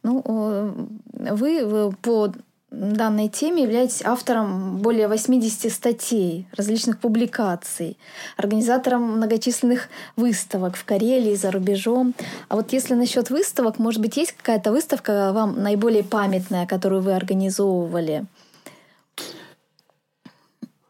Ну, 0.03 0.89
вы 1.31 1.93
по 2.03 2.33
данной 2.71 3.29
теме 3.29 3.63
являетесь 3.63 4.03
автором 4.05 4.79
более 4.79 5.09
80 5.09 5.73
статей, 5.73 6.47
различных 6.55 6.99
публикаций, 6.99 7.97
организатором 8.37 9.17
многочисленных 9.17 9.89
выставок 10.17 10.77
в 10.77 10.85
Карелии, 10.85 11.35
за 11.35 11.51
рубежом. 11.51 12.15
А 12.49 12.57
вот 12.57 12.73
если 12.73 12.95
насчет 12.95 13.31
выставок, 13.31 13.79
может 13.79 14.01
быть, 14.01 14.17
есть 14.17 14.33
какая-то 14.33 14.71
выставка 14.71 15.33
вам 15.33 15.63
наиболее 15.63 16.05
памятная, 16.05 16.67
которую 16.67 17.03
вы 17.03 17.15
организовывали? 17.15 18.27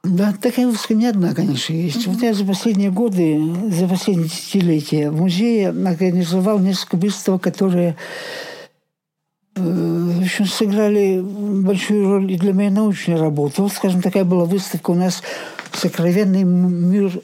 Да, 0.05 0.33
такая 0.41 0.67
выставка 0.67 0.95
не 0.95 1.07
одна, 1.07 1.35
конечно, 1.35 1.75
есть. 1.75 2.07
Mm-hmm. 2.07 2.13
Вот 2.13 2.23
я 2.23 2.33
за 2.33 2.45
последние 2.45 2.91
годы, 2.91 3.39
за 3.71 3.87
последние 3.87 4.29
десятилетия 4.29 5.11
в 5.11 5.21
музее 5.21 5.69
организовал 5.69 6.59
несколько 6.59 6.97
выставок, 6.97 7.43
которые 7.43 7.97
в 9.59 10.23
общем, 10.23 10.47
сыграли 10.47 11.21
большую 11.21 12.09
роль 12.09 12.33
и 12.33 12.39
для 12.39 12.55
моей 12.55 12.71
научной 12.71 13.17
работы. 13.17 13.63
Вот, 13.63 13.73
скажем, 13.73 14.03
такая 14.03 14.25
была 14.25 14.45
выставка 14.45 14.91
у 14.91 14.95
нас 14.95 15.23
«Сокровенный 15.73 16.45
мир 16.45 17.21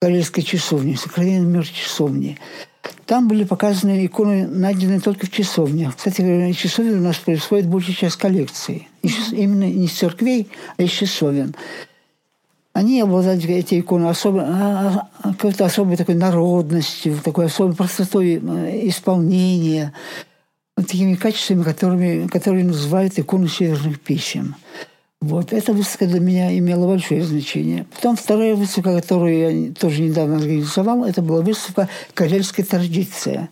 Карельской 0.00 0.42
часовни», 0.42 0.94
«Сокровенный 0.94 1.46
мир 1.46 1.66
часовни». 1.66 2.38
Там 3.06 3.28
были 3.28 3.44
показаны 3.44 4.04
иконы, 4.06 4.46
найденные 4.46 5.00
только 5.00 5.26
в 5.26 5.30
часовнях. 5.30 5.96
Кстати 5.96 6.20
говоря, 6.20 6.52
часовни 6.52 6.90
у 6.90 7.00
нас 7.00 7.16
происходит 7.16 7.68
большая 7.68 7.94
часть 7.94 8.16
коллекции. 8.16 8.88
Именно 9.32 9.64
не 9.64 9.86
из 9.86 9.92
церквей, 9.92 10.48
а 10.76 10.82
из 10.82 10.90
часовен. 10.90 11.54
Они 12.72 13.00
обладали 13.00 13.54
эти 13.54 13.80
иконы 13.80 14.06
особо, 14.06 14.42
а, 14.42 15.08
а, 15.22 15.34
какой-то 15.34 15.66
особой 15.66 15.96
такой 15.96 16.14
народностью, 16.14 17.20
такой 17.22 17.46
особой 17.46 17.74
простотой 17.74 18.40
э, 18.42 18.88
исполнения– 18.88 19.92
такими 20.76 21.14
качествами, 21.14 21.62
которыми, 21.62 22.28
которые 22.28 22.64
называют 22.64 23.18
икону 23.18 23.48
северных 23.48 24.00
писем. 24.00 24.56
Вот. 25.20 25.52
Эта 25.52 25.72
выставка 25.72 26.06
для 26.06 26.18
меня 26.18 26.56
имела 26.58 26.86
большое 26.88 27.22
значение. 27.22 27.86
Потом 27.94 28.16
вторая 28.16 28.56
выставка, 28.56 29.00
которую 29.00 29.68
я 29.68 29.72
тоже 29.72 30.02
недавно 30.02 30.36
организовал, 30.36 31.04
это 31.04 31.22
была 31.22 31.42
выставка 31.42 31.88
«Карельская 32.14 32.66
традиция». 32.66 33.48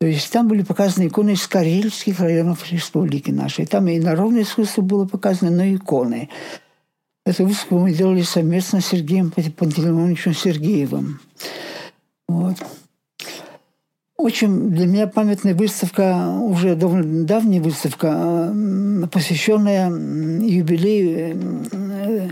То 0.00 0.06
есть 0.06 0.30
там 0.32 0.48
были 0.48 0.62
показаны 0.62 1.08
иконы 1.08 1.30
из 1.30 1.46
карельских 1.46 2.20
районов 2.20 2.70
республики 2.70 3.30
нашей. 3.30 3.66
Там 3.66 3.88
и 3.88 3.98
народное 3.98 4.42
искусство 4.42 4.82
было 4.82 5.06
показано, 5.06 5.50
но 5.50 5.64
и 5.64 5.76
иконы. 5.76 6.28
Эту 7.26 7.46
выставку 7.46 7.78
мы 7.78 7.92
делали 7.92 8.22
совместно 8.22 8.80
с 8.80 8.86
Сергеем 8.86 9.30
Пантелеймоновичем 9.30 10.34
Сергеевым. 10.34 11.20
Вот. 12.28 12.56
Очень 14.18 14.70
для 14.70 14.86
меня 14.86 15.06
памятная 15.06 15.54
выставка, 15.54 16.28
уже 16.40 16.74
довольно 16.74 17.24
давняя 17.24 17.60
выставка, 17.60 18.52
посвященная 19.12 19.88
юбилею 19.90 21.64
э, 21.70 22.28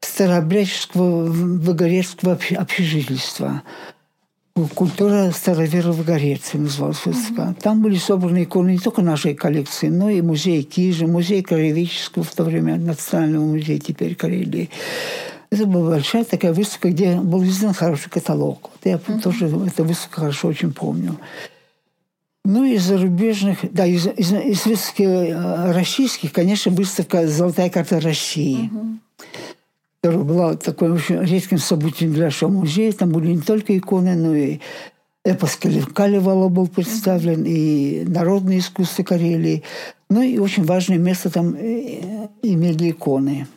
Старообрядческого 0.00 1.26
Выгорецкого 1.26 2.38
общежительства. 2.56 3.62
«Культура 4.74 5.30
староверов 5.30 6.02
Гореции» 6.04 6.56
называлась 6.56 7.04
выставка. 7.04 7.42
Mm-hmm. 7.42 7.62
Там 7.62 7.82
были 7.82 7.96
собраны 7.96 8.44
иконы 8.44 8.70
не 8.70 8.78
только 8.78 9.02
нашей 9.02 9.34
коллекции, 9.34 9.88
но 9.88 10.08
и 10.08 10.22
музей 10.22 10.62
Кижи, 10.62 11.06
музей 11.06 11.42
краеведческого 11.42 12.24
в 12.24 12.34
то 12.34 12.44
время, 12.44 12.76
Национального 12.76 13.44
музея 13.44 13.78
теперь 13.78 14.14
Карелии. 14.14 14.70
Это 15.50 15.66
была 15.66 15.90
большая 15.90 16.24
такая 16.24 16.52
выставка, 16.52 16.90
где 16.90 17.16
был 17.16 17.42
издан 17.44 17.74
хороший 17.74 18.08
каталог. 18.08 18.70
Вот 18.72 18.80
я 18.84 18.94
mm-hmm. 18.94 19.20
тоже 19.20 19.46
эту 19.46 19.84
выставку 19.84 20.20
хорошо 20.20 20.48
очень 20.48 20.72
помню. 20.72 21.18
Ну, 22.44 22.64
из 22.64 22.84
зарубежных, 22.84 23.58
да, 23.72 23.84
из, 23.84 24.06
из, 24.06 24.32
из 24.32 24.64
выставки 24.64 25.02
э, 25.02 25.72
российских, 25.72 26.32
конечно, 26.32 26.70
выставка 26.70 27.26
«Золотая 27.26 27.68
карта 27.68 28.00
России», 28.00 28.70
mm-hmm. 28.72 28.96
которая 30.00 30.24
была 30.24 30.54
такой 30.54 30.92
очень 30.92 31.20
редким 31.20 31.58
событием 31.58 32.12
для 32.12 32.26
нашего 32.26 32.48
музея. 32.48 32.92
Там 32.92 33.10
были 33.10 33.32
не 33.32 33.42
только 33.42 33.76
иконы, 33.76 34.14
но 34.14 34.34
и 34.34 34.60
эпос 35.24 35.56
Калевала 35.94 36.48
был 36.48 36.68
представлен, 36.68 37.44
и 37.44 38.04
народное 38.06 38.58
искусство 38.58 39.02
Карелии. 39.02 39.64
Ну, 40.08 40.22
и 40.22 40.38
очень 40.38 40.64
важное 40.64 40.98
место 40.98 41.28
там 41.28 41.54
э, 41.56 42.28
имели 42.42 42.90
иконы. 42.90 43.48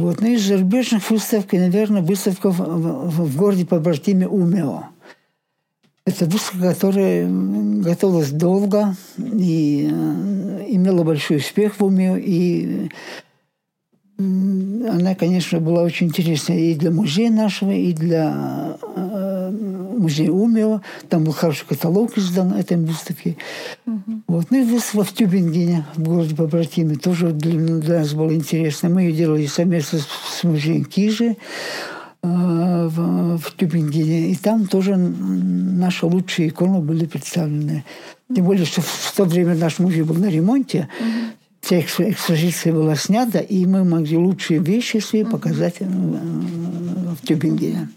Вот. 0.00 0.22
Ну, 0.22 0.28
из 0.28 0.46
зарубежных 0.46 1.10
выставок, 1.10 1.52
наверное, 1.52 2.00
выставка 2.00 2.50
в, 2.50 2.58
в, 2.58 3.26
в 3.26 3.36
городе 3.36 3.66
побратиме 3.66 4.26
Умео. 4.26 4.84
Это 6.06 6.24
выставка, 6.24 6.70
которая 6.70 7.28
готовилась 7.28 8.30
долго 8.30 8.96
и 9.18 9.90
э, 9.92 10.64
имела 10.68 11.04
большой 11.04 11.36
успех 11.36 11.78
в 11.78 11.84
Умео. 11.84 12.16
И 12.16 12.88
она, 14.18 15.14
конечно, 15.14 15.60
была 15.60 15.82
очень 15.82 16.06
интересная 16.06 16.58
и 16.58 16.74
для 16.74 16.90
музея 16.90 17.30
нашего, 17.30 17.72
и 17.72 17.92
для 17.92 18.78
музея 20.00 20.30
Умео. 20.30 20.80
Там 21.08 21.24
был 21.24 21.32
хороший 21.32 21.66
каталог 21.66 22.16
издан 22.16 22.52
этой 22.54 22.76
выставки. 22.76 23.36
Угу. 23.86 24.22
Вот. 24.28 24.50
Ну 24.50 24.60
и 24.60 24.64
выставка 24.64 25.04
в 25.04 25.12
Тюбингене, 25.12 25.86
в 25.94 26.02
городе 26.02 26.34
Побратиме, 26.34 26.96
тоже 26.96 27.32
для, 27.32 27.52
для 27.78 27.98
нас 28.00 28.12
было 28.14 28.34
интересно. 28.34 28.88
Мы 28.88 29.02
ее 29.02 29.12
делали 29.12 29.46
совместно 29.46 29.98
с, 29.98 30.06
с 30.38 30.44
музеем 30.44 30.84
Кижи 30.84 31.36
э, 31.36 31.36
в, 32.22 33.38
в 33.38 33.56
Тюбингене. 33.56 34.30
И 34.30 34.36
там 34.36 34.66
тоже 34.66 34.96
наши 34.96 36.06
лучшие 36.06 36.48
иконы 36.48 36.80
были 36.80 37.06
представлены. 37.06 37.84
Тем 38.34 38.44
более, 38.44 38.64
что 38.64 38.80
в 38.80 39.12
то 39.16 39.24
время 39.24 39.54
наш 39.54 39.78
музей 39.78 40.02
был 40.02 40.16
на 40.16 40.30
ремонте. 40.30 40.88
Угу 41.00 41.36
вся 41.60 41.80
экспозиция 41.80 42.72
была 42.72 42.96
снята, 42.96 43.38
и 43.38 43.66
мы 43.66 43.84
могли 43.84 44.16
лучшие 44.16 44.60
вещи 44.60 44.98
свои 44.98 45.24
показать 45.24 45.76
э, 45.80 45.84
в 45.84 47.26
Тюбинге. 47.26 47.88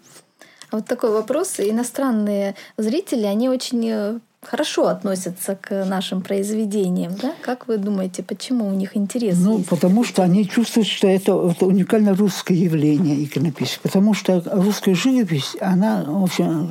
Вот 0.73 0.87
такой 0.87 1.11
вопрос. 1.11 1.59
Иностранные 1.59 2.55
зрители, 2.77 3.25
они 3.25 3.47
очень 3.47 3.87
э, 3.91 4.19
хорошо 4.45 4.87
относятся 4.87 5.55
к 5.55 5.85
нашим 5.85 6.21
произведениям. 6.21 7.13
Да? 7.21 7.33
Как 7.41 7.67
вы 7.67 7.77
думаете, 7.77 8.23
почему 8.23 8.67
у 8.67 8.73
них 8.73 8.95
интерес? 8.97 9.37
Ну, 9.37 9.57
есть? 9.57 9.69
потому 9.69 10.03
что 10.03 10.23
они 10.23 10.47
чувствуют, 10.47 10.87
что 10.87 11.07
это, 11.07 11.31
это 11.51 11.65
уникально 11.65 12.15
русское 12.15 12.55
явление 12.55 13.23
иконопись. 13.23 13.79
Потому 13.81 14.13
что 14.13 14.43
русская 14.51 14.95
живопись, 14.95 15.55
она, 15.61 16.03
в 16.07 16.23
общем, 16.23 16.69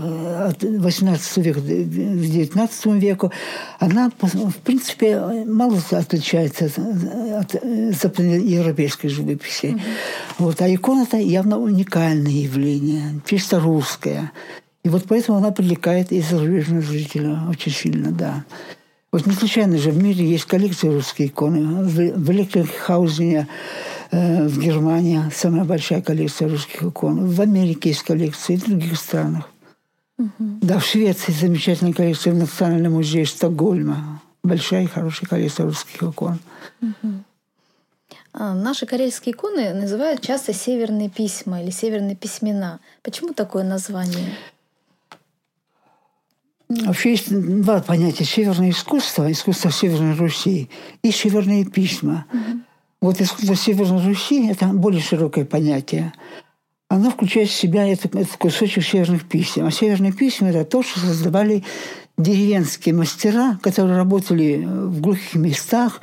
от 0.48 0.62
18 0.62 1.36
века 1.38 1.60
к 1.60 1.64
19 1.64 2.86
веку, 2.86 3.32
она, 3.78 4.10
в 4.20 4.56
принципе, 4.64 5.44
мало 5.46 5.78
отличается 5.90 6.66
от, 6.66 6.78
от 7.42 7.62
западноевропейской 7.96 9.10
живописи. 9.10 9.66
Угу. 9.66 9.80
Вот, 10.38 10.62
а 10.62 10.72
икона 10.72 11.02
это 11.02 11.16
явно 11.18 11.58
уникальное 11.58 12.32
явление, 12.32 13.20
чисто 13.26 13.60
русское. 13.60 14.32
И 14.84 14.88
вот 14.88 15.04
поэтому 15.08 15.38
она 15.38 15.52
привлекает 15.52 16.12
и 16.12 16.20
зарубежного 16.20 16.82
зрителя 16.82 17.42
очень 17.48 17.72
сильно, 17.72 18.10
да. 18.10 18.44
Вот 19.12 19.26
не 19.26 19.34
случайно 19.34 19.76
же 19.76 19.90
в 19.90 20.02
мире 20.02 20.24
есть 20.24 20.46
коллекция 20.46 20.90
русской 20.90 21.26
иконы. 21.26 21.84
В 21.84 22.30
Электрихаузене 22.30 23.46
э, 24.10 24.48
в 24.48 24.58
Германии 24.58 25.20
самая 25.34 25.64
большая 25.64 26.00
коллекция 26.00 26.48
русских 26.48 26.82
икон. 26.82 27.26
В 27.26 27.40
Америке 27.42 27.90
есть 27.90 28.04
коллекция 28.04 28.56
и 28.56 28.58
в 28.58 28.64
других 28.64 28.96
странах. 28.96 29.50
Угу. 30.18 30.58
Да, 30.62 30.78
в 30.78 30.86
Швеции 30.86 31.30
замечательная 31.30 31.92
коллекция 31.92 32.32
в 32.32 32.38
Национальном 32.38 32.94
музее 32.94 33.26
Стокгольма. 33.26 34.22
Большая 34.42 34.84
и 34.84 34.86
хорошая 34.86 35.28
коллекция 35.28 35.66
русских 35.66 36.02
икон. 36.02 36.38
Угу. 36.80 37.12
А, 38.32 38.54
наши 38.54 38.86
карельские 38.86 39.34
иконы 39.34 39.74
называют 39.74 40.22
часто 40.22 40.52
северные 40.54 41.10
письма 41.10 41.62
или 41.62 41.70
северные 41.70 42.16
письмена. 42.16 42.80
Почему 43.02 43.34
такое 43.34 43.62
название? 43.62 44.34
Вообще 46.68 47.10
есть 47.10 47.30
два 47.30 47.82
понятия. 47.82 48.24
Северное 48.24 48.70
искусство, 48.70 49.30
искусство 49.30 49.70
Северной 49.70 50.14
Руси 50.14 50.70
и 51.02 51.10
северные 51.10 51.66
письма. 51.66 52.24
Угу. 52.32 52.60
Вот 53.02 53.20
искусство 53.20 53.54
Северной 53.54 54.06
Руси– 54.06 54.48
это 54.50 54.66
более 54.68 55.02
широкое 55.02 55.44
понятие. 55.44 56.14
Оно 56.88 57.10
включает 57.10 57.50
в 57.50 57.54
себя 57.54 57.86
этот, 57.86 58.14
этот 58.14 58.36
кусочек 58.36 58.84
северных 58.84 59.28
писем. 59.28 59.66
А 59.66 59.70
северные 59.70 60.12
письма– 60.12 60.48
это 60.50 60.64
то, 60.64 60.82
что 60.82 61.00
создавали 61.00 61.64
деревенские 62.16 62.94
мастера, 62.94 63.58
которые 63.62 63.96
работали 63.96 64.64
в 64.64 65.00
глухих 65.00 65.34
местах, 65.34 66.00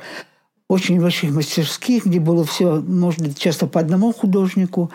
очень 0.70 1.00
больших 1.00 1.32
мастерских, 1.32 2.06
где 2.06 2.20
было 2.20 2.44
все, 2.44 2.80
может 2.80 3.36
часто 3.36 3.66
по 3.66 3.80
одному 3.80 4.12
художнику. 4.12 4.92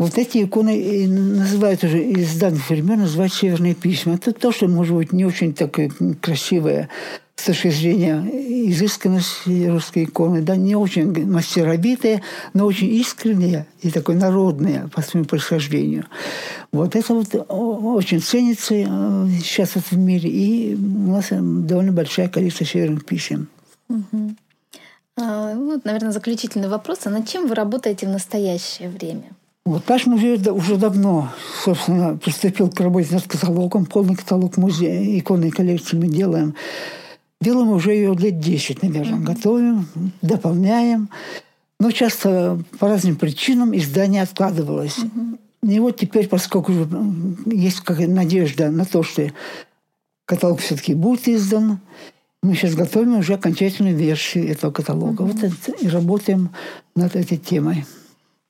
Вот 0.00 0.18
эти 0.18 0.42
иконы 0.42 1.06
называют 1.06 1.84
уже 1.84 2.02
из 2.02 2.36
данных 2.36 2.68
времен, 2.68 2.98
называют 2.98 3.32
северные 3.32 3.74
письма. 3.74 4.14
Это 4.14 4.32
то, 4.32 4.50
что, 4.50 4.66
может 4.66 4.96
быть, 4.96 5.12
не 5.12 5.24
очень 5.24 5.54
такое 5.54 5.92
красивое 6.20 6.88
с 7.36 7.44
точки 7.44 7.70
зрения 7.70 8.20
изысканности 8.68 9.68
русской 9.68 10.04
иконы, 10.04 10.42
да, 10.42 10.56
не 10.56 10.74
очень 10.74 11.24
мастеровитые, 11.24 12.22
но 12.52 12.66
очень 12.66 12.88
искренние 12.88 13.66
и 13.82 13.92
такое 13.92 14.16
народное 14.16 14.88
по 14.88 15.02
своему 15.02 15.26
происхождению. 15.26 16.06
Вот 16.72 16.96
это 16.96 17.14
вот 17.14 17.28
очень 17.48 18.20
ценится 18.20 18.74
э, 18.74 19.28
сейчас 19.40 19.70
в 19.70 19.96
мире, 19.96 20.28
и 20.28 20.74
у 20.74 21.12
нас 21.12 21.28
довольно 21.30 21.92
большая 21.92 22.28
количество 22.28 22.66
северных 22.66 23.04
писем. 23.04 23.46
Угу. 23.88 24.34
А, 25.20 25.54
вот, 25.54 25.84
наверное, 25.84 26.12
заключительный 26.12 26.68
вопрос. 26.68 27.00
А 27.04 27.10
над 27.10 27.28
чем 27.28 27.46
вы 27.46 27.54
работаете 27.54 28.06
в 28.06 28.10
настоящее 28.10 28.88
время? 28.88 29.30
Вот 29.64 29.88
наш 29.88 30.06
музей 30.06 30.38
уже 30.50 30.76
давно, 30.76 31.30
собственно, 31.64 32.16
приступил 32.16 32.70
к 32.70 32.80
работе 32.80 33.14
над 33.14 33.26
каталогом. 33.26 33.84
Полный 33.84 34.16
каталог 34.16 34.56
музея, 34.56 35.18
иконной 35.18 35.50
коллекции 35.50 35.96
мы 35.96 36.08
делаем. 36.08 36.54
Делаем 37.40 37.70
уже 37.70 37.92
ее 37.92 38.14
лет 38.14 38.40
10, 38.40 38.82
наверное. 38.82 39.18
Mm-hmm. 39.18 39.24
Готовим, 39.24 39.88
дополняем. 40.22 41.10
Но 41.78 41.90
часто 41.90 42.58
по 42.78 42.88
разным 42.88 43.16
причинам 43.16 43.76
издание 43.76 44.22
откладывалось. 44.22 44.98
Mm-hmm. 44.98 45.38
И 45.70 45.78
вот 45.78 45.98
теперь, 45.98 46.26
поскольку 46.26 46.72
есть 47.46 47.80
какая 47.80 48.08
надежда 48.08 48.70
на 48.70 48.84
то, 48.84 49.02
что 49.02 49.30
каталог 50.24 50.60
все-таки 50.60 50.94
будет 50.94 51.28
издан, 51.28 51.80
мы 52.42 52.54
сейчас 52.54 52.74
готовим 52.74 53.18
уже 53.18 53.34
окончательную 53.34 53.96
версию 53.96 54.48
этого 54.50 54.70
каталога. 54.70 55.24
Mm-hmm. 55.24 55.32
Вот 55.32 55.42
это, 55.44 55.84
и 55.84 55.88
работаем 55.88 56.50
над 56.96 57.16
этой 57.16 57.36
темой. 57.36 57.84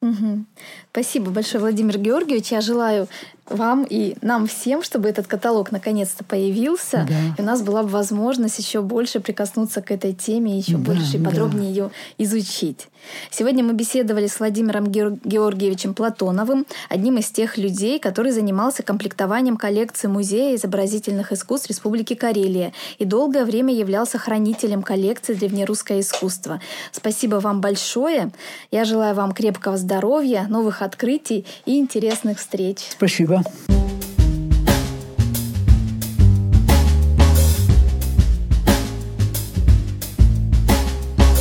Угу. 0.03 0.45
Спасибо 0.93 1.31
большое, 1.31 1.61
Владимир 1.61 1.99
Георгиевич. 1.99 2.51
Я 2.51 2.61
желаю 2.61 3.07
вам 3.51 3.85
и 3.89 4.17
нам 4.23 4.47
всем, 4.47 4.83
чтобы 4.83 5.09
этот 5.09 5.27
каталог 5.27 5.73
наконец-то 5.73 6.25
появился, 6.25 7.07
да. 7.09 7.35
и 7.37 7.43
у 7.43 7.45
нас 7.45 7.63
была 7.63 7.83
бы 7.83 7.89
возможность 7.89 8.59
еще 8.59 8.81
больше 8.81 9.21
прикоснуться 9.21 9.83
к 9.83 9.91
этой 9.91 10.13
теме, 10.13 10.57
еще 10.57 10.77
да, 10.77 10.93
больше 10.93 11.17
и 11.17 11.23
подробнее 11.23 11.63
да. 11.63 11.69
ее 11.69 11.91
изучить. 12.19 12.89
Сегодня 13.31 13.65
мы 13.65 13.73
беседовали 13.73 14.27
с 14.27 14.39
Владимиром 14.39 14.87
Георгиевичем 14.87 15.95
Платоновым, 15.95 16.67
одним 16.89 17.19
из 17.19 17.31
тех 17.31 17.57
людей, 17.57 17.99
который 17.99 18.31
занимался 18.31 18.83
комплектованием 18.83 19.57
коллекции 19.57 20.07
Музея 20.07 20.55
изобразительных 20.55 21.33
искусств 21.33 21.69
Республики 21.69 22.15
Карелия 22.15 22.73
и 22.99 23.05
долгое 23.05 23.45
время 23.45 23.75
являлся 23.75 24.19
хранителем 24.19 24.83
коллекции 24.83 25.35
древнерусское 25.35 26.01
искусство. 26.01 26.61
Спасибо 26.93 27.37
вам 27.37 27.61
большое. 27.61 28.31
Я 28.71 28.85
желаю 28.85 29.15
вам 29.15 29.33
крепкого 29.33 29.77
здоровья, 29.77 30.47
новых 30.81 30.83
открытий 30.83 31.45
и 31.67 31.79
интересных 31.79 32.39
встреч. 32.39 32.79
Спасибо. 32.91 33.43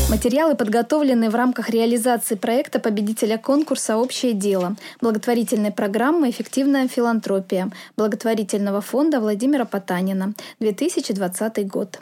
Материалы 0.10 0.56
подготовлены 0.56 1.30
в 1.30 1.36
рамках 1.36 1.70
реализации 1.70 2.36
проекта 2.36 2.80
победителя 2.80 3.38
конкурса 3.38 3.96
«Общее 3.96 4.34
дело» 4.34 4.76
благотворительной 5.02 5.72
программы 5.72 6.30
«Эффективная 6.30 6.88
филантропия» 6.88 7.70
благотворительного 7.96 8.82
фонда 8.82 9.20
Владимира 9.20 9.66
Потанина 9.66 10.34
2020 10.60 11.68
год. 11.68 12.00